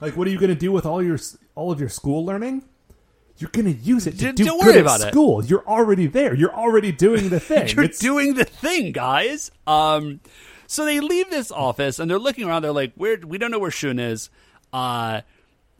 Like, 0.00 0.16
what 0.16 0.26
are 0.26 0.30
you 0.30 0.38
going 0.38 0.50
to 0.50 0.54
do 0.56 0.72
with 0.72 0.84
all 0.86 1.02
your 1.02 1.18
all 1.54 1.70
of 1.70 1.78
your 1.80 1.88
school 1.88 2.24
learning? 2.24 2.64
You're 3.38 3.50
going 3.50 3.66
to 3.72 3.80
use 3.80 4.06
it 4.06 4.18
to 4.18 4.26
D- 4.26 4.32
do 4.32 4.44
don't 4.44 4.58
good 4.58 4.66
worry 4.66 4.74
at 4.76 4.80
about 4.82 5.00
it. 5.00 5.12
school. 5.12 5.42
You're 5.44 5.66
already 5.66 6.06
there. 6.06 6.34
You're 6.34 6.54
already 6.54 6.92
doing 6.92 7.28
the 7.30 7.40
thing. 7.50 7.68
You're 7.68 7.84
It's- 7.84 7.98
doing 7.98 8.34
the 8.34 8.44
thing, 8.44 8.92
guys. 8.92 9.50
Um, 9.66 10.20
so 10.70 10.84
they 10.84 11.00
leave 11.00 11.28
this 11.30 11.50
office 11.50 11.98
and 11.98 12.08
they're 12.08 12.16
looking 12.16 12.48
around. 12.48 12.62
They're 12.62 12.70
like, 12.70 12.92
"Where? 12.94 13.18
We 13.18 13.38
don't 13.38 13.50
know 13.50 13.58
where 13.58 13.72
Shun 13.72 13.98
is." 13.98 14.30
Uh, 14.72 15.22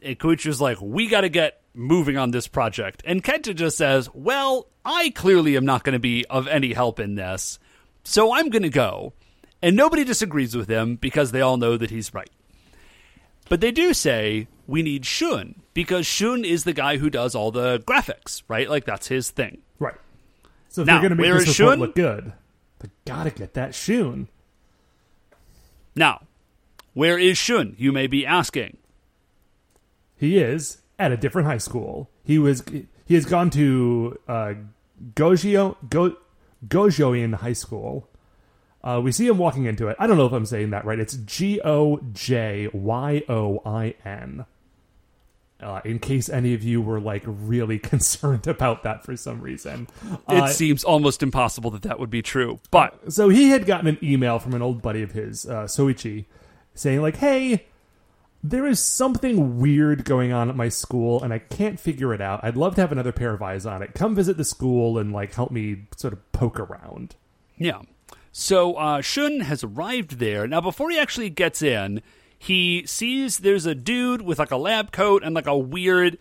and 0.01 0.19
Koichi's 0.19 0.59
like, 0.59 0.79
"We 0.81 1.07
got 1.07 1.21
to 1.21 1.29
get 1.29 1.61
moving 1.73 2.17
on 2.17 2.31
this 2.31 2.49
project." 2.49 3.01
And 3.05 3.23
Kenta 3.23 3.55
just 3.55 3.77
says, 3.77 4.09
"Well, 4.13 4.67
I 4.83 5.11
clearly 5.11 5.55
am 5.55 5.63
not 5.63 5.85
going 5.85 5.93
to 5.93 5.99
be 5.99 6.25
of 6.29 6.45
any 6.49 6.73
help 6.73 6.99
in 6.99 7.15
this, 7.15 7.57
so 8.03 8.33
I'm 8.33 8.49
going 8.49 8.63
to 8.63 8.69
go." 8.69 9.13
And 9.61 9.77
nobody 9.77 10.03
disagrees 10.03 10.57
with 10.57 10.67
him 10.67 10.97
because 10.97 11.31
they 11.31 11.39
all 11.39 11.55
know 11.55 11.77
that 11.77 11.89
he's 11.89 12.13
right. 12.13 12.29
But 13.47 13.61
they 13.61 13.71
do 13.71 13.93
say 13.93 14.49
we 14.67 14.81
need 14.81 15.05
Shun 15.05 15.61
because 15.73 16.05
Shun 16.05 16.43
is 16.43 16.65
the 16.65 16.73
guy 16.73 16.97
who 16.97 17.09
does 17.09 17.33
all 17.33 17.51
the 17.51 17.79
graphics, 17.79 18.43
right? 18.49 18.69
Like 18.69 18.83
that's 18.83 19.07
his 19.07 19.29
thing. 19.31 19.61
Right. 19.79 19.95
So 20.67 20.81
if 20.81 20.87
Now, 20.87 20.99
they're 20.99 21.09
going 21.09 21.17
to 21.17 21.23
make 21.23 21.45
this 21.45 21.59
report 21.59 21.75
Shun? 21.75 21.79
look 21.79 21.95
good, 21.95 22.33
they 22.79 22.89
got 23.05 23.23
to 23.23 23.29
get 23.29 23.53
that 23.53 23.73
Shun. 23.73 24.27
Now, 25.95 26.21
where 26.93 27.17
is 27.17 27.37
Shun? 27.37 27.75
You 27.77 27.91
may 27.91 28.07
be 28.07 28.25
asking. 28.25 28.77
He 30.15 30.37
is 30.37 30.79
at 30.99 31.11
a 31.11 31.17
different 31.17 31.47
high 31.47 31.57
school. 31.57 32.09
He 32.23 32.37
was 32.37 32.63
he 33.05 33.15
has 33.15 33.25
gone 33.25 33.49
to 33.51 34.19
uh, 34.27 34.53
Gojio 35.15 35.75
Go, 35.89 36.15
Gojoin 36.67 37.35
High 37.35 37.53
School. 37.53 38.07
Uh, 38.83 38.99
we 39.03 39.11
see 39.11 39.27
him 39.27 39.37
walking 39.37 39.65
into 39.65 39.87
it. 39.87 39.95
I 39.99 40.07
don't 40.07 40.17
know 40.17 40.25
if 40.25 40.31
I'm 40.33 40.45
saying 40.45 40.71
that 40.71 40.85
right. 40.85 40.99
It's 40.99 41.15
G 41.17 41.59
O 41.63 41.99
J 42.13 42.69
Y 42.73 43.23
O 43.29 43.61
I 43.65 43.95
N. 44.05 44.45
Uh, 45.61 45.79
in 45.85 45.99
case 45.99 46.27
any 46.29 46.53
of 46.53 46.63
you 46.63 46.81
were 46.81 46.99
like 46.99 47.23
really 47.25 47.77
concerned 47.93 48.47
about 48.47 48.83
that 48.83 49.03
for 49.05 49.15
some 49.15 49.39
reason, 49.41 49.87
It 50.29 50.43
Uh, 50.43 50.47
seems 50.47 50.83
almost 50.83 51.21
impossible 51.21 51.69
that 51.71 51.83
that 51.83 51.99
would 51.99 52.09
be 52.09 52.21
true. 52.21 52.59
But 52.71 53.13
so 53.13 53.29
he 53.29 53.49
had 53.49 53.65
gotten 53.65 53.87
an 53.87 53.97
email 54.03 54.39
from 54.39 54.53
an 54.53 54.61
old 54.61 54.81
buddy 54.81 55.01
of 55.03 55.11
his, 55.11 55.45
uh, 55.45 55.63
Soichi, 55.65 56.25
saying 56.73 57.01
like, 57.01 57.17
"Hey, 57.17 57.65
there 58.43 58.65
is 58.65 58.79
something 58.79 59.59
weird 59.59 60.03
going 60.03 60.31
on 60.33 60.49
at 60.49 60.55
my 60.55 60.67
school, 60.67 61.21
and 61.21 61.31
I 61.31 61.37
can't 61.37 61.79
figure 61.79 62.11
it 62.13 62.21
out. 62.21 62.39
I'd 62.43 62.57
love 62.57 62.73
to 62.75 62.81
have 62.81 62.91
another 62.91 63.11
pair 63.11 63.33
of 63.33 63.41
eyes 63.43 63.67
on 63.67 63.83
it. 63.83 63.93
Come 63.93 64.15
visit 64.15 64.37
the 64.37 64.43
school 64.43 64.97
and 64.97 65.13
like 65.13 65.33
help 65.35 65.51
me 65.51 65.83
sort 65.95 66.13
of 66.13 66.31
poke 66.31 66.59
around." 66.59 67.15
yeah. 67.57 67.81
So 68.33 68.75
uh, 68.75 69.01
Shun 69.01 69.41
has 69.41 69.61
arrived 69.61 70.17
there. 70.19 70.47
Now, 70.47 70.61
before 70.61 70.89
he 70.89 70.97
actually 70.97 71.29
gets 71.29 71.61
in, 71.61 72.01
he 72.43 72.83
sees 72.87 73.37
there's 73.37 73.67
a 73.67 73.75
dude 73.75 74.23
with 74.23 74.39
like 74.39 74.49
a 74.49 74.57
lab 74.57 74.91
coat 74.91 75.21
and 75.23 75.35
like 75.35 75.45
a 75.45 75.55
weird. 75.57 76.17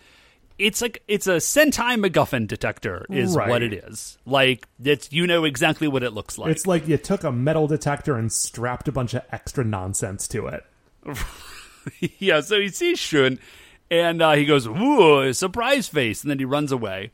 It's 0.59 0.83
like 0.83 1.03
it's 1.09 1.27
a 1.27 1.37
Sentai 1.37 1.99
MacGuffin 1.99 2.47
detector, 2.47 3.07
is 3.09 3.35
Right. 3.35 3.49
what 3.49 3.63
it 3.63 3.73
is. 3.73 4.19
Like 4.27 4.69
it's 4.85 5.11
you 5.11 5.27
know 5.27 5.45
exactly 5.45 5.89
what 5.89 6.03
it 6.03 6.13
looks 6.13 6.37
like. 6.37 6.51
It's 6.51 6.67
like 6.67 6.87
you 6.87 6.99
took 6.99 7.25
a 7.25 7.33
metal 7.33 7.67
detector 7.67 8.17
and 8.17 8.31
strapped 8.31 8.87
a 8.87 8.93
bunch 8.93 9.15
of 9.15 9.23
extra 9.33 9.65
nonsense 9.65 10.29
to 10.29 10.49
it. 10.49 10.65
yeah, 12.19 12.41
so 12.43 12.61
he 12.61 12.69
sees 12.69 12.99
Shun, 12.99 13.39
and 13.91 14.21
uh, 14.21 14.33
he 14.33 14.45
goes, 14.45 14.67
"Ooh, 14.67 15.33
surprise 15.33 15.89
face!" 15.89 16.23
And 16.23 16.31
then 16.31 16.39
he 16.39 16.45
runs 16.45 16.73
away. 16.73 17.13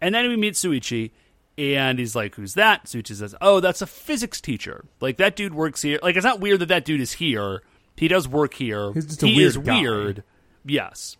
And 0.00 0.12
then 0.14 0.28
we 0.28 0.36
meet 0.36 0.54
Suichi, 0.54 1.12
and 1.56 2.00
he's 2.00 2.16
like, 2.16 2.34
"Who's 2.34 2.54
that?" 2.54 2.86
Suichi 2.86 3.14
says, 3.14 3.36
"Oh, 3.40 3.60
that's 3.60 3.82
a 3.82 3.86
physics 3.86 4.40
teacher. 4.40 4.84
Like 5.00 5.16
that 5.18 5.36
dude 5.36 5.54
works 5.54 5.82
here. 5.82 6.00
Like 6.02 6.16
it's 6.16 6.24
not 6.24 6.40
weird 6.40 6.58
that 6.60 6.66
that 6.70 6.84
dude 6.84 7.00
is 7.00 7.12
here. 7.12 7.62
He 8.00 8.08
does 8.08 8.26
work 8.26 8.54
here. 8.54 8.92
He's 8.94 9.04
just 9.04 9.22
a 9.22 9.26
he 9.26 9.36
weird 9.36 9.46
is 9.48 9.56
guy." 9.58 9.80
weird. 9.80 10.24
Yes. 10.64 11.18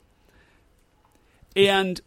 And 1.55 2.01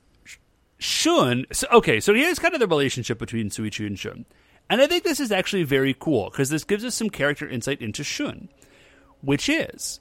Shun, 0.80 1.46
so, 1.52 1.68
okay, 1.72 2.00
so 2.00 2.14
here's 2.14 2.40
kind 2.40 2.56
of 2.56 2.60
the 2.60 2.68
relationship 2.68 3.20
between 3.20 3.50
Suichi 3.50 3.86
and 3.86 3.98
Shun. 3.98 4.26
And 4.70 4.82
I 4.82 4.88
think 4.88 5.04
this 5.04 5.20
is 5.20 5.32
actually 5.32 5.64
very 5.64 5.96
cool 5.98 6.32
because 6.32 6.50
this 6.50 6.64
gives 6.64 6.84
us 6.84 6.96
some 6.96 7.10
character 7.10 7.48
insight 7.48 7.82
into 7.82 8.04
Shun, 8.04 8.50
which 9.22 9.48
is 9.48 10.00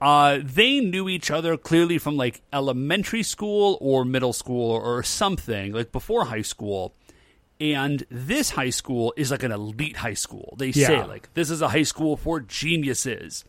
uh, 0.00 0.38
they 0.42 0.80
knew 0.80 1.08
each 1.08 1.30
other 1.30 1.56
clearly 1.56 1.98
from 1.98 2.16
like 2.16 2.42
elementary 2.52 3.24
school 3.24 3.76
or 3.80 4.04
middle 4.04 4.32
school 4.32 4.70
or 4.70 5.02
something, 5.02 5.72
like 5.72 5.90
before 5.90 6.26
high 6.26 6.42
school. 6.42 6.94
And 7.58 8.06
this 8.10 8.50
high 8.50 8.70
school 8.70 9.14
is 9.16 9.30
like 9.30 9.42
an 9.42 9.52
elite 9.52 9.96
high 9.96 10.14
school. 10.14 10.54
They 10.58 10.72
say 10.72 11.02
like 11.04 11.32
this 11.34 11.50
is 11.50 11.60
a 11.60 11.68
high 11.68 11.84
school 11.84 12.16
for 12.16 12.40
geniuses. 12.40 13.44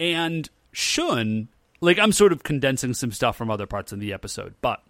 And 0.00 0.48
Shun, 0.72 1.48
like 1.80 1.98
I'm 1.98 2.12
sort 2.12 2.32
of 2.32 2.42
condensing 2.42 2.94
some 2.94 3.12
stuff 3.12 3.36
from 3.36 3.50
other 3.50 3.66
parts 3.66 3.92
in 3.92 3.98
the 3.98 4.12
episode, 4.12 4.54
but 4.60 4.82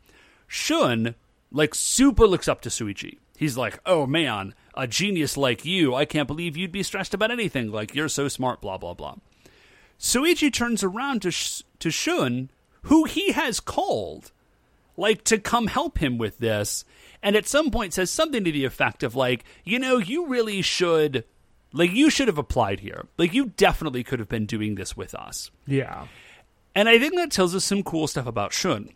Shun 0.46 1.14
like 1.50 1.74
super 1.74 2.26
looks 2.26 2.48
up 2.48 2.60
to 2.62 2.68
Suichi. 2.68 3.18
He's 3.36 3.56
like, 3.56 3.80
"Oh 3.86 4.06
man, 4.06 4.54
a 4.74 4.86
genius 4.86 5.36
like 5.36 5.64
you, 5.64 5.94
I 5.94 6.04
can't 6.04 6.28
believe 6.28 6.56
you'd 6.56 6.72
be 6.72 6.82
stressed 6.82 7.14
about 7.14 7.30
anything. 7.30 7.70
Like 7.70 7.94
you're 7.94 8.08
so 8.08 8.28
smart, 8.28 8.60
blah 8.60 8.78
blah 8.78 8.94
blah." 8.94 9.16
Suichi 9.98 10.52
turns 10.52 10.82
around 10.82 11.22
to 11.22 11.30
Sh- 11.30 11.62
to 11.78 11.90
Shun, 11.90 12.50
who 12.82 13.04
he 13.04 13.32
has 13.32 13.60
called, 13.60 14.32
like 14.96 15.24
to 15.24 15.38
come 15.38 15.68
help 15.68 15.98
him 15.98 16.18
with 16.18 16.38
this, 16.38 16.84
and 17.22 17.36
at 17.36 17.46
some 17.46 17.70
point 17.70 17.94
says 17.94 18.10
something 18.10 18.44
to 18.44 18.52
the 18.52 18.64
effect 18.64 19.02
of 19.02 19.14
like, 19.14 19.44
"You 19.64 19.78
know, 19.78 19.98
you 19.98 20.26
really 20.26 20.62
should." 20.62 21.24
Like 21.74 21.90
you 21.90 22.08
should 22.08 22.28
have 22.28 22.38
applied 22.38 22.80
here. 22.80 23.06
Like 23.18 23.34
you 23.34 23.46
definitely 23.56 24.04
could 24.04 24.20
have 24.20 24.28
been 24.28 24.46
doing 24.46 24.76
this 24.76 24.96
with 24.96 25.12
us. 25.12 25.50
Yeah. 25.66 26.06
And 26.74 26.88
I 26.88 26.98
think 27.00 27.16
that 27.16 27.32
tells 27.32 27.54
us 27.54 27.64
some 27.64 27.82
cool 27.82 28.06
stuff 28.06 28.26
about 28.26 28.52
Shun, 28.52 28.90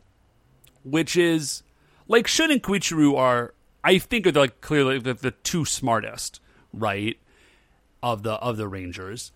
which 0.84 1.16
is 1.16 1.64
like 2.06 2.28
Shun 2.28 2.52
and 2.52 2.62
Koichiru 2.62 3.16
are, 3.18 3.52
I 3.82 3.98
think, 3.98 4.26
are 4.28 4.32
like 4.32 4.60
clearly 4.60 5.00
the, 5.00 5.14
the 5.14 5.32
two 5.32 5.64
smartest, 5.64 6.40
right, 6.72 7.18
of 8.00 8.22
the 8.22 8.34
of 8.34 8.56
the 8.56 8.68
Rangers, 8.68 9.32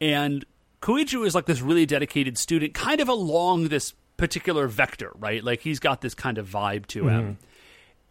and 0.00 0.44
Koichiru 0.80 1.26
is 1.26 1.34
like 1.34 1.46
this 1.46 1.60
really 1.60 1.86
dedicated 1.86 2.38
student, 2.38 2.74
kind 2.74 3.00
of 3.00 3.08
along 3.08 3.68
this 3.68 3.94
particular 4.16 4.68
vector, 4.68 5.12
right? 5.18 5.44
Like 5.44 5.60
he's 5.60 5.78
got 5.78 6.00
this 6.00 6.14
kind 6.14 6.38
of 6.38 6.48
vibe 6.48 6.86
to 6.88 7.08
him, 7.08 7.22
mm-hmm. 7.22 7.32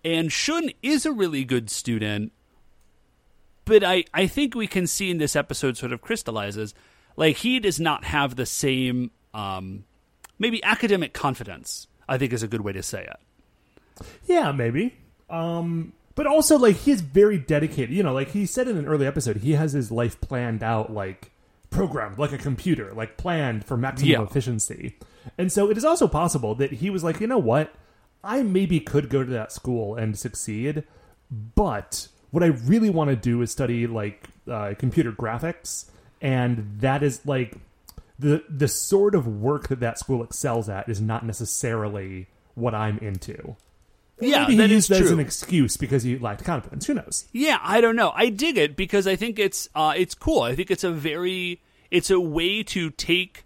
and 0.04 0.32
Shun 0.32 0.70
is 0.84 1.06
a 1.06 1.12
really 1.12 1.44
good 1.44 1.70
student 1.70 2.32
but 3.66 3.84
I, 3.84 4.06
I 4.14 4.28
think 4.28 4.56
we 4.56 4.68
can 4.68 4.88
see 4.88 5.10
in 5.12 5.18
this 5.18 5.36
episode 5.36 5.76
sort 5.78 5.92
of 5.92 6.02
crystallizes 6.02 6.74
like 7.18 7.38
he 7.38 7.60
does 7.60 7.80
not 7.80 8.04
have 8.06 8.36
the 8.36 8.46
same 8.46 9.12
um, 9.34 9.84
maybe 10.40 10.64
academic 10.64 11.14
confidence 11.14 11.88
i 12.08 12.18
think 12.18 12.32
is 12.34 12.44
a 12.44 12.48
good 12.48 12.62
way 12.62 12.72
to 12.74 12.84
say 12.84 13.04
it 13.04 14.06
Yeah, 14.28 14.52
maybe. 14.52 14.94
Um, 15.30 15.94
but 16.16 16.28
also 16.28 16.58
like 16.58 16.76
he's 16.78 17.02
very 17.02 17.38
dedicated. 17.38 17.96
You 17.96 18.04
know, 18.04 18.14
like 18.14 18.30
he 18.32 18.46
said 18.46 18.68
in 18.68 18.78
an 18.78 18.86
early 18.86 19.08
episode, 19.08 19.38
he 19.38 19.54
has 19.54 19.72
his 19.74 19.90
life 19.92 20.20
planned 20.22 20.62
out, 20.64 20.92
like 20.94 21.32
programmed 21.70 22.18
like 22.20 22.32
a 22.34 22.38
computer, 22.38 22.92
like 22.94 23.18
planned 23.18 23.66
for 23.66 23.76
maximum 23.78 24.12
Yeah. 24.12 24.22
efficiency. 24.24 24.98
And 25.38 25.52
so 25.52 25.70
it 25.72 25.78
is 25.78 25.86
also 25.86 26.08
possible 26.08 26.56
that 26.56 26.74
he 26.74 26.90
was 26.90 27.04
like, 27.04 27.20
you 27.22 27.28
know 27.28 27.38
what, 27.40 27.74
I 28.24 28.44
maybe 28.44 28.80
could 28.82 29.10
go 29.10 29.24
to 29.24 29.32
that 29.32 29.52
school 29.52 29.96
and 29.96 30.18
succeed, 30.20 30.84
but 31.32 32.08
what 32.36 32.44
I 32.44 32.48
really 32.48 32.90
want 32.90 33.10
to 33.12 33.16
do 33.16 33.42
is 33.42 33.50
study 33.50 33.88
like 33.88 34.28
uh, 34.52 34.74
computer 34.78 35.14
graphics, 35.14 35.86
and 36.20 36.82
that 36.82 37.02
is 37.02 37.26
like 37.26 37.56
the 38.20 38.44
the 38.50 38.68
sort 38.68 39.16
of 39.16 39.26
work 39.26 39.70
that 39.70 39.80
that 39.80 39.98
school 39.98 40.22
excels 40.22 40.68
at 40.68 40.90
is 40.90 41.00
not 41.00 41.26
necessarily 41.26 42.28
what 42.54 42.76
I'm 42.76 42.98
into. 42.98 43.56
Yeah, 44.20 44.42
Maybe 44.42 44.58
that 44.58 44.70
he 44.70 44.76
is 44.76 44.90
used 44.90 45.02
that 45.02 45.06
as 45.06 45.12
an 45.12 45.22
excuse 45.22 45.78
because 45.78 46.04
he 46.04 46.18
lacked 46.18 46.44
confidence. 46.44 46.86
Who 46.88 46.96
knows? 46.96 47.24
Yeah, 47.32 47.58
I 47.62 47.80
don't 47.80 47.96
know. 47.96 48.12
I 48.14 48.28
dig 48.28 48.58
it 48.58 48.76
because 48.76 49.08
I 49.08 49.16
think 49.16 49.40
it's 49.40 49.70
uh, 49.74 49.94
it's 49.96 50.14
cool. 50.14 50.42
I 50.42 50.56
think 50.56 50.70
it's 50.70 50.84
a 50.84 50.92
very 50.92 51.62
it's 51.90 52.10
a 52.10 52.20
way 52.20 52.64
to 52.64 52.90
take 52.90 53.46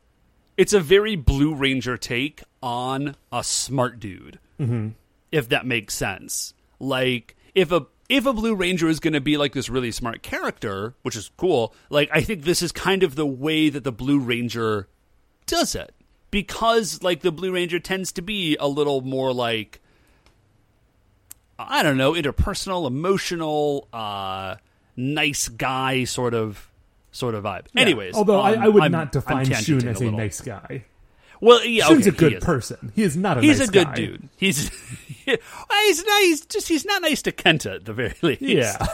it's 0.57 0.73
a 0.73 0.79
very 0.79 1.15
Blue 1.15 1.53
Ranger 1.53 1.95
take 1.95 2.41
on 2.63 3.15
a 3.31 3.43
smart 3.43 3.99
dude. 3.99 4.39
Mm-hmm. 4.59 4.89
If 5.31 5.49
that 5.49 5.67
makes 5.67 5.93
sense. 5.93 6.55
Like 6.79 7.35
if 7.53 7.71
a 7.71 7.85
if 8.09 8.25
a 8.25 8.33
Blue 8.33 8.55
Ranger 8.55 8.89
is 8.89 8.99
going 8.99 9.13
to 9.13 9.21
be 9.21 9.37
like 9.37 9.53
this 9.53 9.69
really 9.69 9.91
smart 9.91 10.23
character, 10.23 10.95
which 11.03 11.15
is 11.15 11.31
cool, 11.37 11.73
like 11.89 12.09
I 12.11 12.21
think 12.21 12.43
this 12.43 12.61
is 12.61 12.71
kind 12.71 13.03
of 13.03 13.15
the 13.15 13.25
way 13.25 13.69
that 13.69 13.83
the 13.83 13.91
Blue 13.91 14.19
Ranger 14.19 14.87
does 15.45 15.75
it. 15.75 15.93
Because 16.31 17.01
like 17.01 17.21
the 17.21 17.31
Blue 17.31 17.51
Ranger 17.53 17.79
tends 17.79 18.11
to 18.13 18.21
be 18.21 18.57
a 18.59 18.67
little 18.67 19.01
more 19.01 19.31
like 19.33 19.79
I 21.57 21.83
don't 21.83 21.97
know, 21.97 22.13
interpersonal, 22.13 22.87
emotional, 22.87 23.87
uh, 23.91 24.55
nice 24.95 25.47
guy 25.49 26.03
sort 26.05 26.33
of 26.33 26.69
sort 27.11 27.35
of 27.35 27.43
vibe. 27.43 27.65
Anyways, 27.75 28.15
although 28.15 28.39
I, 28.39 28.53
um, 28.55 28.63
I 28.63 28.67
would 28.69 28.83
I'm- 28.83 28.91
not 28.91 29.11
define 29.11 29.45
Shun 29.45 29.87
as 29.87 29.99
a, 29.99 30.03
little. 30.05 30.17
nice 30.17 30.41
guy. 30.41 30.85
Well, 31.41 31.63
yeah, 31.65 31.85
Shun's 31.85 32.07
okay, 32.07 32.15
a 32.15 32.19
good 32.19 32.33
he 32.33 32.39
person. 32.39 32.91
He 32.95 33.03
is 33.03 33.15
not 33.15 33.37
a 33.37 33.41
He's 33.41 33.59
nice 33.59 33.69
a 33.69 33.71
good 33.71 33.87
guy. 33.87 33.95
dude. 33.95 34.29
He's 34.37 34.69
he's 35.25 36.05
nice. 36.05 36.45
Just 36.45 36.67
he's 36.67 36.85
not 36.85 37.01
nice 37.01 37.21
to 37.23 37.31
Kenta 37.31 37.75
at 37.75 37.85
the 37.85 37.93
very 37.93 38.15
least. 38.21 38.41
Yeah. 38.41 38.85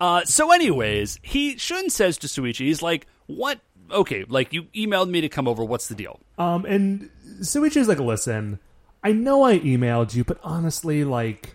Uh, 0.00 0.24
so, 0.24 0.50
anyways, 0.52 1.18
he 1.22 1.56
Shun 1.56 1.90
says 1.90 2.18
to 2.18 2.26
Suichi, 2.26 2.66
he's 2.66 2.82
like, 2.82 3.06
"What? 3.26 3.60
Okay, 3.90 4.24
like 4.28 4.52
you 4.52 4.64
emailed 4.74 5.08
me 5.10 5.20
to 5.20 5.28
come 5.28 5.46
over. 5.46 5.64
What's 5.64 5.88
the 5.88 5.94
deal?" 5.94 6.20
Um, 6.38 6.64
and 6.64 7.10
Suichi's 7.40 7.86
like, 7.88 8.00
listen, 8.00 8.58
I 9.02 9.12
know 9.12 9.44
I 9.44 9.58
emailed 9.60 10.14
you, 10.14 10.24
but 10.24 10.38
honestly, 10.42 11.04
like, 11.04 11.54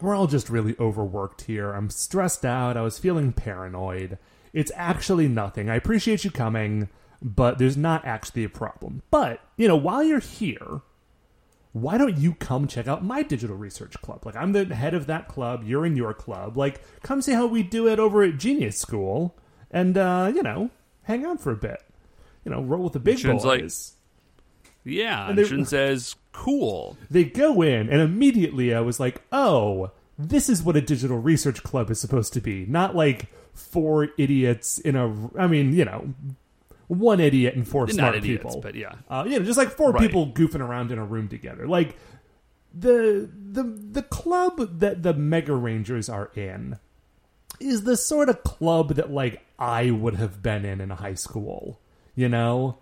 we're 0.00 0.14
all 0.14 0.26
just 0.26 0.48
really 0.48 0.74
overworked 0.78 1.42
here. 1.42 1.72
I'm 1.72 1.90
stressed 1.90 2.44
out. 2.44 2.76
I 2.76 2.82
was 2.82 2.98
feeling 2.98 3.32
paranoid. 3.32 4.18
It's 4.52 4.72
actually 4.76 5.26
nothing. 5.28 5.68
I 5.68 5.74
appreciate 5.74 6.24
you 6.24 6.30
coming, 6.30 6.88
but 7.24 7.56
there's 7.58 7.76
not 7.76 8.04
actually 8.04 8.44
a 8.44 8.48
problem. 8.50 9.02
But, 9.10 9.40
you 9.56 9.66
know, 9.66 9.76
while 9.76 10.04
you're 10.04 10.20
here, 10.20 10.82
why 11.72 11.96
don't 11.98 12.18
you 12.18 12.34
come 12.34 12.68
check 12.68 12.86
out 12.86 13.02
my 13.02 13.22
digital 13.22 13.56
research 13.56 14.00
club? 14.02 14.24
Like, 14.26 14.36
I'm 14.36 14.52
the 14.52 14.66
head 14.74 14.92
of 14.94 15.06
that 15.06 15.26
club. 15.26 15.64
You're 15.64 15.86
in 15.86 15.96
your 15.96 16.12
club. 16.14 16.56
Like, 16.56 16.80
come 17.02 17.22
see 17.22 17.32
how 17.32 17.46
we 17.46 17.62
do 17.62 17.88
it 17.88 17.98
over 17.98 18.22
at 18.22 18.36
Genius 18.38 18.78
School 18.78 19.34
and, 19.70 19.96
uh, 19.96 20.30
you 20.34 20.42
know, 20.42 20.70
hang 21.04 21.24
on 21.26 21.38
for 21.38 21.50
a 21.50 21.56
bit. 21.56 21.82
You 22.44 22.52
know, 22.52 22.62
roll 22.62 22.84
with 22.84 22.92
the 22.92 23.00
big 23.00 23.18
Shun's 23.18 23.42
like- 23.44 23.64
Yeah, 24.84 25.30
And 25.30 25.38
and 25.38 25.60
they- 25.60 25.64
says, 25.64 26.14
"Cool." 26.32 26.98
they 27.10 27.24
go 27.24 27.62
in 27.62 27.88
and 27.88 28.00
immediately 28.02 28.74
i 28.74 28.80
was 28.80 28.98
like 29.00 29.22
oh 29.32 29.90
this 30.18 30.48
is 30.50 30.62
what 30.62 30.76
a 30.76 30.80
digital 30.82 31.16
research 31.18 31.62
club 31.62 31.90
is 31.90 31.98
supposed 32.00 32.32
to 32.34 32.40
be 32.40 32.66
not 32.66 32.94
like 32.94 33.28
four 33.54 34.08
idiots 34.18 34.78
in 34.78 34.94
a 34.96 35.06
i 35.38 35.46
mean 35.46 35.72
you 35.72 35.84
know 35.86 36.12
one 36.88 37.20
idiot 37.20 37.54
and 37.54 37.66
4 37.66 37.86
They're 37.86 37.94
smart 37.94 38.14
idiots, 38.16 38.42
people 38.44 38.60
but 38.60 38.74
yeah. 38.74 38.94
uh, 39.08 39.24
you 39.26 39.38
know 39.38 39.44
just 39.44 39.58
like 39.58 39.70
four 39.70 39.92
Right. 39.92 40.02
people 40.02 40.26
goofing 40.32 40.60
around 40.60 40.90
in 40.92 40.98
a 40.98 41.04
room 41.04 41.28
together 41.28 41.66
like 41.66 41.96
the 42.72 43.30
the 43.52 43.62
the 43.62 44.02
club 44.02 44.80
that 44.80 45.02
the 45.02 45.14
mega 45.14 45.54
rangers 45.54 46.08
are 46.08 46.30
in 46.34 46.78
is 47.60 47.84
the 47.84 47.96
sort 47.96 48.28
of 48.28 48.42
club 48.42 48.94
that 48.96 49.10
like 49.12 49.40
i 49.58 49.90
would 49.90 50.14
have 50.16 50.42
been 50.42 50.64
in 50.64 50.80
in 50.80 50.90
high 50.90 51.14
school 51.14 51.80
you 52.16 52.28
know 52.28 52.78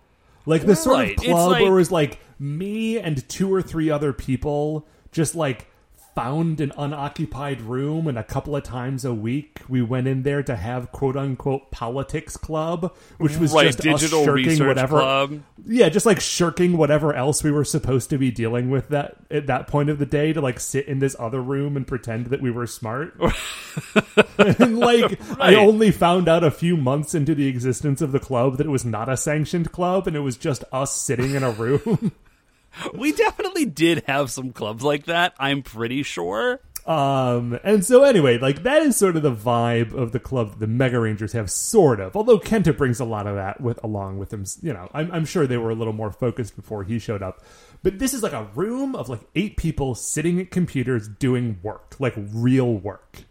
like 0.46 0.64
the 0.64 0.74
sort 0.74 1.11
of 1.11 1.16
club 1.16 1.50
like- 1.53 1.62
where 1.62 1.72
it 1.72 1.74
was 1.74 1.92
like 1.92 2.18
me 2.38 2.98
and 2.98 3.28
two 3.28 3.53
or 3.53 3.61
three 3.62 3.90
other 3.90 4.12
people 4.12 4.86
just 5.12 5.34
like 5.34 5.68
found 6.14 6.60
an 6.60 6.72
unoccupied 6.76 7.60
room 7.62 8.06
and 8.06 8.18
a 8.18 8.24
couple 8.24 8.54
of 8.54 8.62
times 8.62 9.04
a 9.04 9.14
week 9.14 9.60
we 9.68 9.80
went 9.80 10.06
in 10.06 10.22
there 10.22 10.42
to 10.42 10.54
have 10.56 10.92
quote 10.92 11.16
unquote 11.16 11.70
politics 11.70 12.36
club 12.36 12.94
which 13.18 13.36
was 13.38 13.52
Right, 13.54 13.66
just 13.66 13.78
digital 13.80 14.20
us 14.20 14.24
shirking 14.26 14.66
whatever 14.66 14.98
club. 15.00 15.42
yeah 15.66 15.88
just 15.88 16.04
like 16.06 16.20
shirking 16.20 16.76
whatever 16.76 17.14
else 17.14 17.42
we 17.42 17.50
were 17.50 17.64
supposed 17.64 18.10
to 18.10 18.18
be 18.18 18.30
dealing 18.30 18.68
with 18.70 18.88
that 18.90 19.16
at 19.30 19.46
that 19.46 19.68
point 19.68 19.88
of 19.90 19.98
the 19.98 20.06
day 20.06 20.32
to 20.32 20.40
like 20.40 20.60
sit 20.60 20.86
in 20.86 20.98
this 20.98 21.16
other 21.18 21.40
room 21.40 21.76
and 21.76 21.86
pretend 21.86 22.26
that 22.26 22.42
we 22.42 22.50
were 22.50 22.66
smart. 22.66 23.18
And 24.38 24.78
like 24.78 25.18
i 25.40 25.54
only 25.54 25.90
found 25.92 26.28
out 26.28 26.44
a 26.44 26.50
few 26.50 26.76
months 26.76 27.14
into 27.14 27.34
the 27.34 27.46
existence 27.46 28.00
of 28.02 28.12
the 28.12 28.18
club 28.20 28.56
that 28.58 28.66
it 28.66 28.70
was 28.70 28.84
not 28.84 29.08
a 29.08 29.16
sanctioned 29.16 29.72
club 29.72 30.06
and 30.06 30.16
it 30.16 30.20
was 30.20 30.36
just 30.36 30.64
us 30.72 30.94
sitting 30.94 31.34
in 31.34 31.42
a 31.42 31.50
room 31.52 32.12
We 32.94 33.12
definitely 33.12 33.64
did 33.64 34.04
have 34.06 34.30
some 34.30 34.52
clubs 34.52 34.82
like 34.82 35.06
that. 35.06 35.34
I'm 35.38 35.62
pretty 35.62 36.02
sure. 36.02 36.60
Um, 36.86 37.58
and 37.62 37.84
so 37.84 38.02
anyway, 38.02 38.38
like 38.38 38.64
that 38.64 38.82
is 38.82 38.96
sort 38.96 39.16
of 39.16 39.22
the 39.22 39.34
vibe 39.34 39.92
of 39.92 40.12
the 40.12 40.18
club 40.18 40.58
the 40.58 40.66
Mega 40.66 40.98
Rangers 40.98 41.32
have, 41.32 41.50
sort 41.50 42.00
of. 42.00 42.16
Although 42.16 42.38
Kenta 42.38 42.76
brings 42.76 42.98
a 42.98 43.04
lot 43.04 43.26
of 43.26 43.36
that 43.36 43.60
with 43.60 43.82
along 43.84 44.18
with 44.18 44.32
him. 44.32 44.44
You 44.62 44.72
know, 44.72 44.88
I'm, 44.92 45.10
I'm 45.12 45.24
sure 45.24 45.46
they 45.46 45.58
were 45.58 45.70
a 45.70 45.74
little 45.74 45.92
more 45.92 46.10
focused 46.10 46.56
before 46.56 46.82
he 46.82 46.98
showed 46.98 47.22
up. 47.22 47.42
But 47.82 47.98
this 47.98 48.14
is 48.14 48.22
like 48.22 48.32
a 48.32 48.48
room 48.54 48.94
of 48.96 49.08
like 49.08 49.20
eight 49.34 49.56
people 49.56 49.94
sitting 49.94 50.40
at 50.40 50.50
computers 50.50 51.08
doing 51.08 51.58
work, 51.62 51.96
like 51.98 52.14
real 52.16 52.74
work. 52.74 53.22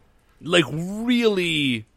Like 0.41 0.65
really, 0.71 1.87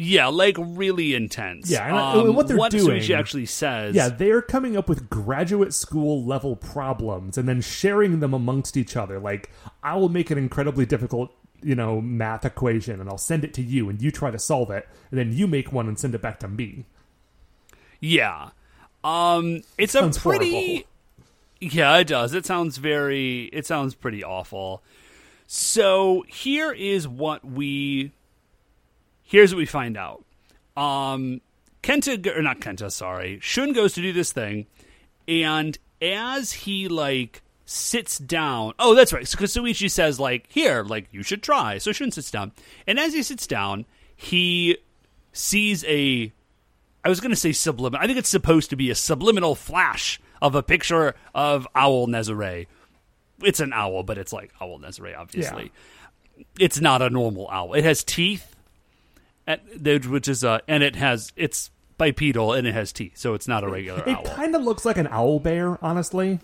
yeah, 0.00 0.28
like 0.28 0.56
really 0.60 1.14
intense. 1.14 1.68
Yeah, 1.68 1.88
and 1.88 1.96
um, 1.96 2.26
and 2.26 2.36
what 2.36 2.46
they're 2.46 2.56
doing- 2.68 3.00
Suichi 3.02 3.18
actually 3.18 3.46
says. 3.46 3.96
Yeah, 3.96 4.08
they're 4.08 4.40
coming 4.42 4.76
up 4.76 4.88
with 4.88 5.10
graduate 5.10 5.74
school 5.74 6.24
level 6.24 6.54
problems 6.54 7.36
and 7.36 7.48
then 7.48 7.60
sharing 7.60 8.20
them 8.20 8.32
amongst 8.32 8.76
each 8.76 8.96
other. 8.96 9.18
Like, 9.18 9.50
I 9.82 9.96
will 9.96 10.08
make 10.08 10.30
an 10.30 10.38
incredibly 10.38 10.86
difficult, 10.86 11.32
you 11.62 11.74
know, 11.74 12.00
math 12.00 12.44
equation 12.44 13.00
and 13.00 13.10
I'll 13.10 13.18
send 13.18 13.42
it 13.42 13.52
to 13.54 13.62
you 13.62 13.88
and 13.88 14.00
you 14.00 14.12
try 14.12 14.30
to 14.30 14.38
solve 14.38 14.70
it, 14.70 14.88
and 15.10 15.18
then 15.18 15.32
you 15.32 15.48
make 15.48 15.72
one 15.72 15.88
and 15.88 15.98
send 15.98 16.14
it 16.14 16.22
back 16.22 16.38
to 16.40 16.48
me. 16.48 16.84
Yeah. 18.00 18.50
Um 19.02 19.62
it's 19.76 19.94
Sounds 19.94 20.16
a 20.16 20.20
pretty 20.20 20.50
horrible. 20.52 20.84
Yeah, 21.60 21.96
it 21.96 22.06
does. 22.06 22.34
It 22.34 22.46
sounds 22.46 22.76
very 22.76 23.46
it 23.46 23.66
sounds 23.66 23.96
pretty 23.96 24.22
awful. 24.22 24.80
So, 25.50 26.24
here 26.28 26.70
is 26.72 27.08
what 27.08 27.42
we 27.44 28.12
here's 29.28 29.54
what 29.54 29.58
we 29.58 29.66
find 29.66 29.96
out. 29.96 30.24
Um 30.76 31.40
Kenta 31.82 32.36
or 32.36 32.42
not 32.42 32.60
Kenta, 32.60 32.90
sorry. 32.90 33.38
Shun 33.40 33.72
goes 33.72 33.92
to 33.94 34.02
do 34.02 34.12
this 34.12 34.32
thing 34.32 34.66
and 35.28 35.78
as 36.02 36.52
he 36.52 36.88
like 36.88 37.42
sits 37.64 38.16
down. 38.18 38.72
Oh, 38.78 38.94
that's 38.94 39.12
right. 39.12 39.30
Because 39.30 39.54
Suichi 39.54 39.90
says 39.90 40.18
like, 40.18 40.46
"Here, 40.48 40.82
like 40.82 41.08
you 41.12 41.22
should 41.22 41.42
try." 41.42 41.78
So 41.78 41.92
Shun 41.92 42.10
sits 42.10 42.30
down. 42.30 42.52
And 42.86 42.98
as 42.98 43.12
he 43.12 43.22
sits 43.22 43.46
down, 43.46 43.84
he 44.16 44.78
sees 45.32 45.84
a 45.84 46.32
I 47.04 47.08
was 47.08 47.20
going 47.20 47.30
to 47.30 47.36
say 47.36 47.52
subliminal. 47.52 48.02
I 48.02 48.06
think 48.06 48.18
it's 48.18 48.28
supposed 48.28 48.70
to 48.70 48.76
be 48.76 48.90
a 48.90 48.94
subliminal 48.94 49.54
flash 49.54 50.20
of 50.42 50.54
a 50.54 50.62
picture 50.62 51.14
of 51.34 51.66
Owl 51.74 52.06
Nezare. 52.08 52.66
It's 53.42 53.60
an 53.60 53.72
owl, 53.72 54.02
but 54.02 54.18
it's 54.18 54.32
like 54.32 54.52
Owl 54.60 54.80
Nezare, 54.80 55.16
obviously. 55.16 55.70
It's 56.58 56.80
not 56.80 57.02
a 57.02 57.10
normal 57.10 57.48
owl. 57.50 57.74
It 57.74 57.84
has 57.84 58.02
teeth, 58.02 58.56
which 60.06 60.28
is 60.28 60.44
uh, 60.44 60.58
and 60.68 60.82
it 60.82 60.96
has 60.96 61.32
it's 61.36 61.70
bipedal 61.96 62.52
and 62.52 62.66
it 62.66 62.74
has 62.74 62.92
teeth, 62.92 63.16
so 63.16 63.34
it's 63.34 63.48
not 63.48 63.64
a 63.64 63.68
regular 63.68 64.02
It 64.06 64.16
owl. 64.16 64.22
kind 64.24 64.54
of 64.54 64.62
looks 64.62 64.84
like 64.84 64.96
an 64.98 65.08
owl 65.08 65.40
bear, 65.40 65.82
honestly. 65.84 66.38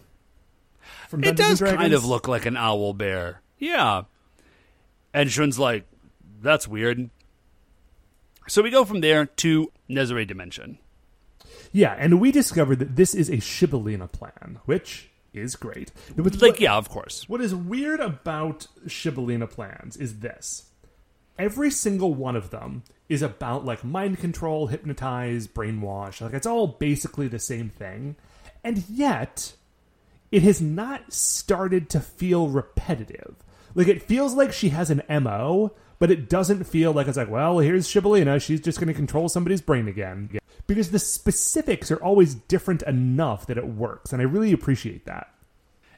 From 1.08 1.22
It 1.24 1.36
does 1.36 1.60
kind 1.60 1.92
of 1.92 2.04
look 2.04 2.28
like 2.28 2.44
an 2.46 2.56
owl 2.56 2.92
bear. 2.92 3.40
Yeah. 3.58 4.02
And 5.12 5.30
Shun's 5.30 5.58
like, 5.58 5.86
that's 6.42 6.66
weird. 6.66 7.08
So 8.48 8.62
we 8.62 8.70
go 8.70 8.84
from 8.84 9.00
there 9.00 9.26
to 9.26 9.72
Nezare 9.88 10.26
Dimension. 10.26 10.78
Yeah, 11.72 11.94
and 11.98 12.20
we 12.20 12.30
discovered 12.32 12.78
that 12.80 12.96
this 12.96 13.14
is 13.14 13.28
a 13.30 13.36
Shibolena 13.38 14.10
plan, 14.10 14.58
which 14.66 15.08
is 15.32 15.56
great. 15.56 15.90
Like, 16.16 16.40
what- 16.40 16.60
yeah, 16.60 16.74
of 16.76 16.88
course. 16.88 17.28
What 17.28 17.40
is 17.40 17.54
weird 17.54 18.00
about 18.00 18.66
Shibolena 18.86 19.48
plans 19.48 19.96
is 19.96 20.18
this. 20.18 20.70
Every 21.38 21.70
single 21.70 22.14
one 22.14 22.36
of 22.36 22.50
them 22.50 22.84
is 23.08 23.22
about 23.22 23.64
like 23.64 23.84
mind 23.84 24.18
control, 24.18 24.68
hypnotize, 24.68 25.46
brainwash. 25.46 26.20
Like 26.20 26.34
it's 26.34 26.46
all 26.46 26.66
basically 26.66 27.28
the 27.28 27.38
same 27.38 27.70
thing. 27.70 28.16
And 28.62 28.84
yet, 28.88 29.54
it 30.30 30.42
has 30.42 30.60
not 30.60 31.12
started 31.12 31.90
to 31.90 32.00
feel 32.00 32.48
repetitive. 32.48 33.36
Like 33.74 33.88
it 33.88 34.02
feels 34.02 34.34
like 34.34 34.52
she 34.52 34.70
has 34.70 34.90
an 34.90 35.02
MO, 35.08 35.72
but 35.98 36.10
it 36.10 36.28
doesn't 36.28 36.64
feel 36.64 36.92
like 36.92 37.08
it's 37.08 37.16
like, 37.16 37.30
well, 37.30 37.58
here's 37.58 37.88
Shibolena, 37.88 38.40
she's 38.40 38.60
just 38.60 38.78
going 38.78 38.88
to 38.88 38.94
control 38.94 39.28
somebody's 39.28 39.60
brain 39.60 39.88
again. 39.88 40.38
Because 40.66 40.90
the 40.90 40.98
specifics 40.98 41.90
are 41.90 42.02
always 42.02 42.34
different 42.34 42.82
enough 42.82 43.46
that 43.46 43.58
it 43.58 43.66
works, 43.66 44.12
and 44.12 44.22
I 44.22 44.24
really 44.24 44.52
appreciate 44.52 45.04
that. 45.06 45.28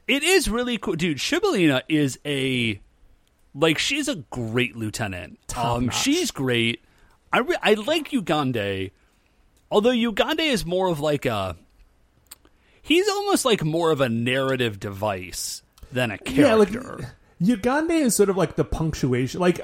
It 0.07 0.23
is 0.23 0.49
really 0.49 0.77
cool. 0.77 0.95
Dude, 0.95 1.17
Shibolena 1.17 1.83
is 1.87 2.19
a 2.25 2.81
Like 3.59 3.77
she's 3.79 4.07
a 4.07 4.15
great 4.15 4.75
lieutenant. 4.75 5.39
Top 5.47 5.77
um, 5.77 5.85
notch. 5.87 6.01
she's 6.01 6.31
great. 6.31 6.83
I 7.33 7.39
re- 7.39 7.57
I 7.61 7.73
like 7.73 8.09
Ugande, 8.11 8.91
although 9.71 9.91
Ugande 9.91 10.41
is 10.41 10.65
more 10.65 10.87
of 10.87 10.99
like 10.99 11.25
a. 11.25 11.55
He's 12.81 13.07
almost 13.09 13.43
like 13.43 13.63
more 13.63 13.91
of 13.91 13.99
a 13.99 14.07
narrative 14.09 14.79
device 14.79 15.61
than 15.91 16.11
a 16.11 16.19
Yeah, 16.25 16.53
like 16.53 16.71
character. 16.71 17.15
Ugande 17.41 17.91
is 17.91 18.15
sort 18.15 18.29
of 18.29 18.37
like 18.37 18.55
the 18.55 18.63
punctuation. 18.63 19.41
Like 19.41 19.59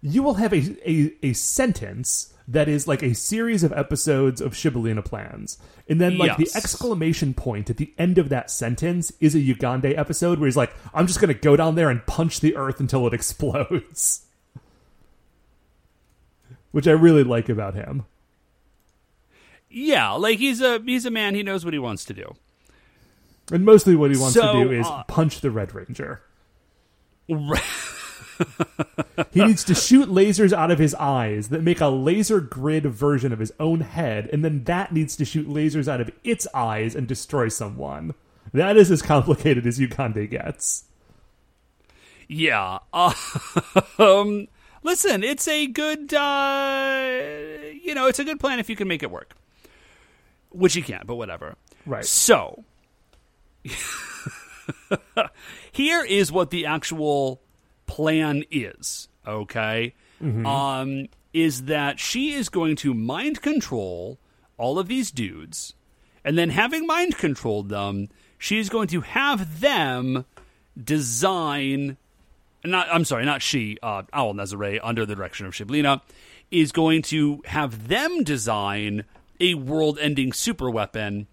you 0.00 0.22
will 0.22 0.34
have 0.34 0.52
a, 0.52 0.90
a 0.90 1.12
a 1.22 1.32
sentence 1.34 2.32
that 2.50 2.66
is 2.68 2.88
like 2.88 3.02
a 3.02 3.14
series 3.14 3.62
of 3.62 3.72
episodes 3.72 4.40
of 4.40 4.54
Shibolena 4.54 5.04
plans, 5.04 5.58
and 5.88 6.00
then 6.00 6.16
like 6.18 6.38
Yes. 6.38 6.52
the 6.52 6.56
exclamation 6.58 7.34
point 7.34 7.68
at 7.70 7.76
the 7.76 7.92
end 7.98 8.16
of 8.18 8.30
that 8.30 8.50
sentence 8.50 9.12
is 9.20 9.34
a 9.34 9.38
Ugande 9.38 9.96
episode 9.96 10.38
where 10.38 10.46
he's 10.46 10.56
like, 10.56 10.72
"I'm 10.94 11.06
just 11.06 11.20
going 11.20 11.32
to 11.34 11.38
go 11.38 11.56
down 11.56 11.74
there 11.74 11.90
and 11.90 12.04
punch 12.06 12.40
the 12.40 12.56
earth 12.56 12.80
until 12.80 13.06
it 13.06 13.12
explodes," 13.14 14.22
which 16.72 16.88
I 16.88 16.92
really 16.92 17.22
like 17.24 17.48
about 17.48 17.74
him. 17.74 18.04
yeah, 19.70 20.12
like 20.12 20.38
he's 20.38 20.60
a 20.62 20.80
he's 20.84 21.04
a 21.04 21.10
man. 21.10 21.34
He 21.34 21.42
knows 21.42 21.64
what 21.64 21.74
he 21.74 21.78
wants 21.78 22.04
to 22.06 22.14
do. 22.14 22.34
And 23.52 23.64
mostly 23.64 23.94
what 23.96 24.10
he 24.10 24.16
wants 24.18 24.34
So, 24.34 24.52
to 24.54 24.64
do 24.64 24.72
is 24.72 24.86
uh, 24.86 25.02
punch 25.04 25.40
the 25.40 25.50
Red 25.50 25.74
Ranger. 25.74 26.22
He 29.32 29.44
needs 29.44 29.64
to 29.64 29.74
shoot 29.74 30.08
lasers 30.08 30.52
out 30.52 30.70
of 30.70 30.78
his 30.78 30.94
eyes 30.94 31.48
that 31.48 31.62
make 31.62 31.80
a 31.80 31.88
laser 31.88 32.40
grid 32.40 32.86
version 32.86 33.32
of 33.32 33.38
his 33.38 33.52
own 33.58 33.80
head, 33.80 34.28
and 34.32 34.44
then 34.44 34.64
that 34.64 34.92
needs 34.92 35.16
to 35.16 35.24
shoot 35.24 35.48
lasers 35.48 35.88
out 35.88 36.00
of 36.00 36.10
its 36.24 36.46
eyes 36.54 36.94
and 36.94 37.06
destroy 37.06 37.48
someone. 37.48 38.14
That 38.52 38.76
is 38.76 38.90
as 38.90 39.02
complicated 39.02 39.66
as 39.66 39.78
Ugande 39.78 40.30
gets. 40.30 40.84
Yeah. 42.28 42.78
Uh, 42.92 43.12
um, 43.98 44.48
listen, 44.82 45.22
it's 45.24 45.48
a 45.48 45.66
good, 45.66 46.12
uh, 46.14 47.20
you 47.82 47.94
know, 47.94 48.06
it's 48.06 48.18
a 48.18 48.24
good 48.24 48.40
plan 48.40 48.58
if 48.58 48.70
you 48.70 48.76
can 48.76 48.88
make 48.88 49.02
it 49.02 49.10
work. 49.10 49.34
Which 50.50 50.76
you 50.76 50.82
can't, 50.82 51.06
but 51.06 51.16
whatever. 51.16 51.56
Right. 51.84 52.04
So, 52.04 52.64
here 55.72 56.04
is 56.04 56.32
what 56.32 56.50
the 56.50 56.66
actual 56.66 57.42
plan 57.88 58.44
is, 58.50 59.08
okay? 59.26 59.94
Um, 60.46 61.08
is 61.32 61.64
that 61.64 61.98
she 61.98 62.34
is 62.34 62.48
going 62.48 62.76
to 62.76 62.94
mind 62.94 63.42
control 63.42 64.18
all 64.56 64.78
of 64.78 64.86
these 64.86 65.10
dudes, 65.10 65.74
and 66.24 66.38
then 66.38 66.50
having 66.50 66.86
mind 66.86 67.16
controlled 67.18 67.68
them, 67.68 68.08
she 68.38 68.58
is 68.58 68.68
going 68.68 68.88
to 68.88 69.00
have 69.00 69.60
them 69.60 70.24
design 70.82 71.96
not 72.64 72.88
I'm 72.90 73.04
sorry, 73.04 73.24
not 73.24 73.42
she, 73.42 73.78
uh, 73.82 74.02
Owl 74.12 74.34
Nezare, 74.34 74.80
under 74.82 75.06
the 75.06 75.14
direction 75.14 75.46
of 75.46 75.54
Shibolena, 75.54 76.00
is 76.50 76.72
going 76.72 77.02
to 77.02 77.42
have 77.44 77.88
them 77.88 78.24
design 78.24 79.04
a 79.40 79.54
world-ending 79.54 80.32
super 80.32 80.68
weapon. 80.70 81.26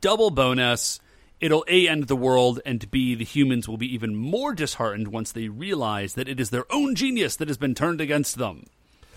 Double 0.00 0.30
bonus. 0.30 1.00
It'll 1.44 1.66
A 1.68 1.86
end 1.86 2.04
the 2.04 2.16
world 2.16 2.58
and 2.64 2.90
B 2.90 3.14
the 3.14 3.22
humans 3.22 3.68
will 3.68 3.76
be 3.76 3.92
even 3.92 4.16
more 4.16 4.54
disheartened 4.54 5.08
once 5.08 5.30
they 5.30 5.48
realize 5.48 6.14
that 6.14 6.26
it 6.26 6.40
is 6.40 6.48
their 6.48 6.64
own 6.72 6.94
genius 6.94 7.36
that 7.36 7.48
has 7.48 7.58
been 7.58 7.74
turned 7.74 8.00
against 8.00 8.38
them. 8.38 8.64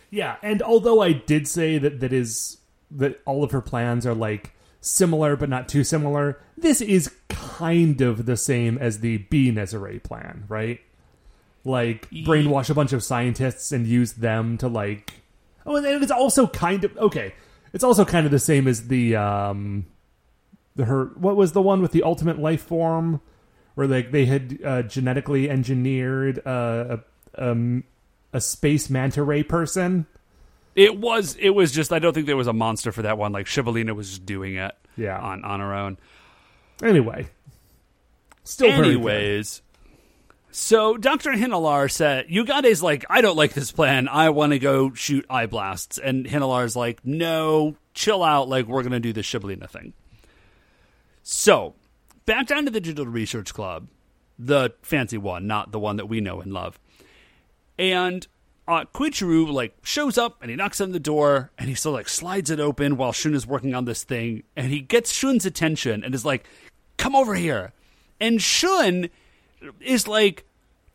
Yeah, 0.09 0.35
and 0.41 0.61
although 0.61 1.01
I 1.01 1.13
did 1.13 1.47
say 1.47 1.77
that 1.77 2.01
that 2.01 2.11
is 2.11 2.57
that 2.91 3.21
all 3.23 3.45
of 3.45 3.51
her 3.51 3.61
plans 3.61 4.05
are 4.05 4.13
like 4.13 4.51
similar 4.81 5.37
but 5.37 5.47
not 5.47 5.69
too 5.69 5.85
similar, 5.85 6.37
this 6.57 6.81
is 6.81 7.15
kind 7.29 8.01
of 8.01 8.25
the 8.25 8.35
same 8.35 8.77
as 8.77 8.99
the 8.99 9.19
B 9.19 9.49
Nezare 9.49 10.03
plan, 10.03 10.43
right? 10.49 10.81
Like 11.63 12.09
brainwash 12.09 12.69
a 12.69 12.73
bunch 12.73 12.91
of 12.91 13.05
scientists 13.05 13.71
and 13.71 13.87
use 13.87 14.11
them 14.11 14.57
to 14.57 14.67
like 14.67 15.13
Oh, 15.65 15.77
and 15.77 16.03
it's 16.03 16.11
also 16.11 16.45
kind 16.45 16.83
of 16.83 16.97
okay. 16.97 17.35
It's 17.71 17.85
also 17.85 18.03
kind 18.03 18.25
of 18.25 18.33
the 18.33 18.39
same 18.39 18.67
as 18.67 18.89
the 18.89 19.15
um 19.15 19.85
the 20.77 20.85
her 20.85 21.05
what 21.15 21.35
was 21.35 21.51
the 21.51 21.61
one 21.61 21.81
with 21.81 21.91
the 21.91 22.03
ultimate 22.03 22.39
life 22.39 22.61
form 22.61 23.19
where 23.75 23.87
like 23.87 24.11
they 24.11 24.25
had 24.25 24.59
uh, 24.63 24.81
genetically 24.83 25.49
engineered 25.49 26.39
uh, 26.47 26.97
a 27.35 27.49
um, 27.51 27.83
a 28.33 28.39
space 28.41 28.89
manta 28.89 29.21
ray 29.23 29.43
person. 29.43 30.05
It 30.75 30.97
was 30.97 31.35
it 31.39 31.49
was 31.49 31.71
just 31.71 31.91
I 31.91 31.99
don't 31.99 32.13
think 32.13 32.25
there 32.27 32.37
was 32.37 32.47
a 32.47 32.53
monster 32.53 32.91
for 32.91 33.01
that 33.01 33.17
one. 33.17 33.31
Like 33.33 33.47
Shivalina 33.47 33.93
was 33.95 34.09
just 34.09 34.25
doing 34.25 34.55
it 34.55 34.73
Yeah. 34.95 35.19
on 35.19 35.43
on 35.43 35.59
her 35.59 35.73
own. 35.73 35.97
Anyway, 36.83 37.27
still. 38.43 38.71
Anyways, 38.71 39.61
so 40.51 40.95
Dr. 40.97 41.31
Hinelar 41.31 41.91
said, 41.91 42.27
Ugande's 42.29 42.81
like, 42.83 43.05
I 43.09 43.21
don't 43.21 43.35
like 43.35 43.53
this 43.53 43.71
plan. 43.71 44.07
I 44.07 44.29
want 44.29 44.53
to 44.53 44.59
go 44.59 44.93
shoot 44.93 45.25
eye 45.29 45.47
blasts. 45.47 45.97
And 45.97 46.25
Hinelar's 46.25 46.75
like, 46.75 47.03
no, 47.05 47.75
chill 47.93 48.23
out. 48.23 48.47
Like, 48.47 48.65
we're 48.67 48.81
going 48.83 48.91
to 48.93 48.99
do 48.99 49.13
the 49.13 49.21
Shibolena 49.21 49.69
thing. 49.69 49.93
So, 51.29 51.75
back 52.25 52.47
down 52.47 52.63
to 52.63 52.71
the 52.71 52.79
Digital 52.79 53.05
Research 53.05 53.53
Club, 53.53 53.89
the 54.39 54.73
fancy 54.81 55.17
one, 55.17 55.45
not 55.45 55.73
the 55.73 55.79
one 55.79 55.97
that 55.97 56.05
we 56.05 56.21
know 56.21 56.39
and 56.39 56.53
love. 56.53 56.79
And 57.77 58.25
uh, 58.65 58.85
Koichiro, 58.93 59.51
like, 59.51 59.75
shows 59.83 60.17
up 60.17 60.37
and 60.41 60.49
he 60.49 60.55
knocks 60.55 60.79
on 60.79 60.93
the 60.93 61.01
door 61.01 61.51
and 61.57 61.67
he 61.67 61.75
still, 61.75 61.91
like, 61.91 62.07
slides 62.07 62.49
it 62.49 62.61
open 62.61 62.95
while 62.95 63.11
Shun 63.11 63.33
is 63.33 63.45
working 63.45 63.75
on 63.75 63.83
this 63.83 64.05
thing. 64.05 64.43
And 64.55 64.71
he 64.71 64.79
gets 64.79 65.11
Shun's 65.11 65.45
attention 65.45 66.01
and 66.01 66.15
is 66.15 66.23
like, 66.23 66.45
come 66.95 67.13
over 67.13 67.35
here. 67.35 67.73
And 68.21 68.41
Shun 68.41 69.09
is 69.81 70.07
like, 70.07 70.45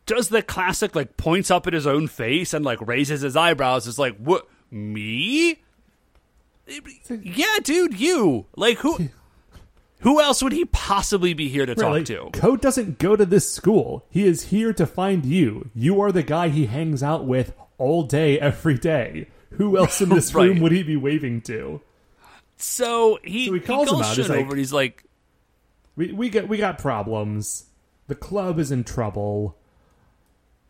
does 0.07 0.29
the 0.29 0.41
classic, 0.41 0.95
like, 0.95 1.15
points 1.15 1.51
up 1.51 1.67
at 1.67 1.73
his 1.73 1.85
own 1.85 2.07
face 2.07 2.55
and, 2.55 2.65
like, 2.65 2.81
raises 2.81 3.21
his 3.21 3.35
eyebrows. 3.35 3.85
Is 3.85 3.99
like, 3.99 4.17
what, 4.17 4.47
me? 4.71 5.59
Yeah, 7.07 7.59
dude, 7.61 7.99
you. 7.99 8.47
Like, 8.55 8.79
who. 8.79 9.09
Who 10.03 10.21
else 10.21 10.43
would 10.43 10.51
he 10.53 10.65
possibly 10.65 11.33
be 11.33 11.47
here 11.49 11.65
to 11.65 11.75
talk 11.75 12.05
to? 12.05 12.29
Code 12.33 12.61
doesn't 12.61 12.97
go 12.99 13.15
to 13.15 13.25
this 13.25 13.51
school. 13.51 14.05
He 14.09 14.25
is 14.25 14.43
here 14.45 14.73
to 14.73 14.85
find 14.85 15.25
you. 15.25 15.69
You 15.73 15.99
are 16.01 16.11
the 16.11 16.23
guy 16.23 16.49
he 16.49 16.65
hangs 16.67 17.01
out 17.01 17.25
with 17.25 17.53
all 17.77 18.03
day, 18.03 18.39
every 18.39 18.77
day. 18.77 19.27
Who 19.51 19.77
else 19.77 20.01
in 20.01 20.09
this 20.09 20.33
Right. 20.35 20.47
room 20.49 20.59
would 20.59 20.71
he 20.71 20.83
be 20.83 20.95
waving 20.97 21.41
to? 21.43 21.81
So 22.57 23.19
he, 23.23 23.47
So 23.47 23.53
he 23.53 23.59
calls 23.59 23.91
him 23.91 24.01
out, 24.01 24.15
he's 24.15 24.29
like- 24.29 24.39
over 24.39 24.49
and 24.51 24.59
he's 24.59 24.73
like, 24.73 25.03
We 25.95 26.11
we 26.11 26.29
got 26.29 26.47
we 26.47 26.57
got 26.57 26.77
problems. 26.79 27.65
The 28.07 28.15
club 28.15 28.59
is 28.59 28.71
in 28.71 28.83
trouble. 28.83 29.57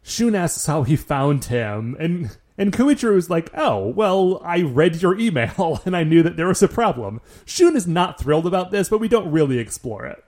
Shun 0.03 0.35
asks 0.35 0.65
how 0.65 0.83
he 0.83 0.95
found 0.95 1.45
him, 1.45 1.95
and 1.99 2.37
and 2.57 2.71
Koichiro 2.71 3.17
is 3.17 3.29
like, 3.29 3.49
"Oh, 3.55 3.87
well, 3.87 4.41
I 4.43 4.61
read 4.61 5.01
your 5.01 5.17
email 5.17 5.81
and 5.85 5.95
I 5.95 6.03
knew 6.03 6.23
that 6.23 6.37
there 6.37 6.47
was 6.47 6.63
a 6.63 6.67
problem." 6.67 7.21
Shun 7.45 7.75
is 7.75 7.87
not 7.87 8.19
thrilled 8.19 8.45
about 8.47 8.71
this, 8.71 8.89
but 8.89 8.99
we 8.99 9.07
don't 9.07 9.31
really 9.31 9.59
explore 9.59 10.05
it. 10.05 10.23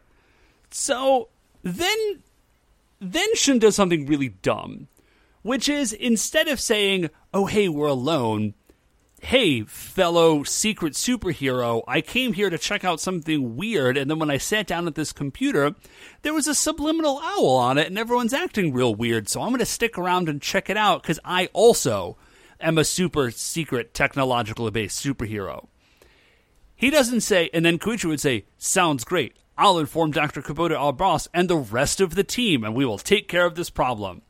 So 0.72 1.30
then, 1.64 2.24
then 3.00 3.36
Shun 3.36 3.60
does 3.60 3.76
something 3.76 4.06
really 4.06 4.30
dumb, 4.30 4.88
which 5.42 5.70
is 5.70 5.94
instead 5.94 6.48
of 6.48 6.60
saying, 6.60 7.10
"Oh, 7.34 7.46
hey, 7.46 7.70
we're 7.70 7.88
alone," 7.88 8.54
hey, 9.26 9.64
fellow 9.64 10.44
secret 10.44 10.94
superhero, 10.94 11.84
I 11.88 12.02
came 12.02 12.34
here 12.34 12.52
to 12.52 12.60
check 12.60 12.84
out 12.84 13.00
something 13.00 13.56
weird, 13.56 13.98
and 13.98 14.10
then 14.10 14.20
when 14.20 14.30
I 14.30 14.38
sat 14.38 14.68
down 14.68 14.86
at 14.86 14.94
this 14.94 15.12
computer, 15.12 15.74
there 16.22 16.34
was 16.34 16.48
a 16.48 16.54
subliminal 16.54 17.20
owl 17.24 17.48
on 17.48 17.80
it, 17.80 17.88
and 17.88 17.98
everyone's 17.98 18.36
acting 18.36 18.72
real 18.72 18.94
weird, 18.94 19.28
so 19.28 19.42
I'm 19.42 19.50
going 19.50 19.60
to 19.60 19.66
stick 19.66 19.98
around 19.98 20.30
and 20.30 20.44
check 20.44 20.70
it 20.70 20.78
out 20.78 21.02
because 21.02 21.20
I 21.26 21.50
also 21.54 22.18
am 22.62 22.78
a 22.78 22.84
super 22.84 23.32
secret 23.32 23.96
technological 23.96 24.70
based 24.70 25.04
superhero. 25.04 25.70
He 26.76 26.92
doesn't 26.92 27.22
say, 27.22 27.50
and 27.52 27.66
then 27.66 27.80
Koichi 27.80 28.06
would 28.06 28.22
say, 28.22 28.46
Sounds 28.60 29.04
great. 29.04 29.36
I'll 29.58 29.80
inform 29.80 30.12
Dr. 30.12 30.44
Kubota 30.44 30.96
boss, 30.96 31.28
and 31.34 31.50
the 31.50 31.58
rest 31.58 32.00
of 32.00 32.14
the 32.14 32.24
team, 32.24 32.64
and 32.64 32.76
we 32.76 32.86
will 32.86 33.00
take 33.00 33.28
care 33.28 33.48
of 33.48 33.56
this 33.56 33.72
problem. 33.72 34.22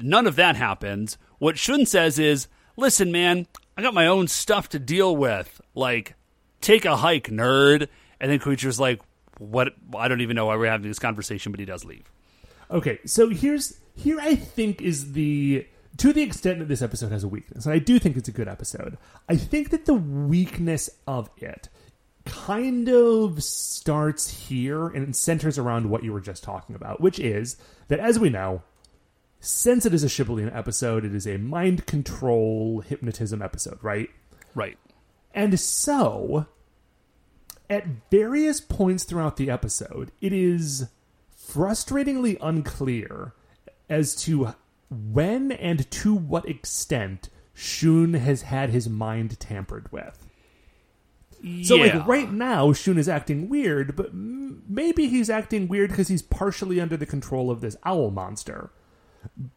None 0.00 0.28
of 0.28 0.36
that 0.36 0.54
happens. 0.54 1.18
What 1.38 1.58
Shun 1.58 1.84
says 1.84 2.20
is, 2.20 2.46
Listen, 2.76 3.12
man, 3.12 3.46
I 3.76 3.82
got 3.82 3.94
my 3.94 4.06
own 4.06 4.28
stuff 4.28 4.68
to 4.70 4.78
deal 4.78 5.16
with. 5.16 5.60
Like, 5.74 6.14
take 6.60 6.84
a 6.84 6.96
hike, 6.96 7.28
nerd. 7.28 7.88
And 8.20 8.30
then 8.30 8.38
Koichi's 8.38 8.80
like, 8.80 9.00
What? 9.38 9.74
I 9.96 10.08
don't 10.08 10.20
even 10.20 10.36
know 10.36 10.46
why 10.46 10.56
we're 10.56 10.70
having 10.70 10.88
this 10.88 10.98
conversation, 10.98 11.52
but 11.52 11.60
he 11.60 11.66
does 11.66 11.84
leave. 11.84 12.10
Okay, 12.70 12.98
so 13.04 13.28
here's 13.28 13.78
here 13.94 14.18
I 14.20 14.34
think 14.34 14.80
is 14.80 15.12
the 15.12 15.66
to 15.98 16.12
the 16.12 16.22
extent 16.22 16.58
that 16.58 16.68
this 16.68 16.82
episode 16.82 17.12
has 17.12 17.22
a 17.22 17.28
weakness, 17.28 17.66
and 17.66 17.74
I 17.74 17.78
do 17.78 17.98
think 17.98 18.16
it's 18.16 18.28
a 18.28 18.32
good 18.32 18.48
episode. 18.48 18.98
I 19.28 19.36
think 19.36 19.70
that 19.70 19.86
the 19.86 19.94
weakness 19.94 20.90
of 21.06 21.30
it 21.36 21.68
kind 22.24 22.88
of 22.88 23.42
starts 23.44 24.48
here 24.48 24.86
and 24.88 25.14
centers 25.14 25.58
around 25.58 25.90
what 25.90 26.02
you 26.02 26.12
were 26.12 26.20
just 26.20 26.42
talking 26.42 26.74
about, 26.74 27.00
which 27.00 27.18
is 27.18 27.56
that 27.88 28.00
as 28.00 28.18
we 28.18 28.30
know, 28.30 28.62
since 29.44 29.84
it 29.84 29.94
is 29.94 30.02
a 30.02 30.08
Shibolena 30.08 30.54
episode, 30.56 31.04
it 31.04 31.14
is 31.14 31.26
a 31.26 31.38
mind 31.38 31.86
control 31.86 32.80
hypnotism 32.80 33.42
episode, 33.42 33.78
right? 33.82 34.08
Right. 34.54 34.78
And 35.34 35.58
so, 35.58 36.46
at 37.68 37.86
various 38.10 38.60
points 38.60 39.04
throughout 39.04 39.36
the 39.36 39.50
episode, 39.50 40.12
it 40.20 40.32
is 40.32 40.88
frustratingly 41.36 42.38
unclear 42.40 43.34
as 43.88 44.14
to 44.16 44.54
when 44.90 45.52
and 45.52 45.90
to 45.90 46.14
what 46.14 46.48
extent 46.48 47.28
Shun 47.52 48.14
has 48.14 48.42
had 48.42 48.70
his 48.70 48.88
mind 48.88 49.38
tampered 49.38 49.90
with. 49.92 50.26
So, 51.62 51.76
like, 51.76 52.06
right 52.06 52.32
now, 52.32 52.72
Shun 52.72 52.96
is 52.96 53.08
acting 53.08 53.50
weird, 53.50 53.96
but 53.96 54.06
m- 54.06 54.62
maybe 54.66 55.08
he's 55.08 55.28
acting 55.28 55.68
weird 55.68 55.90
because 55.90 56.08
he's 56.08 56.22
partially 56.22 56.80
under 56.80 56.96
the 56.96 57.04
control 57.04 57.50
of 57.50 57.60
this 57.60 57.76
owl 57.84 58.10
monster. 58.10 58.70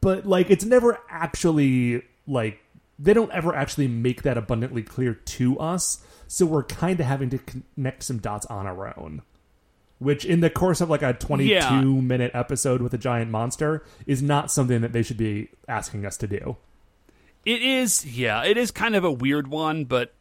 But, 0.01 0.25
like, 0.25 0.49
it's 0.49 0.65
never 0.65 0.99
actually, 1.09 2.03
like, 2.27 2.59
they 2.99 3.13
don't 3.13 3.31
ever 3.31 3.55
actually 3.55 3.87
make 3.87 4.23
that 4.23 4.37
abundantly 4.37 4.83
clear 4.83 5.13
to 5.13 5.59
us. 5.59 6.03
So, 6.27 6.45
we're 6.45 6.63
kind 6.63 6.99
of 6.99 7.05
having 7.05 7.29
to 7.31 7.37
connect 7.39 8.03
some 8.03 8.17
dots 8.17 8.45
on 8.47 8.65
our 8.67 8.97
own. 8.99 9.21
Which, 9.99 10.25
in 10.25 10.41
the 10.41 10.49
course 10.51 10.79
of 10.79 10.89
like 10.91 11.01
a 11.01 11.13
22 11.13 11.49
Yeah. 11.51 11.81
minute 11.81 12.31
episode 12.35 12.81
with 12.83 12.93
a 12.93 12.99
giant 12.99 13.31
monster, 13.31 13.83
is 14.05 14.21
not 14.21 14.51
something 14.51 14.81
that 14.81 14.93
they 14.93 15.01
should 15.01 15.17
be 15.17 15.49
asking 15.67 16.05
us 16.05 16.17
to 16.17 16.27
do. 16.27 16.57
It 17.45 17.61
is, 17.63 18.05
yeah, 18.05 18.43
it 18.43 18.57
is 18.57 18.69
kind 18.71 18.95
of 18.95 19.03
a 19.03 19.11
weird 19.11 19.47
one, 19.47 19.85
but 19.85 20.13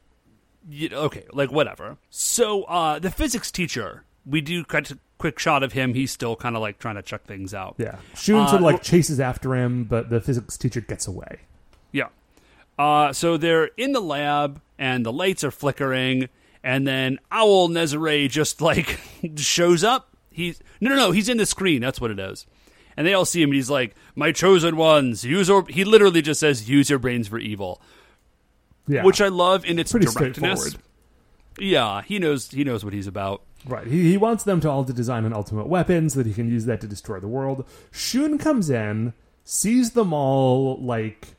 you 0.69 0.89
okay, 0.93 1.25
like 1.33 1.53
whatever. 1.53 1.99
So, 2.09 2.63
uh, 2.65 2.99
the 3.01 3.11
physics 3.11 3.51
teacher, 3.51 4.05
we 4.25 4.41
do 4.41 4.65
quick 5.19 5.39
shot 5.39 5.63
of 5.63 5.73
him. 5.73 5.95
He's 5.95 6.11
still 6.11 6.37
kind 6.37 6.57
of 6.57 6.63
like 6.63 6.79
trying 6.79 6.97
to 6.97 7.03
check 7.03 7.25
things 7.25 7.55
out. 7.55 7.77
Yeah. 7.79 7.97
Shun 8.17 8.37
Uh, 8.41 8.47
sort 8.47 8.57
of 8.57 8.65
like 8.65 8.75
well- 8.77 8.83
chases 8.85 9.19
after 9.21 9.55
him, 9.55 9.85
but 9.85 10.11
the 10.11 10.21
physics 10.21 10.57
teacher 10.57 10.81
gets 10.81 11.07
away. 11.07 11.41
Yeah. 11.93 12.09
Uh, 12.79 13.13
so 13.13 13.37
they're 13.37 13.71
in 13.77 13.93
the 13.93 14.01
lab, 14.01 14.61
and 14.79 15.07
the 15.07 15.13
lights 15.13 15.43
are 15.45 15.51
flickering, 15.51 16.29
and 16.63 16.87
then 16.87 17.19
Owl 17.33 17.69
Nezare 17.69 18.29
just 18.29 18.61
like 18.61 18.99
shows 19.37 19.83
up. 19.83 20.09
He's 20.31 20.61
no, 20.81 20.91
no, 20.91 20.97
no. 20.97 21.11
He's 21.13 21.29
in 21.31 21.39
the 21.39 21.47
screen. 21.47 21.81
That's 21.81 22.01
what 22.01 22.11
it 22.11 22.19
is. 22.19 22.45
And 22.99 23.07
they 23.07 23.15
all 23.15 23.25
see 23.25 23.41
him, 23.43 23.49
and 23.51 23.55
he's 23.55 23.71
like, 23.71 23.95
"My 24.15 24.33
chosen 24.33 24.77
ones, 24.77 25.25
use 25.25 25.49
your." 25.49 25.65
He 25.69 25.85
literally 25.85 26.21
just 26.21 26.41
says, 26.41 26.69
"Use 26.69 26.91
your 26.91 26.99
brains 26.99 27.29
for 27.29 27.39
evil," 27.39 27.81
Yeah. 28.87 29.03
which 29.05 29.21
I 29.23 29.29
love 29.29 29.65
in 29.65 29.79
its 29.79 29.93
Pretty 29.93 30.07
directness. 30.07 30.77
Yeah, 31.59 32.03
he 32.03 32.19
knows. 32.19 32.51
He 32.51 32.65
knows 32.65 32.85
what 32.85 32.93
he's 32.93 33.07
about. 33.07 33.41
Right. 33.67 33.87
He, 33.87 34.11
he 34.11 34.17
wants 34.17 34.45
them 34.45 34.61
to 34.61 34.71
all 34.71 34.85
to 34.85 34.93
design 34.93 35.25
an 35.25 35.33
ultimate 35.33 35.67
weapon 35.67 36.09
so 36.09 36.19
that 36.21 36.27
he 36.27 36.35
can 36.35 36.49
use 36.49 36.67
that 36.67 36.81
to 36.83 36.87
destroy 36.87 37.19
the 37.19 37.29
world. 37.29 37.65
Shun 37.91 38.39
comes 38.39 38.71
in, 38.71 39.13
sees 39.45 39.93
them 39.93 40.13
all 40.13 40.81
like 40.81 41.35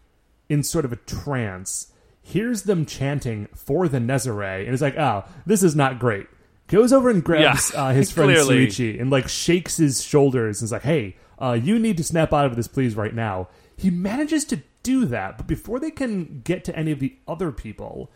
in 0.49 0.63
sort 0.63 0.86
of 0.86 0.91
a 0.91 0.97
trance, 0.97 1.91
hears 2.21 2.63
them 2.63 2.86
chanting 2.86 3.47
for 3.55 3.88
the 3.88 3.99
Nezare, 3.99 4.65
and 4.65 4.73
is 4.73 4.82
like, 4.82 4.97
"Oh, 4.97 5.23
this 5.45 5.63
is 5.63 5.75
not 5.75 5.99
great." 5.99 6.28
Goes 6.67 6.91
over 6.91 7.09
and 7.09 7.23
grabs 7.23 7.71
Yeah, 7.73 7.82
uh, 7.82 7.93
his 7.93 8.11
friend 8.13 8.32
clearly. 8.32 8.67
Suichi 8.67 8.99
and 8.99 9.09
like 9.09 9.30
shakes 9.30 9.78
his 9.78 10.03
shoulders 10.03 10.61
and 10.61 10.67
is 10.67 10.71
like, 10.71 10.84
"Hey, 10.84 11.15
uh, 11.39 11.53
you 11.61 11.80
need 11.80 11.97
to 11.97 12.03
snap 12.03 12.34
out 12.34 12.45
of 12.45 12.55
this, 12.55 12.67
please, 12.67 12.95
right 12.95 13.13
now." 13.13 13.47
He 13.78 13.89
manages 13.89 14.43
to 14.45 14.61
do 14.84 15.05
that, 15.05 15.38
but 15.38 15.47
before 15.47 15.80
they 15.80 15.91
can 15.91 16.41
get 16.43 16.63
to 16.65 16.75
any 16.75 16.91
of 16.91 16.99
the 16.99 17.15
other 17.28 17.51
people, 17.51 18.09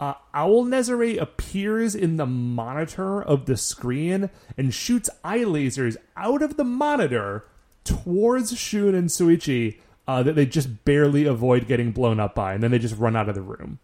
uh, 0.00 0.14
Owl 0.32 0.64
Nezare 0.64 1.20
appears 1.20 1.94
in 1.94 2.16
the 2.16 2.26
monitor 2.26 3.22
of 3.22 3.46
the 3.46 3.56
screen 3.56 4.30
and 4.56 4.72
shoots 4.72 5.10
eye 5.24 5.40
lasers 5.40 5.96
out 6.16 6.42
of 6.42 6.56
the 6.56 6.64
monitor 6.64 7.44
towards 7.84 8.56
Shun 8.56 8.94
and 8.94 9.08
Suichi 9.08 9.78
uh, 10.06 10.22
that 10.22 10.34
they 10.34 10.46
just 10.46 10.84
barely 10.84 11.26
avoid 11.26 11.66
getting 11.66 11.92
blown 11.92 12.20
up 12.20 12.34
by, 12.34 12.54
and 12.54 12.62
then 12.62 12.70
they 12.70 12.78
just 12.78 12.96
run 12.96 13.16
out 13.16 13.28
of 13.28 13.34
the 13.34 13.42
room. 13.42 13.78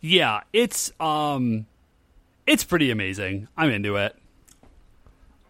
Yeah, 0.00 0.40
it's 0.52 0.92
um, 1.00 1.66
it's 2.46 2.64
pretty 2.64 2.90
amazing. 2.90 3.48
I'm 3.56 3.70
into 3.70 3.96
it. 3.96 4.16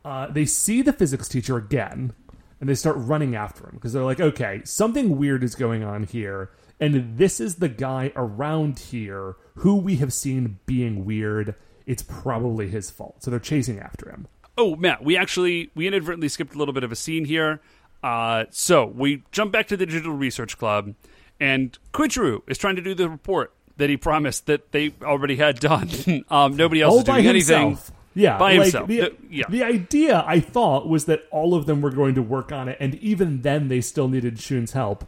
Uh, 0.05 0.27
they 0.29 0.47
see 0.47 0.83
the 0.83 0.93
physics 0.93 1.29
teacher 1.29 1.57
again, 1.57 2.13
and 2.61 2.69
they 2.69 2.75
start 2.75 2.97
running 2.99 3.35
after 3.35 3.65
him 3.67 3.75
because 3.75 3.93
they're 3.93 4.05
like, 4.05 4.21
okay, 4.21 4.63
something 4.65 5.17
weird 5.17 5.43
is 5.45 5.55
going 5.55 5.83
on 5.83 6.05
here, 6.05 6.51
and 6.81 7.19
this 7.19 7.41
is 7.41 7.57
the 7.57 7.69
guy 7.69 8.13
around 8.17 8.79
here 8.79 9.37
who 9.57 9.77
we 9.77 9.97
have 9.97 10.13
seen 10.13 10.59
being 10.67 11.05
weird. 11.05 11.55
It's 11.87 12.03
probably 12.03 12.69
his 12.69 12.91
fault. 12.91 13.23
So 13.23 13.31
they're 13.31 13.41
chasing 13.41 13.79
after 13.79 14.09
him. 14.11 14.27
Oh, 14.57 14.77
Matt, 14.77 15.05
we 15.05 15.17
actually 15.17 15.71
we 15.75 15.87
inadvertently 15.87 16.29
skipped 16.29 16.55
a 16.55 16.59
little 16.59 16.75
bit 16.75 16.85
of 16.85 16.93
a 16.93 16.97
scene 16.97 17.25
here. 17.25 17.61
Uh, 18.03 18.45
so 18.51 18.85
we 18.85 19.23
jump 19.33 19.53
back 19.53 19.67
to 19.69 19.77
the 19.77 19.87
Digital 19.87 20.13
Research 20.13 20.59
Club, 20.59 20.95
and 21.41 21.79
Koichiro 21.93 22.43
is 22.47 22.59
trying 22.59 22.77
to 22.77 22.83
do 22.83 22.95
the 22.95 23.09
report 23.09 23.55
that 23.77 23.91
he 23.91 23.97
promised 23.97 24.47
that 24.47 24.73
they 24.73 24.93
already 25.03 25.37
had 25.37 25.59
done. 25.59 25.89
um, 26.31 26.57
nobody 26.57 26.83
else 26.83 26.93
all 26.93 26.99
is 26.99 27.05
by 27.05 27.17
doing 27.17 27.29
anything. 27.29 27.79
Yeah, 28.15 28.39
by 28.39 28.53
like, 28.53 28.63
himself. 28.63 28.89
The, 28.89 29.01
The- 29.01 29.17
yeah. 29.29 29.45
the 29.49 29.65
idea 29.65 30.23
I 30.27 30.39
thought 30.39 30.87
was 30.87 31.07
that 31.07 31.25
all 31.31 31.55
of 31.55 31.67
them 31.67 31.81
were 31.81 31.91
going 31.91 32.15
to 32.15 32.23
work 32.23 32.53
on 32.53 32.69
it, 32.69 32.77
and 32.79 32.95
even 32.97 33.43
then 33.43 33.69
they 33.69 33.81
still 33.81 34.09
needed 34.09 34.39
Shun's 34.39 34.73
help. 34.73 35.05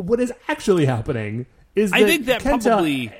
What 0.00 0.20
is 0.20 0.32
actually 0.48 0.86
happening 0.86 1.46
is 1.74 1.92
I 1.92 2.00
that 2.00 2.06
think 2.06 2.26
that 2.26 2.40
Kenta, 2.42 2.62
probably 2.62 3.12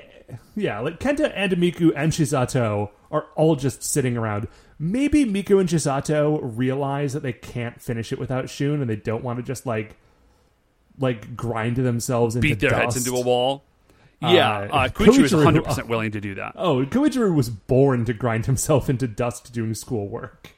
yeah, 0.56 0.80
like 0.80 0.98
Kenta 1.00 1.32
and 1.34 1.52
Miku 1.52 1.92
and 1.96 2.12
Chisato 2.12 2.90
are 3.10 3.26
all 3.36 3.56
just 3.56 3.82
sitting 3.82 4.16
around. 4.16 4.48
Maybe 4.78 5.24
Miku 5.24 5.60
and 5.60 5.68
Chisato 5.68 6.40
realize 6.42 7.12
that 7.12 7.22
they 7.22 7.32
can't 7.32 7.80
finish 7.80 8.12
it 8.12 8.18
without 8.18 8.48
Shun, 8.48 8.80
and 8.80 8.88
they 8.88 8.96
don't 8.96 9.22
want 9.22 9.38
to 9.38 9.42
just 9.42 9.66
like 9.66 9.96
like 10.98 11.36
grind 11.36 11.76
themselves 11.76 12.36
into 12.36 12.48
beat 12.48 12.60
their 12.60 12.74
heads 12.74 12.94
dust. 12.94 13.06
into 13.06 13.18
a 13.18 13.22
wall. 13.22 13.64
Yeah, 14.22 14.68
Uh, 14.70 14.76
uh, 14.76 14.88
Koichiro 14.88 15.24
is 15.24 15.34
100 15.34 15.64
percent 15.64 15.88
willing 15.88 16.10
to 16.10 16.20
do 16.20 16.34
that. 16.34 16.52
Oh, 16.56 16.84
Koichiro 16.84 17.34
was 17.34 17.48
born 17.48 18.04
to 18.04 18.12
grind 18.12 18.44
himself 18.46 18.90
into 18.90 19.08
dust 19.08 19.52
doing 19.52 19.72
schoolwork. 19.74 20.50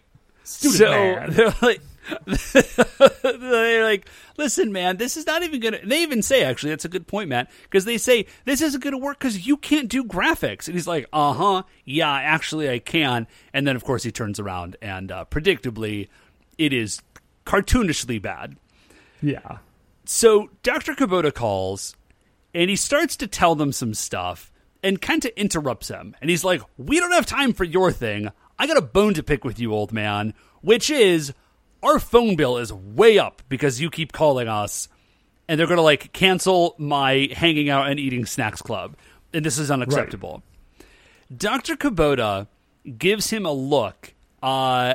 Student 0.42 1.34
so 1.34 1.52
like, 1.62 1.80
they're 2.26 3.84
like, 3.84 4.08
listen, 4.36 4.72
man, 4.72 4.96
this 4.96 5.16
is 5.16 5.26
not 5.26 5.42
even 5.42 5.60
gonna. 5.60 5.78
They 5.84 6.02
even 6.02 6.22
say, 6.22 6.44
actually, 6.44 6.70
that's 6.70 6.84
a 6.84 6.88
good 6.88 7.06
point, 7.06 7.28
Matt, 7.28 7.50
because 7.64 7.84
they 7.84 7.98
say 7.98 8.26
this 8.44 8.60
isn't 8.60 8.82
gonna 8.82 8.98
work 8.98 9.18
because 9.18 9.46
you 9.46 9.56
can't 9.56 9.88
do 9.88 10.04
graphics, 10.04 10.66
and 10.66 10.74
he's 10.74 10.86
like, 10.86 11.06
uh 11.12 11.32
huh, 11.32 11.62
yeah, 11.84 12.12
actually, 12.12 12.68
I 12.68 12.78
can, 12.78 13.26
and 13.52 13.66
then 13.66 13.76
of 13.76 13.84
course 13.84 14.02
he 14.02 14.12
turns 14.12 14.40
around 14.40 14.76
and 14.82 15.10
uh, 15.12 15.24
predictably, 15.30 16.08
it 16.58 16.72
is 16.72 17.00
cartoonishly 17.46 18.20
bad. 18.20 18.56
Yeah. 19.20 19.58
So 20.04 20.50
Dr. 20.62 20.94
Kubota 20.94 21.32
calls 21.32 21.96
and 22.54 22.70
he 22.70 22.76
starts 22.76 23.16
to 23.16 23.26
tell 23.26 23.54
them 23.54 23.72
some 23.72 23.94
stuff, 23.94 24.52
and 24.82 25.00
Kenta 25.00 25.34
interrupts 25.36 25.88
him. 25.88 26.14
And 26.20 26.30
he's 26.30 26.44
like, 26.44 26.60
We 26.76 27.00
don't 27.00 27.12
have 27.12 27.26
time 27.26 27.52
for 27.52 27.64
your 27.64 27.92
thing. 27.92 28.28
I 28.58 28.66
got 28.66 28.76
a 28.76 28.82
bone 28.82 29.14
to 29.14 29.22
pick 29.22 29.44
with 29.44 29.58
you, 29.58 29.72
old 29.72 29.92
man, 29.92 30.34
which 30.60 30.90
is 30.90 31.32
our 31.82 31.98
phone 31.98 32.36
bill 32.36 32.58
is 32.58 32.72
way 32.72 33.18
up 33.18 33.42
because 33.48 33.80
you 33.80 33.90
keep 33.90 34.12
calling 34.12 34.48
us, 34.48 34.88
and 35.48 35.58
they're 35.58 35.66
going 35.66 35.76
to 35.78 35.82
like 35.82 36.12
cancel 36.12 36.74
my 36.78 37.28
hanging 37.32 37.68
out 37.68 37.90
and 37.90 37.98
eating 37.98 38.26
snacks 38.26 38.62
club. 38.62 38.96
And 39.34 39.44
this 39.44 39.58
is 39.58 39.70
unacceptable. 39.70 40.42
Dr. 41.34 41.76
Kubota 41.76 42.46
gives 42.98 43.30
him 43.30 43.46
a 43.46 43.52
look. 43.52 44.12
Uh, 44.42 44.94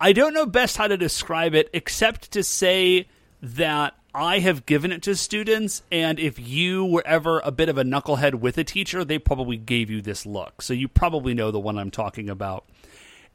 I 0.00 0.12
don't 0.12 0.34
know 0.34 0.46
best 0.46 0.76
how 0.76 0.88
to 0.88 0.96
describe 0.96 1.54
it 1.54 1.70
except 1.72 2.32
to 2.32 2.42
say 2.42 3.06
that 3.40 3.94
I 4.14 4.40
have 4.40 4.66
given 4.66 4.92
it 4.92 5.02
to 5.02 5.14
students, 5.16 5.82
and 5.90 6.18
if 6.18 6.38
you 6.38 6.84
were 6.84 7.02
ever 7.06 7.40
a 7.44 7.50
bit 7.50 7.68
of 7.68 7.78
a 7.78 7.84
knucklehead 7.84 8.36
with 8.36 8.58
a 8.58 8.64
teacher, 8.64 9.04
they 9.04 9.18
probably 9.18 9.56
gave 9.56 9.88
you 9.88 10.02
this 10.02 10.26
look. 10.26 10.60
So 10.60 10.74
you 10.74 10.86
probably 10.88 11.32
know 11.32 11.50
the 11.50 11.60
one 11.60 11.78
I'm 11.78 11.90
talking 11.90 12.28
about. 12.28 12.66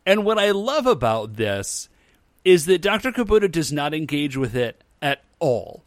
And 0.08 0.24
what 0.24 0.40
I 0.40 0.52
love 0.52 0.88
about 0.88 1.36
this 1.36 1.90
is 2.46 2.66
that 2.68 2.82
Dr. 2.82 3.12
Kubota 3.12 3.52
does 3.52 3.74
not 3.74 3.94
engage 3.94 4.38
with 4.38 4.56
it 4.56 4.82
at 5.02 5.22
all. 5.40 5.84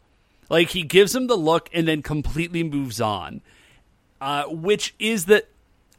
Like 0.47 0.69
he 0.69 0.83
gives 0.83 1.15
him 1.15 1.25
the 1.25 1.35
look 1.35 1.69
and 1.73 1.87
then 1.87 2.03
completely 2.03 2.63
moves 2.63 3.01
on. 3.01 3.41
Uh, 4.21 4.43
which 4.43 4.93
is 4.99 5.25
that 5.25 5.49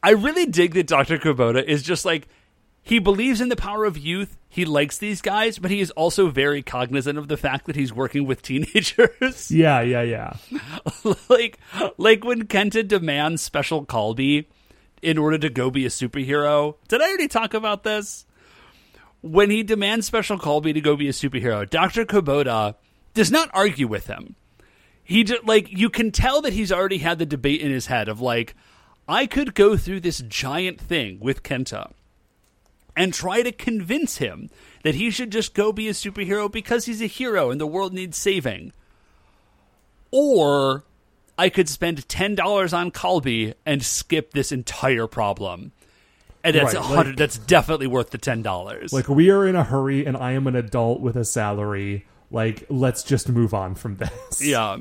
I 0.04 0.10
really 0.10 0.46
dig 0.46 0.74
that 0.74 0.86
Dr. 0.86 1.18
Kubota 1.18 1.64
is 1.64 1.82
just 1.82 2.04
like 2.04 2.28
he 2.80 3.00
believes 3.00 3.40
in 3.40 3.48
the 3.48 3.56
power 3.56 3.84
of 3.84 3.98
youth. 3.98 4.36
He 4.48 4.64
likes 4.64 4.98
these 4.98 5.20
guys, 5.20 5.58
but 5.58 5.72
he 5.72 5.80
is 5.80 5.90
also 5.90 6.28
very 6.28 6.62
cognizant 6.62 7.18
of 7.18 7.26
the 7.26 7.36
fact 7.36 7.66
that 7.66 7.74
he's 7.74 7.92
working 7.92 8.24
with 8.24 8.40
teenagers. 8.42 9.50
Yeah, 9.50 9.80
yeah, 9.80 10.02
yeah. 10.02 10.36
like 11.28 11.58
like 11.98 12.22
when 12.22 12.46
Kenta 12.46 12.86
demands 12.86 13.42
special 13.42 13.84
Colby 13.84 14.48
in 15.02 15.18
order 15.18 15.36
to 15.38 15.50
go 15.50 15.70
be 15.70 15.84
a 15.84 15.88
superhero. 15.90 16.76
Did 16.88 17.02
I 17.02 17.08
already 17.08 17.28
talk 17.28 17.52
about 17.52 17.82
this? 17.82 18.24
When 19.20 19.50
he 19.50 19.62
demands 19.62 20.06
special 20.06 20.38
Colby 20.38 20.72
to 20.72 20.80
go 20.80 20.96
be 20.96 21.08
a 21.08 21.12
superhero, 21.12 21.68
Dr. 21.68 22.04
Kubota 22.04 22.76
does 23.14 23.30
not 23.30 23.50
argue 23.52 23.86
with 23.86 24.06
him. 24.06 24.36
He 25.04 25.24
just, 25.24 25.44
like 25.44 25.70
you 25.70 25.90
can 25.90 26.10
tell 26.10 26.40
that 26.42 26.52
he's 26.52 26.72
already 26.72 26.98
had 26.98 27.18
the 27.18 27.26
debate 27.26 27.60
in 27.60 27.70
his 27.70 27.86
head 27.86 28.08
of 28.08 28.20
like 28.20 28.54
I 29.08 29.26
could 29.26 29.54
go 29.54 29.76
through 29.76 30.00
this 30.00 30.22
giant 30.28 30.80
thing 30.80 31.18
with 31.20 31.42
Kenta 31.42 31.92
and 32.96 33.12
try 33.12 33.42
to 33.42 33.52
convince 33.52 34.18
him 34.18 34.48
that 34.84 34.94
he 34.94 35.10
should 35.10 35.32
just 35.32 35.54
go 35.54 35.72
be 35.72 35.88
a 35.88 35.92
superhero 35.92 36.50
because 36.50 36.84
he's 36.84 37.02
a 37.02 37.06
hero 37.06 37.50
and 37.50 37.60
the 37.60 37.66
world 37.66 37.92
needs 37.92 38.16
saving. 38.16 38.72
Or 40.10 40.84
I 41.38 41.48
could 41.48 41.68
spend 41.68 42.06
$10 42.08 42.72
on 42.76 42.90
Colby 42.90 43.54
and 43.64 43.82
skip 43.82 44.32
this 44.32 44.52
entire 44.52 45.06
problem. 45.06 45.72
and 46.44 46.54
that's 46.56 46.74
Right, 46.74 46.76
a 46.76 46.82
hundred. 46.82 47.06
like- 47.10 47.16
that's 47.18 47.38
definitely 47.38 47.86
worth 47.86 48.10
the 48.10 48.18
ten 48.18 48.42
dollars. 48.42 48.92
Like 48.92 49.08
we 49.08 49.30
are 49.30 49.46
in 49.46 49.54
a 49.56 49.62
hurry, 49.64 50.04
and 50.04 50.16
I 50.16 50.32
am 50.32 50.46
an 50.48 50.56
adult 50.56 51.00
with 51.00 51.16
a 51.16 51.24
salary. 51.24 52.04
Like 52.32 52.64
let's 52.68 53.02
just 53.04 53.28
move 53.28 53.54
on 53.54 53.74
from 53.76 53.96
this. 53.96 54.40
Yeah. 54.44 54.78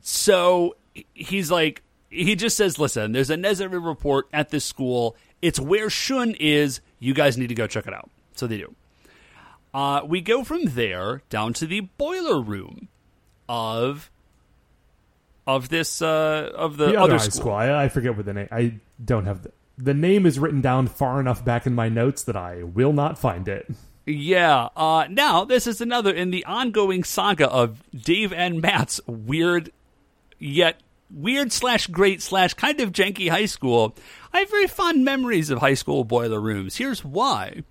So 0.00 0.76
he's 1.14 1.50
like, 1.50 1.82
he 2.10 2.34
just 2.36 2.56
says, 2.56 2.78
listen, 2.78 3.12
there's 3.12 3.30
a 3.30 3.36
Nezare 3.36 3.84
report 3.84 4.28
at 4.32 4.50
this 4.50 4.64
school. 4.64 5.16
It's 5.40 5.58
where 5.58 5.90
Shun 5.90 6.36
is. 6.38 6.80
You 7.00 7.14
guys 7.14 7.36
need 7.38 7.48
to 7.48 7.54
go 7.54 7.66
check 7.66 7.86
it 7.86 7.94
out. 7.94 8.10
So 8.34 8.46
they 8.46 8.58
do. 8.58 8.74
Uh, 9.74 10.02
we 10.06 10.20
go 10.20 10.44
from 10.44 10.66
there 10.66 11.22
down 11.30 11.52
to 11.54 11.66
the 11.66 11.80
boiler 11.80 12.40
room 12.40 12.88
of 13.48 14.10
of 15.46 15.68
this 15.68 16.02
uh, 16.02 16.50
of 16.54 16.76
the, 16.76 16.86
the 16.86 16.90
other 16.92 16.98
other 16.98 17.12
high 17.14 17.18
school. 17.18 17.40
school. 17.40 17.52
I, 17.52 17.84
I 17.84 17.88
forget 17.88 18.16
what 18.16 18.26
the 18.26 18.32
name. 18.32 18.48
I 18.50 18.80
don't 19.04 19.26
have 19.26 19.42
the 19.42 19.52
the 19.78 19.94
name 19.94 20.26
is 20.26 20.38
written 20.38 20.60
down 20.60 20.86
far 20.86 21.20
enough 21.20 21.44
back 21.44 21.66
in 21.66 21.74
my 21.74 21.88
notes 21.88 22.22
that 22.24 22.36
I 22.36 22.62
will 22.62 22.92
not 22.92 23.18
find 23.18 23.48
it. 23.48 23.70
Yeah. 24.06 24.68
Uh, 24.76 25.06
now, 25.08 25.44
this 25.44 25.66
is 25.66 25.80
another 25.80 26.12
in 26.12 26.30
the 26.30 26.44
ongoing 26.44 27.04
saga 27.04 27.48
of 27.48 27.82
Dave 27.92 28.32
and 28.32 28.60
Matt's 28.60 29.00
weird, 29.06 29.70
yet 30.38 30.80
weird 31.10 31.52
slash 31.52 31.86
great 31.86 32.22
slash 32.22 32.54
kind 32.54 32.80
of 32.80 32.92
janky 32.92 33.28
high 33.28 33.46
school. 33.46 33.94
I 34.32 34.40
have 34.40 34.50
very 34.50 34.66
fond 34.66 35.04
memories 35.04 35.50
of 35.50 35.58
high 35.58 35.74
school 35.74 36.04
boiler 36.04 36.40
rooms. 36.40 36.76
Here's 36.76 37.04
why. 37.04 37.62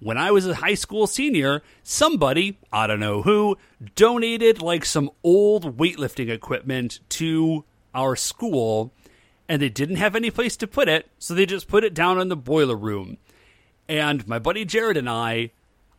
When 0.00 0.16
I 0.16 0.30
was 0.30 0.46
a 0.46 0.54
high 0.54 0.74
school 0.74 1.06
senior, 1.06 1.62
somebody, 1.82 2.58
I 2.72 2.86
don't 2.86 3.00
know 3.00 3.22
who, 3.22 3.58
donated 3.96 4.62
like 4.62 4.84
some 4.84 5.10
old 5.24 5.76
weightlifting 5.76 6.30
equipment 6.30 7.00
to 7.10 7.64
our 7.94 8.14
school, 8.14 8.92
and 9.48 9.60
they 9.60 9.68
didn't 9.68 9.96
have 9.96 10.14
any 10.14 10.30
place 10.30 10.56
to 10.58 10.68
put 10.68 10.88
it, 10.88 11.08
so 11.18 11.34
they 11.34 11.46
just 11.46 11.66
put 11.66 11.82
it 11.82 11.94
down 11.94 12.20
in 12.20 12.28
the 12.28 12.36
boiler 12.36 12.76
room. 12.76 13.18
And 13.88 14.26
my 14.28 14.38
buddy 14.38 14.64
Jared 14.64 14.96
and 14.96 15.08
I, 15.08 15.50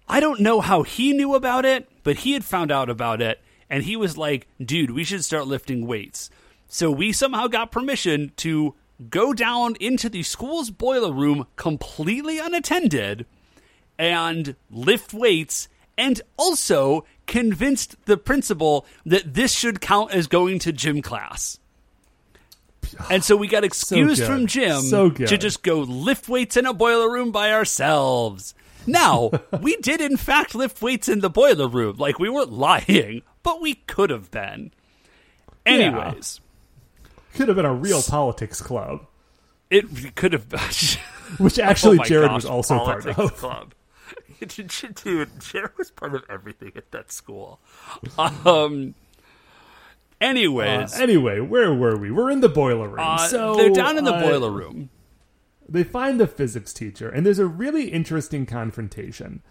I 0.08 0.20
don't 0.20 0.40
know 0.40 0.62
how 0.62 0.84
he 0.84 1.12
knew 1.12 1.36
about 1.36 1.66
it, 1.66 1.90
but 2.04 2.18
he 2.18 2.34
had 2.34 2.46
found 2.46 2.72
out 2.72 2.90
about 2.90 3.22
it. 3.22 3.42
And 3.70 3.84
he 3.84 3.96
was 3.96 4.18
like, 4.18 4.48
dude, 4.64 4.92
we 4.92 5.04
should 5.04 5.24
start 5.26 5.48
lifting 5.48 5.86
weights. 5.86 6.30
So 6.68 6.90
we 6.90 7.12
somehow 7.12 7.48
got 7.48 7.72
permission 7.72 8.32
to 8.38 8.76
go 9.10 9.34
down 9.34 9.76
into 9.80 10.10
the 10.10 10.24
school's 10.24 10.72
boiler 10.72 11.12
room 11.12 11.48
completely 11.56 12.40
unattended 12.40 13.26
and 14.00 14.56
lift 14.72 15.14
weights 15.14 15.68
and 15.98 16.22
also 16.38 17.06
convinced 17.28 17.98
the 18.06 18.18
principal 18.18 18.86
that 19.06 19.34
this 19.36 19.52
should 19.54 19.82
count 19.82 20.12
as 20.12 20.26
going 20.26 20.58
to 20.60 20.72
gym 20.72 21.02
class. 21.02 21.60
And 23.10 23.24
so 23.24 23.36
we 23.36 23.48
got 23.48 23.64
excused 23.66 24.22
good. 24.22 24.28
from 24.28 24.48
gym 24.48 24.82
So 24.82 25.10
to 25.12 25.38
just 25.38 25.62
go 25.62 25.80
lift 25.82 26.30
weights 26.30 26.58
in 26.58 26.66
a 26.66 26.74
boiler 26.74 27.12
room 27.12 27.32
by 27.32 27.52
ourselves. 27.52 28.56
Now, 28.88 29.30
we 29.62 29.76
did 29.76 30.00
in 30.00 30.16
fact 30.16 30.56
lift 30.56 30.82
weights 30.82 31.10
in 31.10 31.20
the 31.20 31.30
boiler 31.30 31.68
room. 31.68 31.98
Like 31.98 32.18
we 32.18 32.30
weren't 32.30 32.54
lying, 32.54 33.22
but 33.44 33.62
we 33.62 33.76
could 33.76 34.10
have 34.10 34.32
been. 34.32 34.72
Anyways, 35.66 36.40
Could 37.36 37.50
have 37.50 37.58
been 37.58 37.66
a 37.66 37.74
real 37.74 38.02
politics 38.02 38.62
club, 38.62 39.06
it 39.70 40.16
could 40.16 40.34
have 40.34 40.48
been. 40.50 40.60
which 41.38 41.60
oh 41.60 41.64
actually 41.64 42.00
Oh 42.00 42.04
Jared 42.04 42.30
gosh, 42.30 42.36
was 42.38 42.46
also 42.46 42.78
part 42.80 43.06
of. 43.06 43.36
Club. 43.36 43.74
Dude, 44.48 44.70
Jared 45.40 45.78
was 45.78 45.92
part 45.92 46.16
of 46.16 46.24
everything 46.30 46.72
at 46.76 46.92
that 46.92 47.12
school. 47.12 47.60
Um. 48.18 48.96
Uh, 50.22 50.26
Anyways, 50.26 51.00
anyway, 51.00 51.40
where 51.40 51.74
were 51.74 51.98
we? 51.98 52.12
We're 52.12 52.30
in 52.30 52.42
the 52.42 52.50
boiler 52.50 52.90
room. 52.90 53.00
uh, 53.00 53.18
so 53.28 53.56
they're 53.56 53.70
down 53.70 53.98
in 53.98 54.04
the 54.04 54.14
uh, 54.14 54.22
boiler 54.22 54.52
room. 54.52 54.90
They 55.68 55.84
find 55.84 56.20
the 56.20 56.28
physics 56.28 56.74
teacher, 56.74 57.08
and 57.10 57.26
there's 57.26 57.40
a 57.40 57.46
really 57.46 57.90
interesting 57.90 58.46
confrontation 58.46 59.42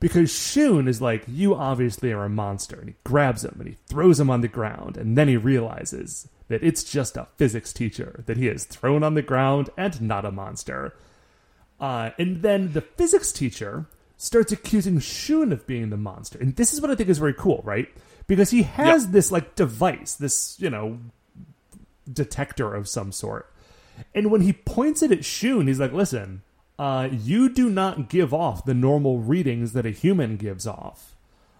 because 0.00 0.32
Shun 0.32 0.88
is 0.88 1.00
like, 1.00 1.22
"You 1.28 1.54
obviously 1.54 2.12
are 2.12 2.24
a 2.24 2.28
monster," 2.28 2.76
and 2.80 2.88
he 2.88 2.94
grabs 3.04 3.44
him 3.44 3.54
and 3.60 3.68
he 3.68 3.76
throws 3.88 4.18
him 4.18 4.28
on 4.28 4.40
the 4.40 4.48
ground, 4.48 4.96
and 4.96 5.16
then 5.16 5.28
he 5.28 5.36
realizes 5.36 6.28
that 6.48 6.62
it's 6.62 6.82
just 6.82 7.16
a 7.16 7.28
physics 7.36 7.72
teacher 7.72 8.24
that 8.26 8.36
he 8.36 8.46
has 8.46 8.64
thrown 8.64 9.04
on 9.04 9.14
the 9.14 9.22
ground 9.22 9.70
and 9.76 10.00
not 10.00 10.24
a 10.24 10.32
monster. 10.32 10.94
Uh, 11.78 12.10
and 12.18 12.42
then 12.42 12.72
the 12.72 12.80
physics 12.80 13.30
teacher 13.30 13.86
starts 14.16 14.52
accusing 14.52 14.98
Shun 15.00 15.52
of 15.52 15.66
being 15.66 15.90
the 15.90 15.96
monster, 15.96 16.38
and 16.38 16.56
this 16.56 16.72
is 16.72 16.80
what 16.80 16.90
I 16.90 16.94
think 16.94 17.08
is 17.08 17.18
very 17.18 17.34
cool, 17.34 17.60
right? 17.64 17.88
Because 18.26 18.50
he 18.50 18.62
has 18.62 19.04
Yep. 19.04 19.12
this 19.12 19.32
like 19.32 19.54
device, 19.54 20.14
this 20.14 20.56
you 20.58 20.70
know 20.70 20.98
detector 22.10 22.74
of 22.74 22.88
some 22.88 23.12
sort. 23.12 23.52
And 24.14 24.30
when 24.30 24.42
he 24.42 24.52
points 24.52 25.02
it 25.02 25.12
at 25.12 25.24
Shun, 25.24 25.66
he's 25.66 25.80
like, 25.80 25.92
listen, 25.92 26.42
uh, 26.78 27.08
you 27.10 27.48
do 27.48 27.70
not 27.70 28.08
give 28.08 28.34
off 28.34 28.64
the 28.64 28.74
normal 28.74 29.18
readings 29.20 29.72
that 29.72 29.86
a 29.86 29.90
human 29.90 30.36
gives 30.36 30.66
off. 30.66 31.16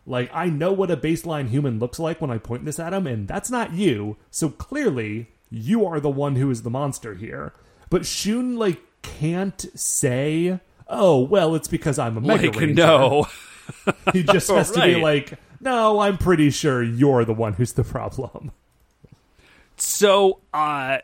Like, 0.06 0.30
I 0.32 0.46
know 0.46 0.72
what 0.72 0.90
a 0.90 0.96
baseline 0.96 1.48
human 1.48 1.78
looks 1.78 1.98
like 1.98 2.20
when 2.20 2.30
I 2.30 2.38
point 2.38 2.64
this 2.64 2.78
at 2.78 2.92
him, 2.92 3.06
and 3.06 3.26
that's 3.26 3.50
not 3.50 3.72
you. 3.72 4.16
So 4.30 4.50
clearly, 4.50 5.28
you 5.50 5.84
are 5.86 5.98
the 5.98 6.10
one 6.10 6.36
who 6.36 6.50
is 6.50 6.62
the 6.62 6.70
monster 6.70 7.14
here. 7.14 7.54
But 7.90 8.06
Shun, 8.06 8.56
like, 8.56 8.80
can't 9.02 9.66
say, 9.74 10.60
oh, 10.88 11.20
well, 11.20 11.54
it's 11.54 11.68
because 11.68 11.98
I'm 11.98 12.16
a 12.16 12.20
Mega 12.20 12.46
Like 12.46 12.56
Ranger. 12.60 12.74
no, 12.74 13.26
He 14.12 14.22
just 14.22 14.48
has 14.50 14.70
to 14.72 14.80
be 14.82 14.96
like, 14.96 15.34
no, 15.60 15.98
I'm 16.00 16.16
pretty 16.18 16.50
sure 16.50 16.82
you're 16.82 17.24
the 17.24 17.34
one 17.34 17.54
who's 17.54 17.72
the 17.72 17.84
problem. 17.84 18.52
so 19.76 20.40
uh, 20.54 20.98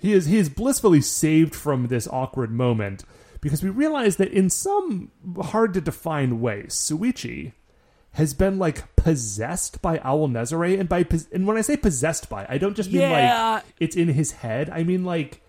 He 0.00 0.12
is 0.12 0.26
he 0.26 0.38
is 0.38 0.48
blissfully 0.48 1.00
saved 1.00 1.54
from 1.54 1.86
this 1.88 2.08
awkward 2.08 2.50
moment 2.50 3.04
because 3.40 3.62
we 3.62 3.70
realize 3.70 4.16
that 4.16 4.32
in 4.32 4.50
some 4.50 5.10
hard 5.40 5.74
to 5.74 5.80
define 5.80 6.40
way, 6.40 6.64
Suichi 6.68 7.52
has 8.12 8.32
been 8.32 8.58
like 8.58 8.94
possessed 8.96 9.82
by 9.82 9.98
Owl 10.02 10.28
Nezare, 10.28 10.80
and 10.80 10.88
by 10.88 11.02
pos- 11.04 11.28
and 11.32 11.46
when 11.46 11.56
I 11.58 11.60
say 11.60 11.76
possessed 11.76 12.28
by, 12.30 12.46
I 12.48 12.56
don't 12.58 12.74
just 12.74 12.90
mean 12.90 13.02
Yeah. 13.02 13.54
like 13.56 13.64
it's 13.78 13.94
in 13.96 14.08
his 14.08 14.32
head. 14.32 14.70
I 14.70 14.82
mean 14.84 15.04
like 15.04 15.42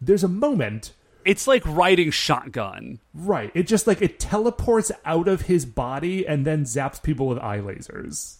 there's 0.00 0.24
a 0.24 0.28
moment 0.28 0.92
it's 1.28 1.46
like 1.46 1.62
riding 1.66 2.10
shotgun. 2.10 2.98
right. 3.14 3.52
It 3.54 3.68
just 3.68 3.86
like 3.86 4.02
it 4.02 4.18
teleports 4.18 4.90
out 5.04 5.28
of 5.28 5.42
his 5.42 5.64
body 5.66 6.26
and 6.26 6.44
then 6.44 6.64
zaps 6.64 7.00
people 7.02 7.28
with 7.28 7.38
eye 7.38 7.58
lasers. 7.60 8.38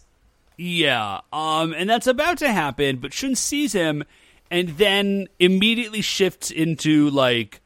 Yeah, 0.56 1.20
um, 1.32 1.72
and 1.72 1.88
that's 1.88 2.08
about 2.08 2.38
to 2.38 2.50
happen, 2.50 2.96
but 2.96 3.12
Shun 3.12 3.36
sees 3.36 3.72
him 3.72 4.02
and 4.50 4.70
then 4.70 5.28
immediately 5.38 6.00
shifts 6.00 6.50
into 6.50 7.10
like 7.10 7.60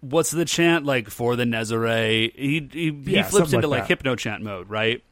what's 0.00 0.30
the 0.30 0.44
chant 0.44 0.84
like 0.84 1.10
for 1.10 1.36
the 1.36 1.44
Nezare? 1.44 2.32
He 2.34 2.68
he, 2.72 2.90
he 2.90 3.12
Yeah, 3.14 3.22
flips 3.24 3.52
into 3.52 3.68
like 3.68 3.80
like, 3.82 3.88
hypno 3.88 4.16
chant 4.16 4.42
mode, 4.42 4.68
right? 4.68 5.02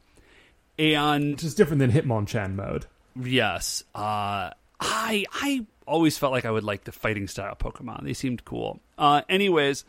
And 0.77 1.31
Which 1.31 1.43
is 1.45 1.55
different 1.55 1.79
than 1.79 1.91
Hitmonchan 1.91 2.55
mode. 2.55 2.85
yes, 3.21 3.83
uh, 3.93 4.49
I 4.79 5.25
I 5.31 5.65
always 5.85 6.17
felt 6.17 6.31
like 6.31 6.45
I 6.45 6.51
would 6.51 6.63
like 6.63 6.83
the 6.83 6.91
fighting 6.91 7.27
style 7.27 7.55
Pokemon. 7.55 8.03
They 8.03 8.13
seemed 8.13 8.45
cool. 8.45 8.79
Uh, 8.97 9.21
anyways, 9.29 9.85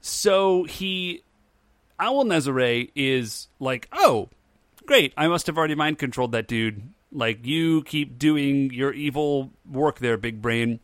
so 0.00 0.64
he 0.64 1.22
Owl 1.98 2.24
Nezare 2.24 2.90
is 2.94 3.48
like, 3.58 3.88
oh, 3.92 4.28
great! 4.86 5.12
I 5.16 5.28
must 5.28 5.46
have 5.46 5.58
already 5.58 5.74
mind 5.74 5.98
controlled 5.98 6.32
that 6.32 6.48
dude. 6.48 6.82
Like 7.12 7.44
you 7.44 7.82
keep 7.82 8.18
doing 8.18 8.72
your 8.72 8.92
evil 8.92 9.50
work 9.70 9.98
there, 9.98 10.16
big 10.16 10.40
brain. 10.40 10.80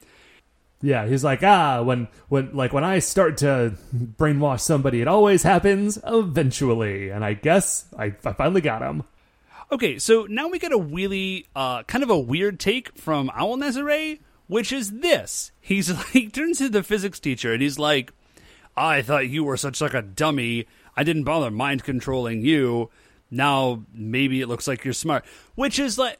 Yeah, 0.83 1.07
he's 1.07 1.25
like, 1.25 1.43
ah, 1.43 1.83
when 1.83 2.09
when 2.29 2.55
like 2.55 2.73
when 2.73 2.85
I 2.85 2.99
start 2.99 3.39
to 3.39 3.75
brainwash 3.95 4.61
somebody, 4.61 5.01
it 5.01 5.09
always 5.09 5.43
happens 5.43 5.99
eventually. 6.05 7.11
And 7.11 7.25
I 7.25 7.33
guess 7.33 7.87
I, 7.99 8.15
I 8.25 8.33
finally 8.33 8.61
got 8.61 8.83
him. 8.83 9.05
Okay, 9.73 9.99
so 9.99 10.27
now 10.29 10.49
we 10.49 10.59
get 10.59 10.73
a 10.73 10.79
really 10.79 11.47
uh, 11.57 11.83
kind 11.85 12.05
of 12.05 12.11
a 12.11 12.19
weird 12.19 12.61
take 12.61 12.97
from 12.97 13.31
Owl 13.35 13.57
Nezare, 13.57 14.21
which 14.47 14.73
is 14.73 15.01
this. 15.01 15.53
He's 15.61 15.91
like 15.97 16.09
he 16.09 16.29
turns 16.29 16.59
to 16.59 16.69
the 16.69 16.83
physics 16.83 17.21
teacher 17.21 17.53
and 17.53 17.63
he's 17.63 17.79
like, 17.79 18.13
I 18.77 19.03
thought 19.03 19.29
you 19.29 19.45
were 19.45 19.57
such 19.57 19.81
like 19.81 19.95
a 19.95 20.03
dummy. 20.03 20.67
I 20.97 21.05
didn't 21.05 21.25
bother 21.25 21.51
mind 21.51 21.85
controlling 21.85 22.43
you. 22.43 22.91
Now 23.31 23.83
maybe 23.93 24.41
it 24.41 24.49
looks 24.49 24.69
like 24.69 24.85
you're 24.85 24.95
smart. 24.95 25.25
Which 25.55 25.79
is 25.79 25.99
like 25.99 26.19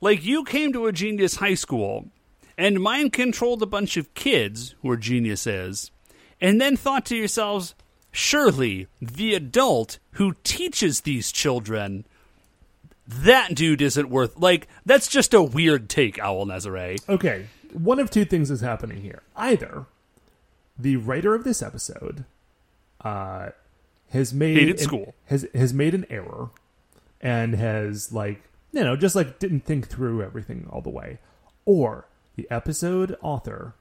like 0.00 0.24
you 0.24 0.44
came 0.44 0.72
to 0.72 0.86
a 0.86 0.92
genius 0.92 1.36
high 1.36 1.54
school 1.54 2.08
and 2.56 2.80
mind 2.80 3.12
controlled 3.12 3.62
a 3.62 3.66
bunch 3.66 3.96
of 3.96 4.14
kids 4.14 4.74
who 4.80 4.90
are 4.90 4.96
geniuses, 4.96 5.90
and 6.40 6.60
then 6.60 6.76
thought 6.76 7.04
to 7.06 7.16
yourselves, 7.16 7.74
surely 8.12 8.86
the 9.00 9.34
adult 9.34 9.98
who 10.12 10.36
teaches 10.44 11.00
these 11.00 11.32
children 11.32 12.06
that 13.06 13.54
dude 13.54 13.82
isn't 13.82 14.08
worth 14.08 14.38
like 14.38 14.68
that's 14.86 15.08
just 15.08 15.34
a 15.34 15.42
weird 15.42 15.88
take 15.88 16.18
owl 16.18 16.46
Nezare. 16.46 16.98
Okay, 17.08 17.46
one 17.72 17.98
of 17.98 18.10
two 18.10 18.24
things 18.24 18.50
is 18.50 18.60
happening 18.60 19.02
here. 19.02 19.22
Either 19.36 19.86
the 20.78 20.96
writer 20.96 21.34
of 21.34 21.44
this 21.44 21.62
episode 21.62 22.24
uh, 23.02 23.50
has 24.10 24.32
made 24.32 24.56
Hated 24.58 24.78
an- 24.78 24.82
school. 24.82 25.14
has 25.26 25.46
has 25.54 25.74
made 25.74 25.94
an 25.94 26.06
error 26.08 26.50
and 27.20 27.54
has 27.54 28.12
like 28.12 28.42
you 28.72 28.82
know 28.82 28.96
just 28.96 29.14
like 29.14 29.38
didn't 29.38 29.64
think 29.64 29.88
through 29.88 30.22
everything 30.22 30.66
all 30.70 30.80
the 30.80 30.90
way, 30.90 31.18
or 31.64 32.06
the 32.36 32.46
episode 32.50 33.16
author 33.22 33.74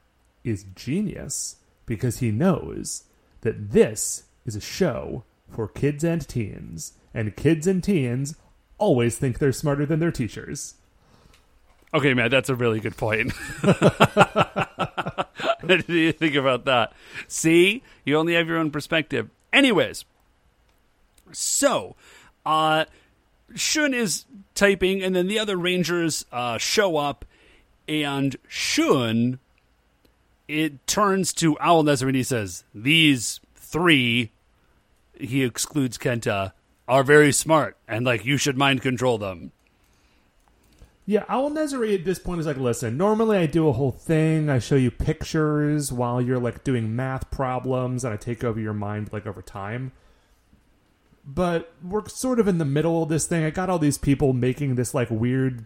is 0.44 0.66
genius 0.76 1.58
because 1.86 2.20
he 2.20 2.32
knows 2.32 3.04
that 3.42 3.72
this 3.72 4.24
is 4.46 4.56
a 4.56 4.62
show 4.62 5.24
for 5.50 5.68
kids 5.68 6.04
and 6.04 6.28
teens, 6.28 6.94
and 7.14 7.36
kids 7.36 7.66
and 7.68 7.84
teens 7.84 8.36
always 8.84 9.18
think 9.18 9.40
they're 9.40 9.54
smarter 9.54 9.86
than 9.86 10.00
their 10.00 10.12
teachers. 10.12 10.76
Okay, 11.94 12.14
man, 12.14 12.30
that's 12.30 12.50
a 12.50 12.56
really 12.56 12.80
good 12.80 12.98
point. 12.98 13.32
I 13.64 15.26
didn't 15.66 15.90
even 15.90 16.14
think 16.14 16.36
about 16.36 16.66
that. 16.66 16.92
See, 17.28 17.84
you 18.04 18.18
only 18.18 18.34
have 18.34 18.48
your 18.48 18.58
own 18.58 18.72
perspective. 18.72 19.30
Anyways, 19.54 20.04
so 21.32 21.96
uh, 22.46 22.86
Shun 23.56 23.94
is 23.94 24.26
typing, 24.56 25.02
and 25.02 25.16
then 25.16 25.28
the 25.28 25.40
other 25.40 25.56
Rangers 25.56 26.26
uh, 26.32 26.58
show 26.58 26.98
up, 26.98 27.26
and 27.88 28.36
Shun 28.48 29.40
it 30.48 30.86
turns 30.88 31.34
to 31.34 31.58
Owl 31.60 31.84
Nezzer 31.84 32.08
and 32.08 32.16
he 32.16 32.24
says, 32.24 32.64
"These 32.74 33.40
three," 33.56 34.32
he 35.18 35.44
excludes 35.44 35.98
Kenta, 35.98 36.52
"are 36.94 37.04
very 37.04 37.32
smart, 37.32 37.76
and 37.88 38.06
like 38.06 38.24
you 38.24 38.38
should 38.38 38.58
mind 38.58 38.82
control 38.82 39.18
them." 39.18 39.52
Yeah, 41.06 41.26
Owl 41.28 41.52
Nezari 41.52 41.94
at 41.96 42.06
this 42.06 42.20
point 42.20 42.40
is 42.40 42.48
like, 42.48 42.58
listen, 42.58 42.96
normally 42.96 43.38
I 43.38 43.46
do 43.46 43.68
a 43.68 43.74
whole 43.74 43.92
thing. 43.92 44.50
I 44.50 44.60
show 44.60 44.76
you 44.76 44.90
pictures 44.90 45.92
while 45.92 46.22
you're 46.22 46.40
like 46.40 46.64
doing 46.64 46.96
math 46.96 47.30
problems 47.30 48.06
and 48.06 48.14
I 48.14 48.18
take 48.18 48.44
over 48.44 48.60
your 48.60 48.74
mind 48.74 49.10
like 49.12 49.28
over 49.28 49.42
time. 49.42 49.92
But 51.26 51.74
we're 51.84 52.08
sort 52.08 52.40
of 52.40 52.48
in 52.48 52.58
the 52.58 52.66
middle 52.66 53.04
of 53.04 53.10
this 53.10 53.28
thing. 53.28 53.44
I 53.44 53.50
got 53.50 53.70
all 53.70 53.80
these 53.80 53.98
people 53.98 54.32
making 54.32 54.76
this 54.76 54.94
like 54.94 55.10
weird, 55.10 55.66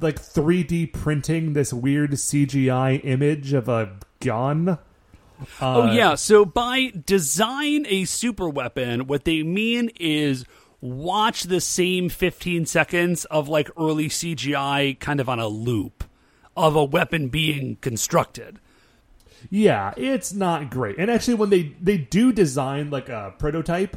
like 0.00 0.20
3D 0.20 0.92
printing 0.92 1.54
this 1.54 1.72
weird 1.72 2.12
CGI 2.12 3.00
image 3.04 3.52
of 3.52 3.68
a 3.68 3.96
gun. 4.20 4.78
Oh 5.60 5.92
yeah, 5.92 6.14
so 6.14 6.44
by 6.44 6.92
design 7.06 7.86
a 7.88 8.04
super 8.04 8.48
weapon, 8.48 9.06
what 9.06 9.24
they 9.24 9.42
mean 9.42 9.90
is 9.98 10.44
watch 10.80 11.44
the 11.44 11.60
same 11.60 12.08
15 12.08 12.66
seconds 12.66 13.24
of 13.26 13.48
like 13.48 13.70
early 13.78 14.08
CGI 14.08 14.98
kind 15.00 15.20
of 15.20 15.28
on 15.28 15.40
a 15.40 15.48
loop 15.48 16.04
of 16.56 16.76
a 16.76 16.84
weapon 16.84 17.28
being 17.28 17.76
constructed. 17.76 18.60
Yeah, 19.50 19.92
it's 19.96 20.32
not 20.32 20.70
great. 20.70 20.98
And 20.98 21.10
actually, 21.10 21.34
when 21.34 21.50
they 21.50 21.74
they 21.80 21.98
do 21.98 22.32
design 22.32 22.90
like 22.90 23.08
a 23.08 23.34
prototype, 23.38 23.96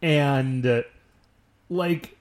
and 0.00 0.66
uh, 0.66 0.82
like 1.68 2.16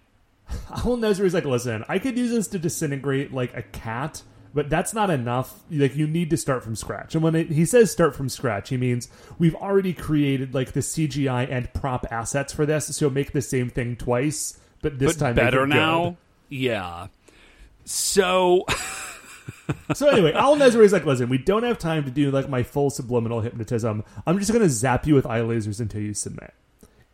Owl 0.69 0.97
Nezri 0.97 1.25
is 1.25 1.33
like, 1.33 1.45
listen, 1.45 1.83
I 1.87 1.99
could 1.99 2.17
use 2.17 2.31
this 2.31 2.47
to 2.49 2.59
disintegrate 2.59 3.33
like 3.33 3.55
a 3.55 3.61
cat, 3.61 4.23
but 4.55 4.69
that's 4.69 4.93
not 4.93 5.09
enough. 5.09 5.61
Like, 5.69 5.97
you 5.97 6.07
need 6.07 6.29
to 6.29 6.37
start 6.37 6.63
from 6.63 6.77
scratch. 6.77 7.13
And 7.13 7.23
when 7.23 7.35
it, 7.35 7.51
he 7.51 7.65
says 7.65 7.91
start 7.91 8.15
from 8.15 8.29
scratch, 8.29 8.69
he 8.69 8.77
means 8.77 9.09
we've 9.37 9.53
already 9.53 9.93
created 9.93 10.55
like 10.55 10.71
the 10.71 10.79
CGI 10.79 11.51
and 11.51 11.71
prop 11.73 12.07
assets 12.09 12.53
for 12.53 12.65
this, 12.65 12.87
so 12.95 13.09
make 13.09 13.33
the 13.33 13.41
same 13.41 13.69
thing 13.69 13.97
twice, 13.97 14.57
but 14.81 14.97
this 14.97 15.17
but 15.17 15.25
time 15.25 15.35
better 15.35 15.65
it 15.65 15.67
now. 15.67 16.17
Yeah. 16.49 17.07
So. 17.83 18.65
So 19.93 20.07
anyway, 20.09 20.33
Owl 20.33 20.57
Nezri 20.57 20.83
is 20.83 20.93
like, 20.93 21.05
listen, 21.05 21.29
we 21.29 21.39
don't 21.39 21.63
have 21.63 21.79
time 21.79 22.03
to 22.05 22.11
do 22.11 22.29
like 22.29 22.49
my 22.49 22.61
full 22.61 22.89
subliminal 22.89 23.41
hypnotism. 23.41 24.03
I'm 24.25 24.37
just 24.37 24.51
gonna 24.51 24.69
zap 24.69 25.07
you 25.07 25.15
with 25.15 25.25
eye 25.25 25.41
lasers 25.41 25.79
until 25.79 26.01
you 26.01 26.13
submit. 26.13 26.53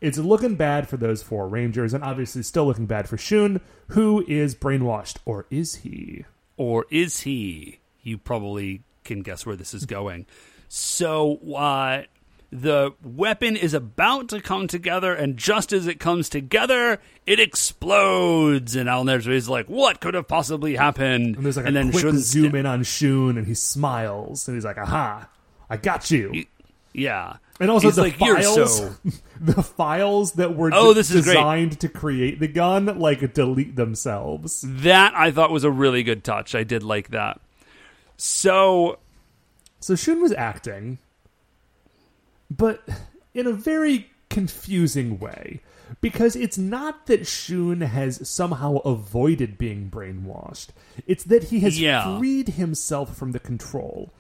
It's 0.02 0.18
looking 0.18 0.56
bad 0.56 0.88
for 0.88 0.98
those 0.98 1.24
four 1.24 1.48
Rangers, 1.48 1.94
and 1.94 2.04
obviously 2.04 2.44
still 2.44 2.66
looking 2.66 2.88
bad 2.88 3.08
for 3.08 3.18
Shun, 3.18 3.62
who 3.90 4.26
is 4.28 4.56
brainwashed, 4.56 5.18
or 5.26 5.46
is 5.50 5.76
he? 5.76 6.26
Or 6.62 6.86
is 6.92 7.22
he? 7.22 7.80
You 8.04 8.20
probably 8.20 8.84
can 9.04 9.24
guess 9.24 9.48
where 9.48 9.56
this 9.56 9.74
is 9.74 9.88
going. 9.88 10.28
So, 10.70 11.38
uh, 11.56 12.04
the 12.52 12.92
weapon 13.04 13.56
is 13.56 13.74
about 13.74 14.30
to 14.30 14.42
come 14.42 14.68
together, 14.68 15.12
and 15.12 15.38
just 15.38 15.74
as 15.74 15.88
it 15.88 16.00
comes 16.00 16.30
together, 16.30 17.00
it 17.26 17.40
explodes. 17.40 18.76
And 18.76 18.88
Al 18.88 19.10
is 19.10 19.50
like, 19.50 19.70
"What 19.70 20.02
could 20.02 20.14
have 20.14 20.28
possibly 20.28 20.76
happened?" 20.76 21.36
And 21.38 21.44
there's 21.46 21.58
like 21.58 21.68
a 21.68 21.72
then 21.72 21.90
quick 21.90 22.04
Shun's 22.04 22.28
zoom 22.28 22.54
in 22.54 22.68
on 22.68 22.84
Shun, 22.84 23.40
and 23.40 23.48
he 23.48 23.56
smiles, 23.56 24.48
and 24.48 24.56
he's 24.56 24.66
like, 24.66 24.78
"Aha, 24.78 25.30
I 25.68 25.78
got 25.78 26.12
you." 26.12 26.46
Yeah, 26.94 27.38
And 27.60 27.72
also 27.72 27.88
He's 27.88 27.96
the 27.96 28.02
like, 28.04 28.20
"You're 28.20 28.36
files, 28.42 28.78
so-" 28.80 28.96
the 29.40 29.64
files 29.64 30.34
that 30.34 30.56
were 30.56 30.72
Oh, 30.74 30.94
this 30.94 31.10
is 31.12 31.24
great. 31.26 31.34
designed 31.36 31.80
to 31.80 31.88
create 31.90 32.40
the 32.40 32.48
gun, 32.48 33.00
like 33.00 33.34
delete 33.34 33.76
themselves. 33.78 34.64
that 34.68 35.14
I 35.16 35.32
thought 35.32 35.52
was 35.52 35.64
a 35.64 35.72
really 35.72 36.04
good 36.04 36.24
touch. 36.24 36.54
I 36.56 36.64
did 36.64 36.84
like 36.84 37.10
that. 37.12 37.40
So 38.18 39.00
So 39.80 39.96
Shun 39.96 40.22
was 40.22 40.34
acting, 40.34 40.98
but 42.50 42.84
in 43.34 43.48
a 43.48 43.54
very 43.54 44.10
confusing 44.30 45.20
way. 45.20 45.62
Because 46.00 46.38
it's 46.38 46.58
not 46.58 47.06
that 47.08 47.28
Shun 47.28 47.82
has 47.82 48.28
somehow 48.28 48.78
avoided 48.78 49.58
being 49.58 49.90
brainwashed. 49.92 50.68
It's 51.06 51.26
that 51.26 51.46
he 51.46 51.60
has 51.62 51.80
Yeah. 51.82 52.18
freed 52.18 52.50
himself 52.50 53.18
from 53.18 53.34
the 53.34 53.40
control. 53.40 54.14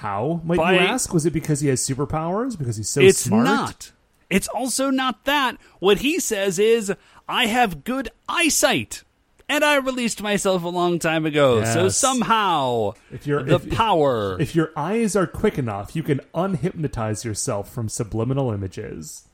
How, 0.00 0.40
might 0.44 0.56
By- 0.58 0.74
you 0.74 0.78
ask? 0.80 1.12
Was 1.12 1.24
it 1.26 1.32
because 1.32 1.60
he 1.60 1.68
has 1.68 1.80
superpowers? 1.86 2.58
Because 2.58 2.76
he's 2.76 2.88
so 2.88 3.00
it's 3.00 3.20
smart? 3.20 3.44
not. 3.44 3.92
It's 4.30 4.48
also 4.48 4.90
not 4.90 5.24
that. 5.24 5.56
What 5.78 5.98
he 5.98 6.18
says 6.18 6.58
is, 6.58 6.92
I 7.28 7.46
have 7.46 7.84
good 7.84 8.10
eyesight. 8.28 9.02
And 9.48 9.62
I 9.62 9.76
released 9.76 10.22
myself 10.22 10.64
a 10.64 10.68
long 10.68 10.98
time 10.98 11.26
ago. 11.26 11.62
So 11.64 11.88
somehow, 11.90 12.92
If 13.12 13.26
you're- 13.26 13.44
the 13.44 13.56
if- 13.56 13.70
power. 13.70 14.40
If 14.40 14.54
your 14.54 14.72
eyes 14.74 15.14
are 15.14 15.26
quick 15.26 15.58
enough, 15.58 15.94
you 15.94 16.02
can 16.02 16.20
unhypnotize 16.34 17.24
yourself 17.24 17.70
from 17.72 17.88
subliminal 17.90 18.50
images. 18.52 19.24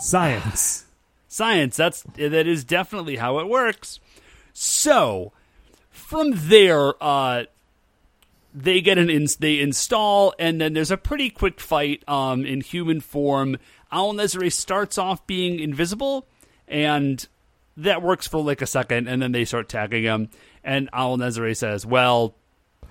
Science. 0.00 0.84
science 1.28 1.76
that's 1.76 2.02
that 2.16 2.46
is 2.46 2.62
definitely 2.64 3.16
how 3.16 3.40
it 3.40 3.48
works 3.48 3.98
so 4.52 5.32
from 5.90 6.30
there 6.34 6.94
uh 7.02 7.44
they 8.54 8.80
get 8.80 8.96
an 8.98 9.10
ins- 9.10 9.36
they 9.36 9.58
install 9.60 10.32
and 10.38 10.60
then 10.60 10.72
there's 10.74 10.92
a 10.92 10.96
pretty 10.96 11.28
quick 11.28 11.60
fight 11.60 12.02
um 12.08 12.46
in 12.46 12.60
human 12.60 13.00
form. 13.00 13.56
Al 13.90 14.12
Nezri 14.14 14.52
starts 14.52 14.96
off 14.96 15.26
being 15.26 15.58
invisible 15.60 16.26
and 16.68 17.26
that 17.76 18.00
works 18.02 18.26
for 18.28 18.40
like 18.42 18.62
a 18.62 18.66
second 18.66 19.08
and 19.08 19.20
then 19.20 19.32
they 19.32 19.44
start 19.44 19.68
tagging 19.68 20.04
him 20.04 20.28
and 20.62 20.88
Al 20.92 21.16
Nezri 21.18 21.56
says 21.56 21.84
well 21.84 22.34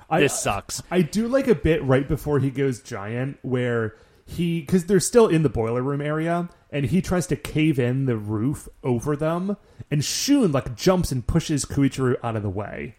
I- 0.09 0.19
this 0.19 0.37
sucks. 0.37 0.83
I 0.91 1.01
do 1.01 1.27
like 1.27 1.47
a 1.47 1.55
bit 1.55 1.81
right 1.83 2.07
before 2.07 2.39
he 2.39 2.51
goes 2.51 2.81
giant 2.81 3.37
where 3.41 3.95
he 4.25 4.59
because 4.61 4.85
they're 4.85 4.99
still 4.99 5.27
in 5.27 5.43
the 5.43 5.49
boiler 5.49 5.81
room 5.81 6.01
area 6.01 6.49
and 6.71 6.85
he 6.85 7.01
tries 7.01 7.27
to 7.27 7.35
cave 7.35 7.79
in 7.79 8.05
the 8.05 8.17
roof 8.17 8.67
over 8.83 9.15
them 9.15 9.55
and 9.89 10.03
Shun 10.03 10.51
like 10.51 10.75
jumps 10.75 11.11
and 11.11 11.25
pushes 11.25 11.65
Koichiro 11.65 12.15
out 12.23 12.35
of 12.35 12.43
the 12.43 12.49
way. 12.49 12.95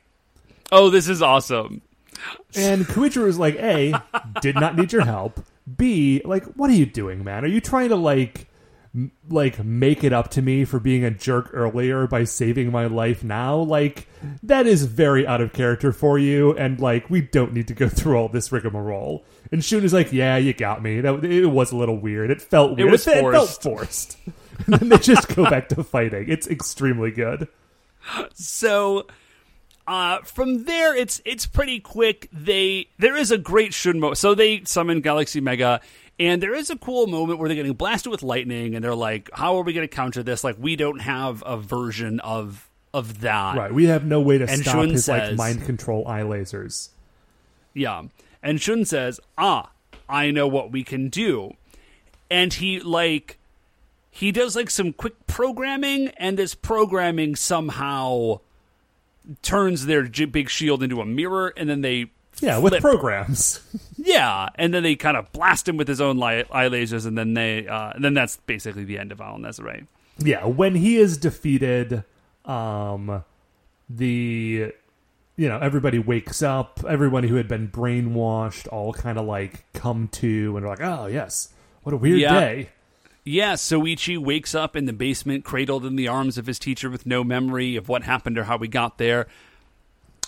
oh 0.73 0.89
this 0.91 1.09
is 1.09 1.21
awesome 1.23 1.83
And 2.55 2.85
Koichiro 2.85 3.27
is 3.27 3.39
like, 3.39 3.57
A, 3.57 3.95
did 4.41 4.55
not 4.55 4.77
need 4.77 4.93
your 4.93 5.05
help. 5.05 5.45
B, 5.77 6.21
like, 6.25 6.45
what 6.55 6.71
are 6.71 6.75
you 6.75 6.87
doing, 6.87 7.25
man? 7.25 7.45
Are 7.45 7.49
you 7.49 7.61
trying 7.61 7.89
to 7.89 7.97
like 7.97 8.49
m- 8.95 9.13
like 9.29 9.65
make 9.65 10.05
it 10.05 10.13
up 10.13 10.31
to 10.33 10.43
me 10.43 10.65
for 10.65 10.79
being 10.79 11.05
a 11.05 11.11
jerk 11.11 11.51
earlier 11.53 12.07
by 12.07 12.25
saving 12.25 12.71
my 12.71 12.87
life 12.87 13.25
now? 13.25 13.57
Like 13.57 14.07
that 14.43 14.67
is 14.67 14.85
very 14.85 15.27
out 15.27 15.41
of 15.41 15.53
character 15.53 15.93
for 15.93 16.19
you 16.19 16.53
and 16.57 16.79
like 16.81 17.09
we 17.11 17.21
don't 17.23 17.53
need 17.53 17.69
to 17.69 17.75
go 17.75 17.89
through 17.91 18.17
all 18.17 18.29
this 18.29 18.53
rigmarole. 18.53 19.25
And 19.53 19.65
Shun 19.65 19.85
is 19.85 19.93
like, 19.93 20.13
"Yeah, 20.13 20.37
you 20.37 20.53
got 20.53 20.83
me. 20.83 21.01
That 21.01 21.25
it 21.25 21.47
was 21.47 21.73
a 21.73 21.77
little 21.77 21.99
weird. 21.99 22.31
It 22.31 22.43
felt 22.43 22.77
weird. 22.77 22.91
was 22.91 23.07
it, 23.07 23.21
felt 23.21 23.33
forced. 23.63 23.63
forced." 23.63 24.19
and 24.67 24.75
then 24.75 24.89
they 24.89 24.99
just 24.99 25.35
go 25.35 25.45
back 25.49 25.69
to 25.71 25.83
fighting. 25.85 26.27
It's 26.29 26.47
extremely 26.47 27.11
good. 27.11 27.49
So 28.35 29.07
uh, 29.87 30.21
from 30.23 30.65
there, 30.65 30.95
it's 30.95 31.21
it's 31.25 31.47
pretty 31.47 31.81
quick. 31.81 32.29
They 32.33 32.89
there 32.99 33.17
is 33.17 33.31
a 33.31 33.39
great 33.39 33.75
Shun 33.75 34.01
moment. 34.01 34.19
So 34.19 34.35
they 34.35 34.65
summon 34.65 35.01
Galaxy 35.01 35.41
Mega, 35.41 35.81
and 36.19 36.43
there 36.43 36.55
is 36.55 36.71
a 36.71 36.77
cool 36.77 37.07
moment 37.07 37.39
where 37.39 37.49
they're 37.49 37.57
getting 37.57 37.75
blasted 37.75 38.11
with 38.11 38.23
lightning, 38.23 38.75
and 38.75 38.85
they're 38.85 38.95
like, 38.95 39.29
"How 39.35 39.57
are 39.57 39.63
we 39.63 39.73
going 39.73 39.87
to 39.87 39.95
counter 39.95 40.23
this? 40.23 40.43
Like, 40.43 40.57
we 40.59 40.77
don't 40.77 41.01
have 41.01 41.43
a 41.45 41.59
version 41.59 42.21
of 42.21 42.69
of 42.95 43.21
that." 43.21 43.57
Right. 43.57 43.73
We 43.73 43.85
have 43.87 44.05
no 44.07 44.21
way 44.21 44.39
to 44.39 44.49
And 44.49 44.63
stop 44.63 44.75
Shun 44.75 44.91
his 44.91 45.07
like 45.07 45.35
mind 45.35 45.65
control 45.65 46.09
eye 46.09 46.23
lasers. 46.23 46.89
Yeah. 47.75 48.05
And 48.43 48.61
Shun 48.61 48.87
says, 48.87 49.21
"Ah, 49.37 49.71
I 50.09 50.31
know 50.31 50.49
what 50.49 50.73
we 50.73 50.83
can 50.83 51.11
do." 51.11 51.55
And 52.31 52.55
he 52.55 52.81
like 52.81 53.39
he 54.11 54.33
does 54.33 54.57
like 54.57 54.71
some 54.71 54.93
quick 54.95 55.27
programming 55.27 56.09
and 56.17 56.39
this 56.39 56.55
programming 56.55 57.37
somehow 57.37 58.39
turns 59.43 59.87
their 59.87 60.05
big 60.09 60.49
shield 60.51 60.83
into 60.83 61.01
a 61.01 61.07
mirror 61.07 61.53
and 61.57 61.69
then 61.69 61.81
they 61.81 62.07
Yeah, 62.41 62.59
with 62.59 62.75
programs. 62.81 63.61
Yeah, 63.97 64.49
and 64.57 64.75
then 64.75 64.83
they 64.83 64.97
kind 64.97 65.17
of 65.17 65.33
blast 65.33 65.67
him 65.67 65.79
with 65.79 65.89
his 65.89 65.99
own 66.01 66.19
li- 66.19 66.45
eye 66.51 66.69
lasers 66.69 67.07
and 67.07 67.17
then 67.17 67.33
they 67.35 67.67
uh 67.67 67.93
and 67.95 68.05
then 68.05 68.13
that's 68.13 68.37
basically 68.39 68.85
the 68.85 68.99
end 68.99 69.13
of 69.13 69.21
Al 69.21 69.39
Nezare. 69.39 69.87
yeah, 70.19 70.45
when 70.45 70.75
he 70.75 70.97
is 70.99 71.17
defeated, 71.17 72.05
um, 72.45 73.25
the 73.89 74.73
you 75.37 75.49
know 75.49 75.59
everybody 75.59 75.99
wakes 75.99 76.43
up. 76.43 76.81
Everyone 76.89 77.25
who 77.25 77.37
had 77.37 77.49
been 77.49 77.69
brainwashed 77.69 78.69
all 78.73 78.93
kind 78.93 79.19
of 79.19 79.25
like 79.27 79.65
come 79.73 80.09
to 80.09 80.57
and 80.57 80.67
are 80.67 80.69
like, 80.69 80.81
oh 80.83 81.07
yes, 81.07 81.49
What 81.83 81.93
a 81.95 81.97
weird 81.97 82.21
Yeah. 82.21 82.39
day. 82.41 82.69
Yeah, 83.25 83.55
Soichi 83.55 84.19
wakes 84.19 84.55
up 84.55 84.77
in 84.77 84.85
the 84.85 84.93
basement, 84.93 85.45
cradled 85.45 85.87
in 85.87 85.97
the 85.97 86.09
arms 86.09 86.37
of 86.37 86.47
his 86.47 86.59
teacher 86.59 86.91
with 86.91 87.07
no 87.07 87.25
memory 87.25 87.75
of 87.77 87.89
what 87.89 88.03
happened 88.03 88.37
or 88.37 88.45
how 88.45 88.59
we 88.59 88.69
got 88.69 88.99
there. 88.99 89.23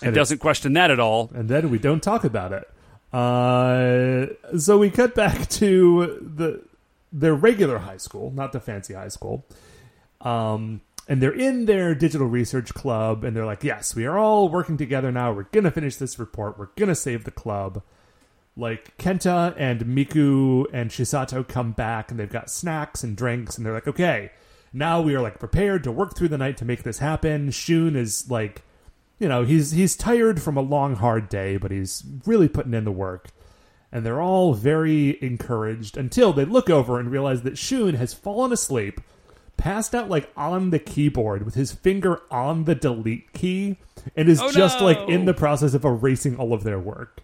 And 0.01 0.07
And 0.07 0.15
doesn't 0.15 0.39
question 0.39 0.73
that 0.73 0.89
at 0.91 0.99
all. 0.99 1.29
and 1.33 1.47
then 1.49 1.69
we 1.69 1.77
don't 1.79 2.01
talk 2.01 2.23
about 2.23 2.51
it. 2.53 2.67
Uh, 3.13 4.27
so 4.57 4.77
we 4.77 4.89
cut 4.89 5.15
back 5.15 5.47
to 5.61 6.17
the 6.35 6.61
their 7.13 7.33
regular 7.33 7.77
high 7.79 7.97
school, 7.97 8.31
not 8.35 8.51
the 8.51 8.59
fancy 8.59 8.93
high 8.93 9.07
school. 9.07 9.45
Um, 10.21 10.81
and 11.07 11.21
they're 11.21 11.31
in 11.33 11.65
their 11.65 11.95
digital 11.95 12.27
research 12.27 12.73
club, 12.73 13.23
and 13.23 13.35
they're 13.35 13.45
like, 13.45 13.63
"Yes, 13.63 13.95
we 13.95 14.05
are 14.05 14.17
all 14.17 14.49
working 14.49 14.75
together 14.75 15.11
now. 15.11 15.31
We're 15.31 15.43
gonna 15.43 15.71
finish 15.71 15.95
this 15.95 16.19
report. 16.19 16.57
We're 16.59 16.67
gonna 16.75 16.95
save 16.95 17.23
the 17.23 17.31
club." 17.31 17.81
Like 18.57 18.97
Kenta 18.97 19.53
and 19.57 19.81
Miku 19.85 20.65
and 20.73 20.89
Chisato 20.89 21.47
come 21.47 21.71
back, 21.73 22.09
and 22.09 22.19
they've 22.19 22.27
got 22.29 22.49
snacks 22.49 23.03
and 23.03 23.15
drinks, 23.15 23.55
and 23.55 23.65
they're 23.65 23.73
like, 23.73 23.87
"Okay, 23.87 24.31
now 24.73 24.99
we 24.99 25.13
are 25.15 25.21
like 25.21 25.39
prepared 25.39 25.83
to 25.83 25.91
work 25.91 26.15
through 26.15 26.29
the 26.29 26.37
night 26.39 26.57
to 26.57 26.65
make 26.65 26.81
this 26.83 26.97
happen." 26.99 27.51
Shun 27.51 27.95
is 27.95 28.29
like 28.31 28.63
you 29.19 29.27
know 29.27 29.43
he's 29.43 29.71
he's 29.71 29.95
tired 29.95 30.41
from 30.41 30.57
a 30.57 30.61
long 30.61 30.95
hard 30.95 31.27
day 31.27 31.57
but 31.57 31.71
he's 31.71 32.03
really 32.27 32.47
putting 32.47 32.75
in 32.75 32.83
the 32.85 32.91
work 32.91 33.29
and 33.91 34.05
they're 34.05 34.21
all 34.21 34.53
very 34.53 35.17
encouraged 35.23 35.97
until 35.97 36.31
they 36.33 36.45
look 36.45 36.69
over 36.69 36.99
and 36.99 37.09
realize 37.09 37.41
that 37.41 37.57
Shun 37.57 37.95
has 37.95 38.13
fallen 38.13 38.51
asleep 38.51 39.01
passed 39.57 39.95
out 39.95 40.07
like 40.07 40.29
on 40.37 40.69
the 40.69 40.77
keyboard 40.77 41.43
with 41.45 41.55
his 41.55 41.71
finger 41.71 42.21
on 42.29 42.65
the 42.65 42.75
delete 42.75 43.33
key 43.33 43.77
and 44.15 44.29
is 44.29 44.39
Oh, 44.39 44.51
just 44.51 44.79
no. 44.81 44.85
like 44.85 45.09
in 45.09 45.25
the 45.25 45.33
process 45.33 45.73
of 45.73 45.83
erasing 45.83 46.35
all 46.37 46.53
of 46.53 46.63
their 46.63 46.79
work 46.79 47.21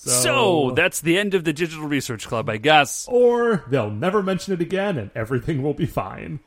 so, 0.00 0.10
So 0.10 0.70
that's 0.76 1.00
the 1.00 1.18
end 1.18 1.34
of 1.34 1.42
the 1.42 1.52
Digital 1.52 1.88
Research 1.88 2.28
Club, 2.28 2.48
I 2.48 2.56
guess. 2.56 3.04
or 3.10 3.64
they'll 3.68 3.90
never 3.90 4.22
mention 4.22 4.54
it 4.54 4.60
again 4.60 4.96
and 4.96 5.10
everything 5.14 5.60
will 5.60 5.74
be 5.74 5.86
fine. 5.86 6.38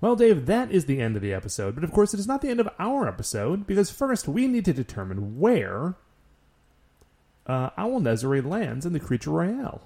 Well, 0.00 0.14
Dave, 0.14 0.46
that 0.46 0.70
is 0.70 0.86
the 0.86 1.00
end 1.00 1.16
of 1.16 1.22
the 1.22 1.34
episode, 1.34 1.74
but 1.74 1.82
of 1.82 1.92
course 1.92 2.14
it 2.14 2.20
is 2.20 2.28
not 2.28 2.42
the 2.42 2.48
end 2.48 2.60
of 2.60 2.68
our 2.78 3.08
episode 3.08 3.66
because 3.66 3.90
first 3.90 4.28
we 4.28 4.46
need 4.46 4.64
to 4.66 4.72
determine 4.72 5.38
where 5.40 5.96
uh, 7.46 7.70
Owl 7.76 8.00
Nezare 8.00 8.44
lands 8.46 8.86
in 8.86 8.92
the 8.92 9.00
Creature 9.00 9.30
Royale. 9.30 9.82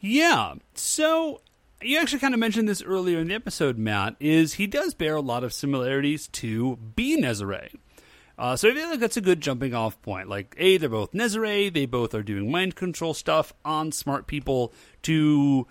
Yeah. 0.00 0.54
So 0.74 1.42
you 1.82 1.98
actually 1.98 2.18
kind 2.20 2.32
of 2.34 2.40
mentioned 2.40 2.66
this 2.68 2.82
earlier 2.82 3.18
in 3.18 3.28
the 3.28 3.34
episode, 3.34 3.76
Matt, 3.76 4.16
is 4.18 4.54
he 4.54 4.66
does 4.66 4.94
bear 4.94 5.16
a 5.16 5.20
lot 5.20 5.44
of 5.44 5.52
similarities 5.52 6.28
to 6.28 6.78
B 6.96 7.20
Nezare. 7.20 7.68
Uh, 8.42 8.56
so 8.56 8.68
I 8.68 8.74
feel 8.74 8.90
like 8.90 8.98
that's 8.98 9.16
a 9.16 9.20
good 9.20 9.40
jumping 9.40 9.72
off 9.72 10.02
point. 10.02 10.28
Like, 10.28 10.56
A, 10.58 10.76
they're 10.76 10.88
both 10.88 11.12
Nezare, 11.12 11.72
they 11.72 11.86
both 11.86 12.12
are 12.12 12.24
doing 12.24 12.50
mind 12.50 12.74
control 12.74 13.14
stuff 13.14 13.52
on 13.64 13.92
smart 13.92 14.26
people 14.26 14.72
to 15.02 15.68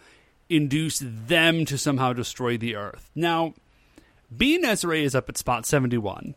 induce 0.48 1.04
them 1.04 1.66
to 1.66 1.78
somehow 1.78 2.14
destroy 2.14 2.56
the 2.58 2.78
Earth. 2.78 3.12
Now, 3.14 3.56
B 4.36 4.58
Nezare 4.58 5.04
is 5.04 5.14
up 5.14 5.28
at 5.28 5.38
spot 5.38 5.66
71. 5.66 6.34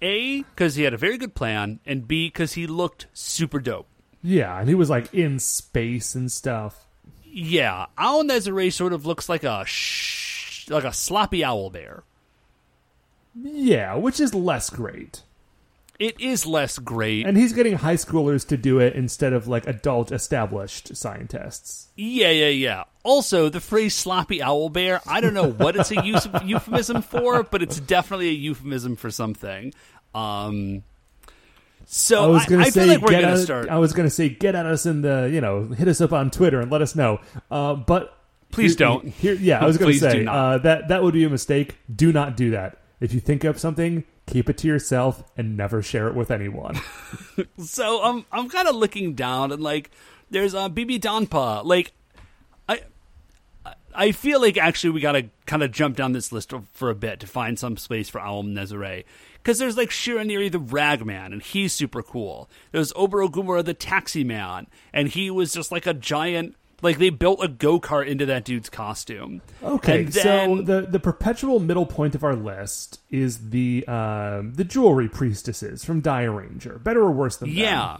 A, 0.00 0.38
because 0.44 0.76
he 0.76 0.84
had 0.84 0.94
a 0.94 0.98
very 0.98 1.18
good 1.18 1.34
plan, 1.34 1.80
and 1.84 2.08
B, 2.08 2.28
because 2.28 2.54
he 2.54 2.66
looked 2.66 3.06
super 3.12 3.60
dope. 3.60 3.86
Yeah, 4.22 4.58
and 4.58 4.70
he 4.70 4.74
was 4.74 4.88
like 4.88 5.12
in 5.12 5.38
space 5.38 6.14
and 6.14 6.32
stuff. 6.32 6.86
Yeah, 7.26 7.88
Owl 7.98 8.24
Nezare 8.24 8.72
sort 8.72 8.94
of 8.94 9.04
looks 9.04 9.28
like 9.28 9.44
a 9.44 9.64
sh- 9.66 10.66
like 10.70 10.84
a 10.84 10.94
sloppy 10.94 11.44
owl 11.44 11.68
bear. 11.68 12.04
Yeah, 13.34 13.96
which 13.96 14.18
is 14.18 14.34
less 14.34 14.70
great. 14.70 15.24
It 16.00 16.20
is 16.20 16.44
less 16.44 16.78
great. 16.78 17.24
And 17.26 17.36
he's 17.36 17.52
getting 17.52 17.74
high 17.74 17.94
schoolers 17.94 18.46
to 18.48 18.56
do 18.56 18.80
it 18.80 18.94
instead 18.94 19.32
of 19.32 19.46
like 19.46 19.66
adult 19.66 20.10
established 20.10 20.96
scientists. 20.96 21.88
yeah, 21.96 22.30
yeah, 22.30 22.48
yeah. 22.48 22.84
Also, 23.04 23.48
the 23.48 23.60
phrase 23.60 23.94
"sloppy 23.94 24.42
owl 24.42 24.70
bear" 24.70 25.00
I 25.06 25.20
don't 25.20 25.34
know 25.34 25.50
what 25.50 25.76
it's 25.76 25.90
a 25.92 26.04
use 26.04 26.26
euphemism 26.44 27.02
for, 27.02 27.42
but 27.44 27.62
it's 27.62 27.78
definitely 27.78 28.28
a 28.30 28.32
euphemism 28.32 28.96
for 28.96 29.10
something. 29.10 29.72
Um, 30.14 30.82
so 31.86 32.24
I 32.24 32.26
was 32.28 32.44
gonna 32.46 32.62
I 32.62 32.70
say 32.70 32.80
feel 32.80 32.88
like 32.88 33.02
we're 33.02 33.08
get 33.10 33.20
gonna 33.22 33.34
at, 33.34 33.38
start. 33.40 33.68
I 33.68 33.78
was 33.78 33.92
gonna 33.92 34.10
say 34.10 34.28
get 34.30 34.54
at 34.54 34.64
us 34.66 34.86
in 34.86 35.02
the 35.02 35.28
you 35.32 35.40
know 35.40 35.64
hit 35.68 35.86
us 35.86 36.00
up 36.00 36.12
on 36.12 36.30
Twitter 36.30 36.60
and 36.60 36.70
let 36.72 36.82
us 36.82 36.96
know. 36.96 37.20
Uh, 37.50 37.74
but 37.74 38.18
Please 38.50 38.72
here- 38.72 38.86
don't. 38.86 39.08
Here, 39.08 39.34
yeah, 39.34 39.60
I 39.60 39.66
was 39.66 39.76
gonna 39.78 39.92
say 39.94 40.24
uh, 40.26 40.58
that 40.58 40.88
that 40.88 41.02
would 41.02 41.14
be 41.14 41.24
a 41.24 41.30
mistake. 41.30 41.76
Do 41.94 42.12
not 42.12 42.36
do 42.36 42.50
that. 42.52 42.78
If 43.00 43.12
you 43.12 43.20
think 43.20 43.44
of 43.44 43.58
something, 43.58 44.04
keep 44.26 44.48
it 44.48 44.58
to 44.58 44.66
yourself 44.66 45.24
and 45.36 45.56
never 45.56 45.82
share 45.82 46.08
it 46.08 46.14
with 46.14 46.30
anyone. 46.30 46.80
So 47.58 48.00
I'm 48.02 48.24
I'm 48.30 48.48
kind 48.48 48.68
of 48.68 48.76
looking 48.76 49.14
down 49.14 49.50
and 49.50 49.60
like 49.60 49.90
there's 50.30 50.54
uh, 50.54 50.68
BB 50.68 51.00
Donpa. 51.00 51.64
Like 51.64 51.92
I 52.68 52.82
I 53.94 54.12
feel 54.12 54.40
like 54.40 54.56
actually 54.56 54.90
we 54.90 55.00
got 55.00 55.12
to 55.12 55.30
kind 55.46 55.62
of 55.62 55.72
jump 55.72 55.96
down 55.96 56.12
this 56.12 56.32
list 56.32 56.52
for 56.72 56.90
a 56.90 56.94
bit 56.94 57.20
to 57.20 57.26
find 57.26 57.58
some 57.58 57.76
space 57.76 58.08
for 58.08 58.20
Alm 58.20 58.54
Nezare. 58.54 59.04
Because 59.34 59.58
there's 59.58 59.76
like 59.76 59.90
Shiraniri 59.90 60.50
the 60.50 60.58
Ragman, 60.58 61.32
and 61.32 61.42
he's 61.42 61.72
super 61.72 62.02
cool. 62.02 62.48
There's 62.72 62.92
Oberogumura 62.94 63.64
the 63.64 63.74
Taxi 63.74 64.24
Man, 64.24 64.66
and 64.92 65.08
he 65.08 65.30
was 65.30 65.52
just 65.52 65.70
like 65.70 65.86
a 65.86 65.94
giant. 65.94 66.56
Like 66.82 66.98
they 66.98 67.10
built 67.10 67.42
a 67.42 67.48
go 67.48 67.80
kart 67.80 68.06
into 68.06 68.26
that 68.26 68.44
dude's 68.44 68.68
costume. 68.68 69.40
Okay, 69.62 70.00
And 70.04 70.08
then- 70.12 70.56
so 70.58 70.62
the 70.62 70.82
the 70.82 71.00
perpetual 71.00 71.60
middle 71.60 71.86
point 71.86 72.14
of 72.14 72.22
our 72.24 72.36
list 72.36 73.00
is 73.10 73.50
the 73.50 73.86
um, 73.88 74.52
the 74.54 74.64
jewelry 74.64 75.08
priestesses 75.08 75.84
from 75.84 76.02
Dairanger. 76.02 76.82
Better 76.82 77.00
or 77.02 77.10
worse 77.10 77.36
than 77.36 77.48
them? 77.50 77.56
Yeah. 77.58 77.96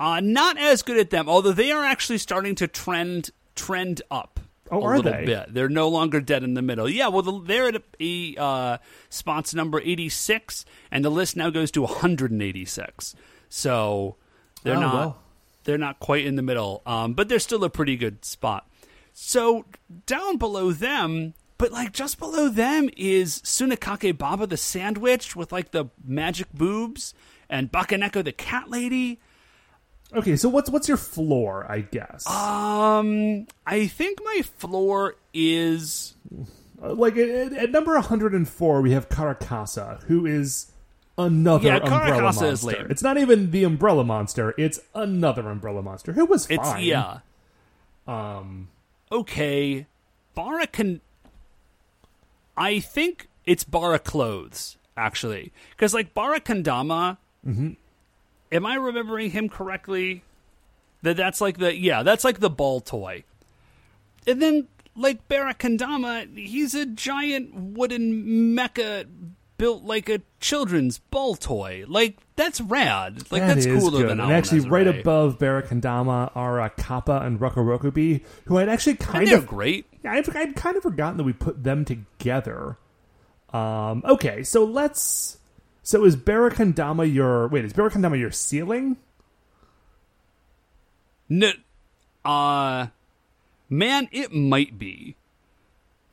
Uh, 0.00 0.20
not 0.20 0.58
as 0.58 0.82
good 0.82 0.98
at 0.98 1.10
them, 1.10 1.28
although 1.28 1.52
they 1.52 1.70
are 1.70 1.84
actually 1.84 2.18
starting 2.18 2.54
to 2.56 2.66
trend 2.66 3.30
trend 3.54 4.02
up 4.10 4.40
Oh, 4.70 4.80
a 4.80 4.84
are 4.84 4.96
little 4.96 5.12
they? 5.12 5.24
bit. 5.26 5.52
They're 5.54 5.68
no 5.68 5.88
longer 5.88 6.20
dead 6.20 6.42
in 6.42 6.54
the 6.54 6.62
middle. 6.62 6.88
Yeah, 6.88 7.08
well, 7.08 7.20
the, 7.22 7.40
they're 7.44 7.68
at 7.68 7.76
a, 7.76 7.82
a 8.00 8.34
uh, 8.42 8.78
spots 9.10 9.54
number 9.54 9.80
eighty 9.80 10.08
six, 10.08 10.64
and 10.90 11.04
the 11.04 11.10
list 11.10 11.36
now 11.36 11.50
goes 11.50 11.70
to 11.72 11.82
one 11.82 11.94
hundred 11.94 12.30
and 12.32 12.42
eighty 12.42 12.64
six. 12.64 13.14
So 13.48 14.16
they're 14.64 14.76
Oh, 14.76 14.80
not 14.80 14.94
well. 14.94 15.21
They're 15.64 15.78
not 15.78 16.00
quite 16.00 16.24
in 16.24 16.36
the 16.36 16.42
middle, 16.42 16.82
um, 16.86 17.14
but 17.14 17.28
they're 17.28 17.38
still 17.38 17.64
a 17.64 17.70
pretty 17.70 17.96
good 17.96 18.24
spot. 18.24 18.68
So 19.12 19.64
down 20.06 20.38
below 20.38 20.72
them, 20.72 21.34
but 21.58 21.70
like 21.70 21.92
just 21.92 22.18
below 22.18 22.48
them 22.48 22.90
is 22.96 23.40
Sunakake 23.42 24.16
Baba 24.16 24.46
the 24.46 24.56
sandwich 24.56 25.36
with 25.36 25.52
like 25.52 25.70
the 25.70 25.86
magic 26.04 26.52
boobs 26.52 27.14
and 27.48 27.70
Bakaneko 27.70 28.24
the 28.24 28.32
cat 28.32 28.70
lady. 28.70 29.20
Okay, 30.14 30.36
so 30.36 30.48
what's 30.48 30.68
what's 30.70 30.88
your 30.88 30.96
floor? 30.96 31.66
I 31.70 31.80
guess. 31.80 32.26
Um, 32.26 33.46
I 33.66 33.86
think 33.86 34.18
my 34.24 34.42
floor 34.58 35.16
is 35.32 36.16
like 36.80 37.16
at, 37.16 37.52
at 37.52 37.70
number 37.70 37.92
104 37.94 38.80
we 38.80 38.90
have 38.90 39.08
Karakasa 39.08 40.02
who 40.04 40.26
is 40.26 40.71
another 41.18 41.68
Yeah, 41.68 41.76
umbrella 41.76 42.30
Karakasa 42.30 42.52
is 42.52 42.64
monster 42.64 42.86
it's 42.90 43.02
not 43.02 43.18
even 43.18 43.50
the 43.50 43.64
umbrella 43.64 44.04
monster 44.04 44.54
it's 44.56 44.80
another 44.94 45.48
umbrella 45.50 45.82
monster 45.82 46.12
who 46.12 46.24
was 46.24 46.46
fine 46.46 46.58
it's 46.58 46.80
yeah. 46.80 47.18
um 48.06 48.68
Okay, 49.12 49.86
Bara 50.34 50.66
can. 50.66 51.02
I 52.56 52.80
think 52.80 53.28
it's 53.44 53.62
Bara 53.62 53.98
clothes 53.98 54.78
actually, 54.96 55.52
because 55.70 55.92
like 55.92 56.14
Bara 56.14 56.40
Kandama. 56.40 57.18
Am 57.44 58.66
I 58.66 58.74
remembering 58.74 59.30
him 59.30 59.48
correctly? 59.50 60.22
That 61.02 61.18
that's 61.18 61.42
like 61.42 61.58
the 61.58 61.76
yeah, 61.76 62.02
that's 62.02 62.24
like 62.24 62.40
the 62.40 62.48
ball 62.48 62.80
toy. 62.80 63.24
And 64.26 64.40
then 64.40 64.68
like 64.96 65.28
Bara 65.28 65.52
Barakandama, 65.52 66.38
he's 66.38 66.74
a 66.74 66.86
giant 66.86 67.54
wooden 67.54 68.56
mecha 68.56 69.06
built 69.62 69.84
like 69.84 70.08
a 70.08 70.20
children's 70.40 70.98
ball 70.98 71.36
toy. 71.36 71.84
Like 71.86 72.18
that's 72.34 72.60
rad. 72.60 73.30
Like 73.30 73.42
that 73.42 73.54
that's 73.54 73.66
cooler 73.66 74.00
good. 74.00 74.08
than 74.08 74.18
and 74.18 74.32
actually 74.32 74.68
right 74.68 74.88
above 74.88 75.38
Barakandama 75.38 76.32
are 76.34 76.60
uh, 76.60 76.68
Kappa 76.70 77.20
and 77.22 77.38
Rokurokubi 77.38 78.24
who 78.46 78.58
I'd 78.58 78.68
actually 78.68 78.96
kind 78.96 79.30
of 79.30 79.46
great. 79.46 79.86
Yeah, 80.02 80.14
I've, 80.14 80.34
I'd 80.34 80.56
kind 80.56 80.76
of 80.76 80.82
forgotten 80.82 81.16
that 81.18 81.22
we 81.22 81.32
put 81.32 81.62
them 81.62 81.84
together. 81.84 82.76
Um, 83.52 84.02
okay, 84.04 84.42
so 84.42 84.64
let's. 84.64 85.38
So 85.84 86.04
is 86.04 86.16
Barakandama 86.16 87.14
your 87.14 87.46
wait? 87.46 87.64
Is 87.64 87.72
Barakandama 87.72 88.18
your 88.18 88.32
ceiling? 88.32 88.96
No, 91.28 91.52
uh, 92.24 92.88
man, 93.70 94.08
it 94.10 94.32
might 94.34 94.76
be. 94.76 95.14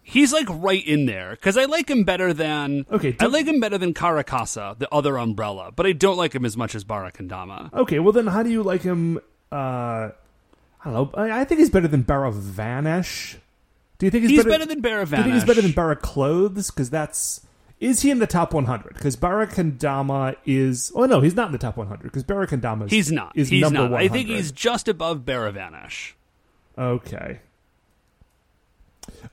He's 0.09 0.33
like 0.33 0.47
right 0.49 0.83
in 0.87 1.05
there 1.05 1.31
because 1.31 1.55
I 1.55 1.65
like 1.65 1.87
him 1.87 2.03
better 2.03 2.33
than 2.33 2.87
Okay, 2.91 3.15
I 3.19 3.27
like 3.27 3.45
him 3.45 3.59
better 3.59 3.77
than 3.77 3.93
Karakasa, 3.93 4.75
the 4.79 4.91
other 4.91 5.17
umbrella, 5.17 5.71
but 5.75 5.85
I 5.85 5.91
don't 5.91 6.17
like 6.17 6.33
him 6.33 6.45
as 6.45 6.57
much 6.57 6.73
as 6.73 6.83
Barakandama. 6.83 7.71
Okay, 7.73 7.99
well 7.99 8.11
then, 8.11 8.25
how 8.25 8.41
do 8.41 8.49
you 8.49 8.63
like 8.63 8.81
him? 8.81 9.19
Uh, 9.51 9.55
I 9.55 10.11
don't 10.83 10.93
know. 10.93 11.11
I, 11.13 11.41
I 11.41 11.43
think 11.43 11.59
he's 11.59 11.69
better 11.69 11.87
than 11.87 12.03
Baravanish. 12.03 13.35
Do 13.99 14.07
you 14.07 14.09
think 14.09 14.23
he's, 14.23 14.31
He's 14.31 14.45
better 14.45 14.65
than 14.65 14.81
Baravanish. 14.81 15.09
Do 15.09 15.17
you 15.17 15.23
think 15.23 15.33
he's 15.35 15.45
better 15.45 15.61
than 15.61 15.73
Bara 15.73 15.95
Clothes? 15.95 16.71
Because 16.71 16.89
that's 16.89 17.45
is 17.79 18.01
he 18.01 18.09
in 18.09 18.17
the 18.17 18.27
top 18.27 18.53
100? 18.53 18.95
Because 18.95 19.15
Barakandama 19.15 20.37
is. 20.43 20.91
Oh 20.95 21.05
no, 21.05 21.21
he's 21.21 21.35
not 21.35 21.47
in 21.47 21.51
the 21.51 21.59
top 21.59 21.77
100 21.77 22.01
because 22.03 22.23
Barakandama 22.23 22.85
is, 22.85 22.91
He's 22.91 23.11
not. 23.11 23.33
Is 23.35 23.49
he's 23.49 23.61
number 23.61 23.79
not. 23.79 23.91
100. 23.91 24.09
I 24.09 24.11
think 24.11 24.27
he's 24.27 24.51
just 24.51 24.87
above 24.87 25.19
Baravanish. 25.19 26.13
Okay. 26.77 27.41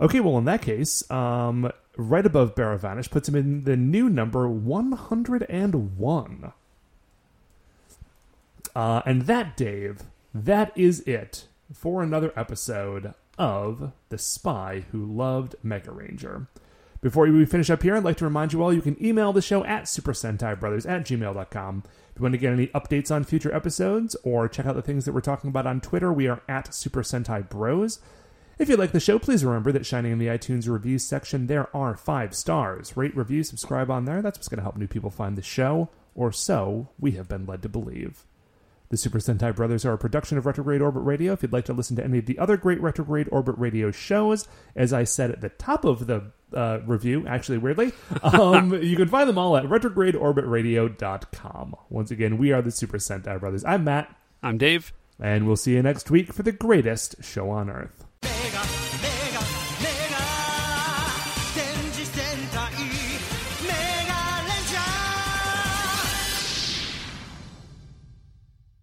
Okay, 0.00 0.20
well, 0.20 0.38
in 0.38 0.44
that 0.44 0.62
case, 0.62 1.08
um, 1.10 1.70
right 1.96 2.26
above 2.26 2.54
Baravanish 2.54 3.10
puts 3.10 3.28
him 3.28 3.34
in 3.34 3.64
the 3.64 3.76
new 3.76 4.08
number 4.08 4.48
101. 4.48 6.52
Uh, 8.74 9.02
and 9.06 9.22
that, 9.22 9.56
Dave, 9.56 10.02
that 10.34 10.72
is 10.76 11.00
it 11.00 11.46
for 11.72 12.02
another 12.02 12.32
episode 12.36 13.14
of 13.38 13.92
The 14.10 14.18
Spy 14.18 14.84
Who 14.92 15.04
Loved 15.04 15.56
Mega 15.62 15.90
Ranger. 15.90 16.46
Before 17.00 17.26
we 17.26 17.44
finish 17.46 17.70
up 17.70 17.82
here, 17.82 17.96
I'd 17.96 18.04
like 18.04 18.16
to 18.18 18.24
remind 18.24 18.52
you 18.52 18.62
all 18.62 18.72
you 18.72 18.82
can 18.82 19.02
email 19.04 19.32
the 19.32 19.42
show 19.42 19.64
at 19.64 19.88
Super 19.88 20.12
Sentai 20.12 20.58
Brothers 20.58 20.86
at 20.86 21.06
gmail.com. 21.06 21.82
If 21.86 22.18
you 22.18 22.22
want 22.22 22.32
to 22.32 22.38
get 22.38 22.52
any 22.52 22.66
updates 22.68 23.14
on 23.14 23.24
future 23.24 23.54
episodes 23.54 24.16
or 24.24 24.48
check 24.48 24.66
out 24.66 24.74
the 24.74 24.82
things 24.82 25.04
that 25.04 25.12
we're 25.12 25.20
talking 25.20 25.48
about 25.48 25.66
on 25.66 25.80
Twitter, 25.80 26.12
we 26.12 26.26
are 26.26 26.42
at 26.48 26.74
Super 26.74 27.02
Sentai 27.02 27.48
Bros. 27.48 28.00
If 28.58 28.70
you 28.70 28.76
like 28.76 28.92
the 28.92 29.00
show, 29.00 29.18
please 29.18 29.44
remember 29.44 29.70
that 29.72 29.84
shining 29.84 30.12
in 30.12 30.18
the 30.18 30.28
iTunes 30.28 30.66
reviews 30.66 31.04
section, 31.04 31.46
there 31.46 31.68
are 31.76 31.94
five 31.94 32.34
stars. 32.34 32.96
Rate, 32.96 33.14
review, 33.14 33.42
subscribe 33.42 33.90
on 33.90 34.06
there. 34.06 34.22
That's 34.22 34.38
what's 34.38 34.48
going 34.48 34.56
to 34.58 34.62
help 34.62 34.78
new 34.78 34.86
people 34.86 35.10
find 35.10 35.36
the 35.36 35.42
show, 35.42 35.90
or 36.14 36.32
so 36.32 36.88
we 36.98 37.10
have 37.12 37.28
been 37.28 37.44
led 37.44 37.60
to 37.62 37.68
believe. 37.68 38.24
The 38.88 38.96
Super 38.96 39.18
Sentai 39.18 39.54
Brothers 39.54 39.84
are 39.84 39.92
a 39.92 39.98
production 39.98 40.38
of 40.38 40.46
Retrograde 40.46 40.80
Orbit 40.80 41.02
Radio. 41.02 41.34
If 41.34 41.42
you'd 41.42 41.52
like 41.52 41.66
to 41.66 41.74
listen 41.74 41.96
to 41.96 42.04
any 42.04 42.18
of 42.18 42.24
the 42.26 42.38
other 42.38 42.56
great 42.56 42.80
Retrograde 42.80 43.28
Orbit 43.30 43.56
Radio 43.58 43.90
shows, 43.90 44.48
as 44.74 44.90
I 44.92 45.04
said 45.04 45.30
at 45.32 45.40
the 45.42 45.48
top 45.50 45.84
of 45.84 46.06
the 46.06 46.30
uh, 46.54 46.78
review, 46.86 47.26
actually, 47.26 47.58
weirdly, 47.58 47.92
um, 48.22 48.72
you 48.82 48.96
can 48.96 49.08
find 49.08 49.28
them 49.28 49.36
all 49.38 49.56
at 49.58 49.64
retrogradeorbitradio.com. 49.64 51.76
Once 51.90 52.10
again, 52.10 52.38
we 52.38 52.52
are 52.52 52.62
the 52.62 52.70
Super 52.70 52.96
Sentai 52.98 53.38
Brothers. 53.38 53.64
I'm 53.64 53.84
Matt, 53.84 54.16
I'm 54.42 54.56
Dave. 54.56 54.94
and 55.20 55.46
we'll 55.46 55.56
see 55.56 55.74
you 55.74 55.82
next 55.82 56.10
week 56.10 56.32
for 56.32 56.42
the 56.42 56.52
greatest 56.52 57.22
show 57.22 57.50
on 57.50 57.68
Earth. 57.68 58.05